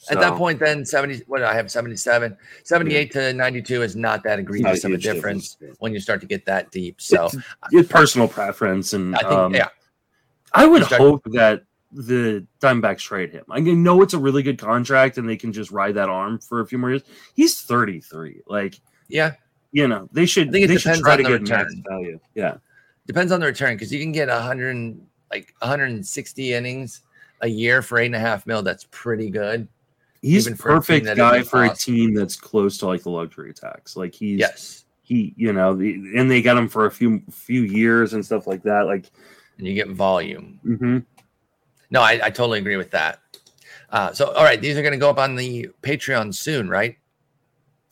so, 0.00 0.14
At 0.14 0.20
that 0.20 0.34
point, 0.34 0.60
then 0.60 0.84
70, 0.84 1.24
what 1.26 1.42
I 1.42 1.52
have 1.54 1.72
77, 1.72 2.36
78 2.62 3.14
yeah. 3.14 3.20
to 3.20 3.32
92 3.32 3.82
is 3.82 3.96
not 3.96 4.22
that 4.22 4.38
egregious 4.38 4.84
not 4.84 4.92
of 4.92 4.98
a 4.98 5.02
difference, 5.02 5.54
difference, 5.54 5.76
when 5.80 5.92
you 5.92 5.98
start 5.98 6.20
to 6.20 6.26
get 6.26 6.46
that 6.46 6.70
deep. 6.70 7.00
So 7.00 7.26
it's, 7.26 7.36
it's 7.72 7.92
personal 7.92 8.28
preference. 8.28 8.92
And 8.92 9.16
I 9.16 9.18
think, 9.18 9.32
um, 9.32 9.54
yeah, 9.54 9.68
I 10.52 10.66
would 10.66 10.82
hope 10.82 11.24
that 11.32 11.64
the 11.90 12.46
Diamondbacks 12.60 13.00
trade 13.00 13.32
him. 13.32 13.44
I 13.50 13.58
know 13.58 14.00
it's 14.02 14.14
a 14.14 14.18
really 14.18 14.44
good 14.44 14.56
contract 14.56 15.18
and 15.18 15.28
they 15.28 15.36
can 15.36 15.52
just 15.52 15.72
ride 15.72 15.96
that 15.96 16.08
arm 16.08 16.38
for 16.38 16.60
a 16.60 16.66
few 16.66 16.78
more 16.78 16.90
years. 16.90 17.02
He's 17.34 17.60
33. 17.60 18.42
Like, 18.46 18.80
yeah, 19.08 19.32
you 19.72 19.88
know, 19.88 20.08
they 20.12 20.26
should, 20.26 20.52
they 20.52 20.76
should 20.76 21.00
try 21.00 21.16
to 21.16 21.24
get 21.24 21.40
return. 21.40 21.58
max 21.58 21.74
value. 21.88 22.20
Yeah. 22.36 22.58
Depends 23.08 23.32
on 23.32 23.40
the 23.40 23.46
return 23.46 23.74
because 23.74 23.92
you 23.92 24.00
can 24.00 24.12
get 24.12 24.28
100, 24.28 25.00
like 25.32 25.52
160 25.58 26.52
innings 26.52 27.00
a 27.40 27.48
year 27.48 27.82
for 27.82 27.98
eight 27.98 28.06
and 28.06 28.14
a 28.14 28.20
half 28.20 28.46
mil. 28.46 28.62
That's 28.62 28.86
pretty 28.92 29.28
good 29.28 29.66
he's 30.22 30.46
a 30.46 30.54
perfect 30.54 31.06
guy 31.16 31.42
for 31.42 31.64
a 31.64 31.74
team 31.74 32.14
that's 32.14 32.36
close 32.36 32.78
to 32.78 32.86
like 32.86 33.02
the 33.02 33.10
luxury 33.10 33.52
tax. 33.52 33.96
Like 33.96 34.14
he's 34.14 34.38
yes, 34.38 34.84
he 35.02 35.34
you 35.36 35.52
know, 35.52 35.74
the, 35.74 35.94
and 36.16 36.30
they 36.30 36.42
got 36.42 36.56
him 36.56 36.68
for 36.68 36.86
a 36.86 36.90
few 36.90 37.22
few 37.30 37.62
years 37.62 38.12
and 38.12 38.24
stuff 38.24 38.46
like 38.46 38.62
that. 38.64 38.86
Like, 38.86 39.10
and 39.56 39.66
you 39.66 39.74
get 39.74 39.88
volume. 39.88 40.60
Mm-hmm. 40.64 40.98
No, 41.90 42.02
I, 42.02 42.20
I 42.24 42.30
totally 42.30 42.58
agree 42.58 42.76
with 42.76 42.90
that. 42.90 43.20
Uh, 43.90 44.12
so 44.12 44.32
all 44.32 44.44
right, 44.44 44.60
these 44.60 44.76
are 44.76 44.82
going 44.82 44.92
to 44.92 44.98
go 44.98 45.10
up 45.10 45.18
on 45.18 45.34
the 45.34 45.68
Patreon 45.82 46.34
soon, 46.34 46.68
right? 46.68 46.96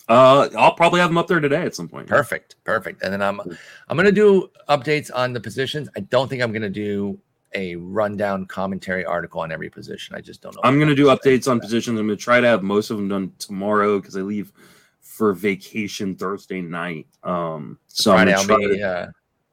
Uh, 0.09 0.49
I'll 0.57 0.75
probably 0.75 1.01
have 1.01 1.11
them 1.11 1.19
up 1.19 1.27
there 1.27 1.41
today 1.41 1.63
at 1.63 1.75
some 1.75 1.89
point. 1.89 2.07
Perfect, 2.07 2.57
perfect. 2.65 3.03
And 3.03 3.13
then 3.13 3.23
I'm 3.23 3.41
I'm 3.89 3.97
gonna 3.97 4.13
do 4.13 4.51
updates 4.69 5.11
on 5.13 5.33
the 5.33 5.41
positions. 5.41 5.89
I 5.97 6.01
don't 6.01 6.29
think 6.29 6.43
I'm 6.43 6.53
gonna 6.53 6.71
do 6.71 7.19
a 7.55 7.77
rundown 7.77 8.47
commentary 8.47 9.05
article 9.05 9.41
on 9.41 9.53
every 9.53 9.71
position. 9.71 10.15
I 10.15 10.21
just 10.21 10.43
don't 10.43 10.55
know. 10.55 10.61
I'm 10.65 10.77
going 10.77 10.89
to 10.89 10.95
do 10.95 11.07
updates 11.07 11.51
on 11.51 11.61
positions. 11.61 11.99
I'm 11.99 12.07
going 12.07 12.19
to 12.19 12.23
try 12.23 12.41
to 12.41 12.47
have 12.47 12.63
most 12.63 12.91
of 12.91 12.97
them 12.97 13.09
done 13.09 13.33
tomorrow 13.39 13.99
because 13.99 14.17
I 14.17 14.21
leave 14.21 14.53
for 15.01 15.33
vacation 15.33 16.15
Thursday 16.15 16.61
night. 16.61 17.07
Um, 17.23 17.79
so 17.87 18.13
Friday, 18.13 18.35
I'll 18.35 18.47
be. 18.47 18.79
To, 18.79 18.83
uh, 18.83 19.11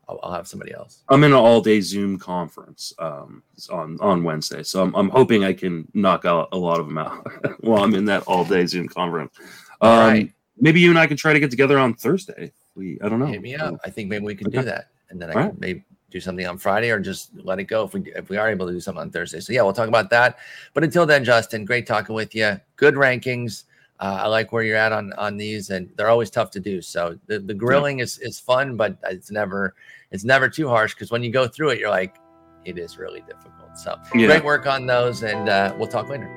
I'll, 0.10 0.20
I'll, 0.24 0.34
have 0.34 0.48
somebody 0.48 0.74
else. 0.74 1.04
I'm 1.08 1.24
in 1.24 1.32
an 1.32 1.38
all 1.38 1.62
day 1.62 1.80
Zoom 1.80 2.20
conference 2.20 2.94
um, 3.00 3.42
on 3.70 3.98
on 4.02 4.24
Wednesday, 4.24 4.64
so 4.64 4.84
I'm, 4.84 4.94
I'm 4.96 5.10
hoping 5.10 5.46
I 5.46 5.54
can 5.54 5.88
knock 5.94 6.26
out 6.26 6.50
a 6.52 6.58
lot 6.58 6.82
of 6.82 6.88
them 6.88 6.98
out 6.98 7.26
while 7.62 7.84
I'm 7.84 7.96
in 7.96 8.06
that 8.06 8.24
all 8.24 8.44
day 8.44 8.66
Zoom 8.66 8.90
conference. 8.90 9.34
Um, 9.80 10.00
right. 10.00 10.34
Maybe 10.58 10.82
you 10.82 10.90
and 10.90 11.00
I 11.00 11.08
can 11.08 11.18
try 11.18 11.34
to 11.34 11.40
get 11.40 11.50
together 11.50 11.80
on 11.80 11.94
Thursday. 11.94 12.52
We 12.76 13.00
I 13.02 13.08
don't 13.08 13.20
know. 13.20 13.28
Hit 13.28 13.42
me 13.42 13.56
up. 13.56 13.76
I 13.86 13.90
think 13.90 14.10
maybe 14.10 14.26
we 14.26 14.36
can 14.36 14.48
okay. 14.48 14.58
do 14.58 14.64
that, 14.66 14.90
and 15.10 15.22
then 15.22 15.30
I 15.30 15.34
can 15.34 15.58
maybe 15.58 15.86
do 16.14 16.20
something 16.20 16.48
on 16.48 16.58
Friday 16.58 16.92
or 16.92 17.00
just 17.00 17.32
let 17.44 17.60
it 17.60 17.66
go 17.66 17.84
if 17.84 17.94
we 17.94 18.02
if 18.16 18.30
we 18.30 18.38
are 18.38 18.50
able 18.50 18.68
to 18.68 18.72
do 18.72 18.80
something 18.80 19.02
on 19.02 19.10
Thursday. 19.10 19.40
So 19.40 19.52
yeah, 19.52 19.64
we'll 19.64 19.74
talk 19.74 19.90
about 19.90 20.10
that. 20.12 20.38
But 20.74 20.84
until 20.84 21.06
then, 21.06 21.26
Justin, 21.26 21.66
great 21.66 21.86
talking 21.86 22.16
with 22.16 22.34
you. 22.34 22.62
Good 22.78 22.94
rankings. 22.94 23.66
Uh, 24.00 24.22
I 24.24 24.28
like 24.28 24.52
where 24.52 24.64
you're 24.64 24.78
at 24.78 24.92
on 24.92 25.12
on 25.14 25.36
these, 25.38 25.72
and 25.72 25.90
they're 25.98 26.10
always 26.10 26.30
tough 26.30 26.52
to 26.52 26.60
do. 26.60 26.82
So 26.82 27.18
the, 27.28 27.40
the 27.40 27.54
grilling 27.54 27.98
yeah. 27.98 28.06
is 28.06 28.20
is 28.20 28.40
fun, 28.40 28.78
but 28.78 28.98
it's 29.04 29.32
never 29.32 29.76
it's 30.12 30.24
never 30.24 30.48
too 30.48 30.70
harsh 30.70 30.94
because 30.94 31.12
when 31.12 31.24
you 31.24 31.32
go 31.32 31.48
through 31.48 31.70
it, 31.70 31.80
you're 31.80 31.90
like, 31.90 32.18
it 32.64 32.78
is 32.78 32.98
really 32.98 33.22
difficult. 33.22 33.78
So 33.78 34.00
yeah. 34.14 34.28
great 34.28 34.44
work 34.44 34.68
on 34.68 34.86
those, 34.86 35.24
and 35.24 35.50
uh, 35.50 35.76
we'll 35.78 35.88
talk 35.88 36.10
later. 36.10 36.30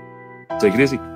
Take 0.58 0.74
it 0.74 0.80
easy. 0.80 1.15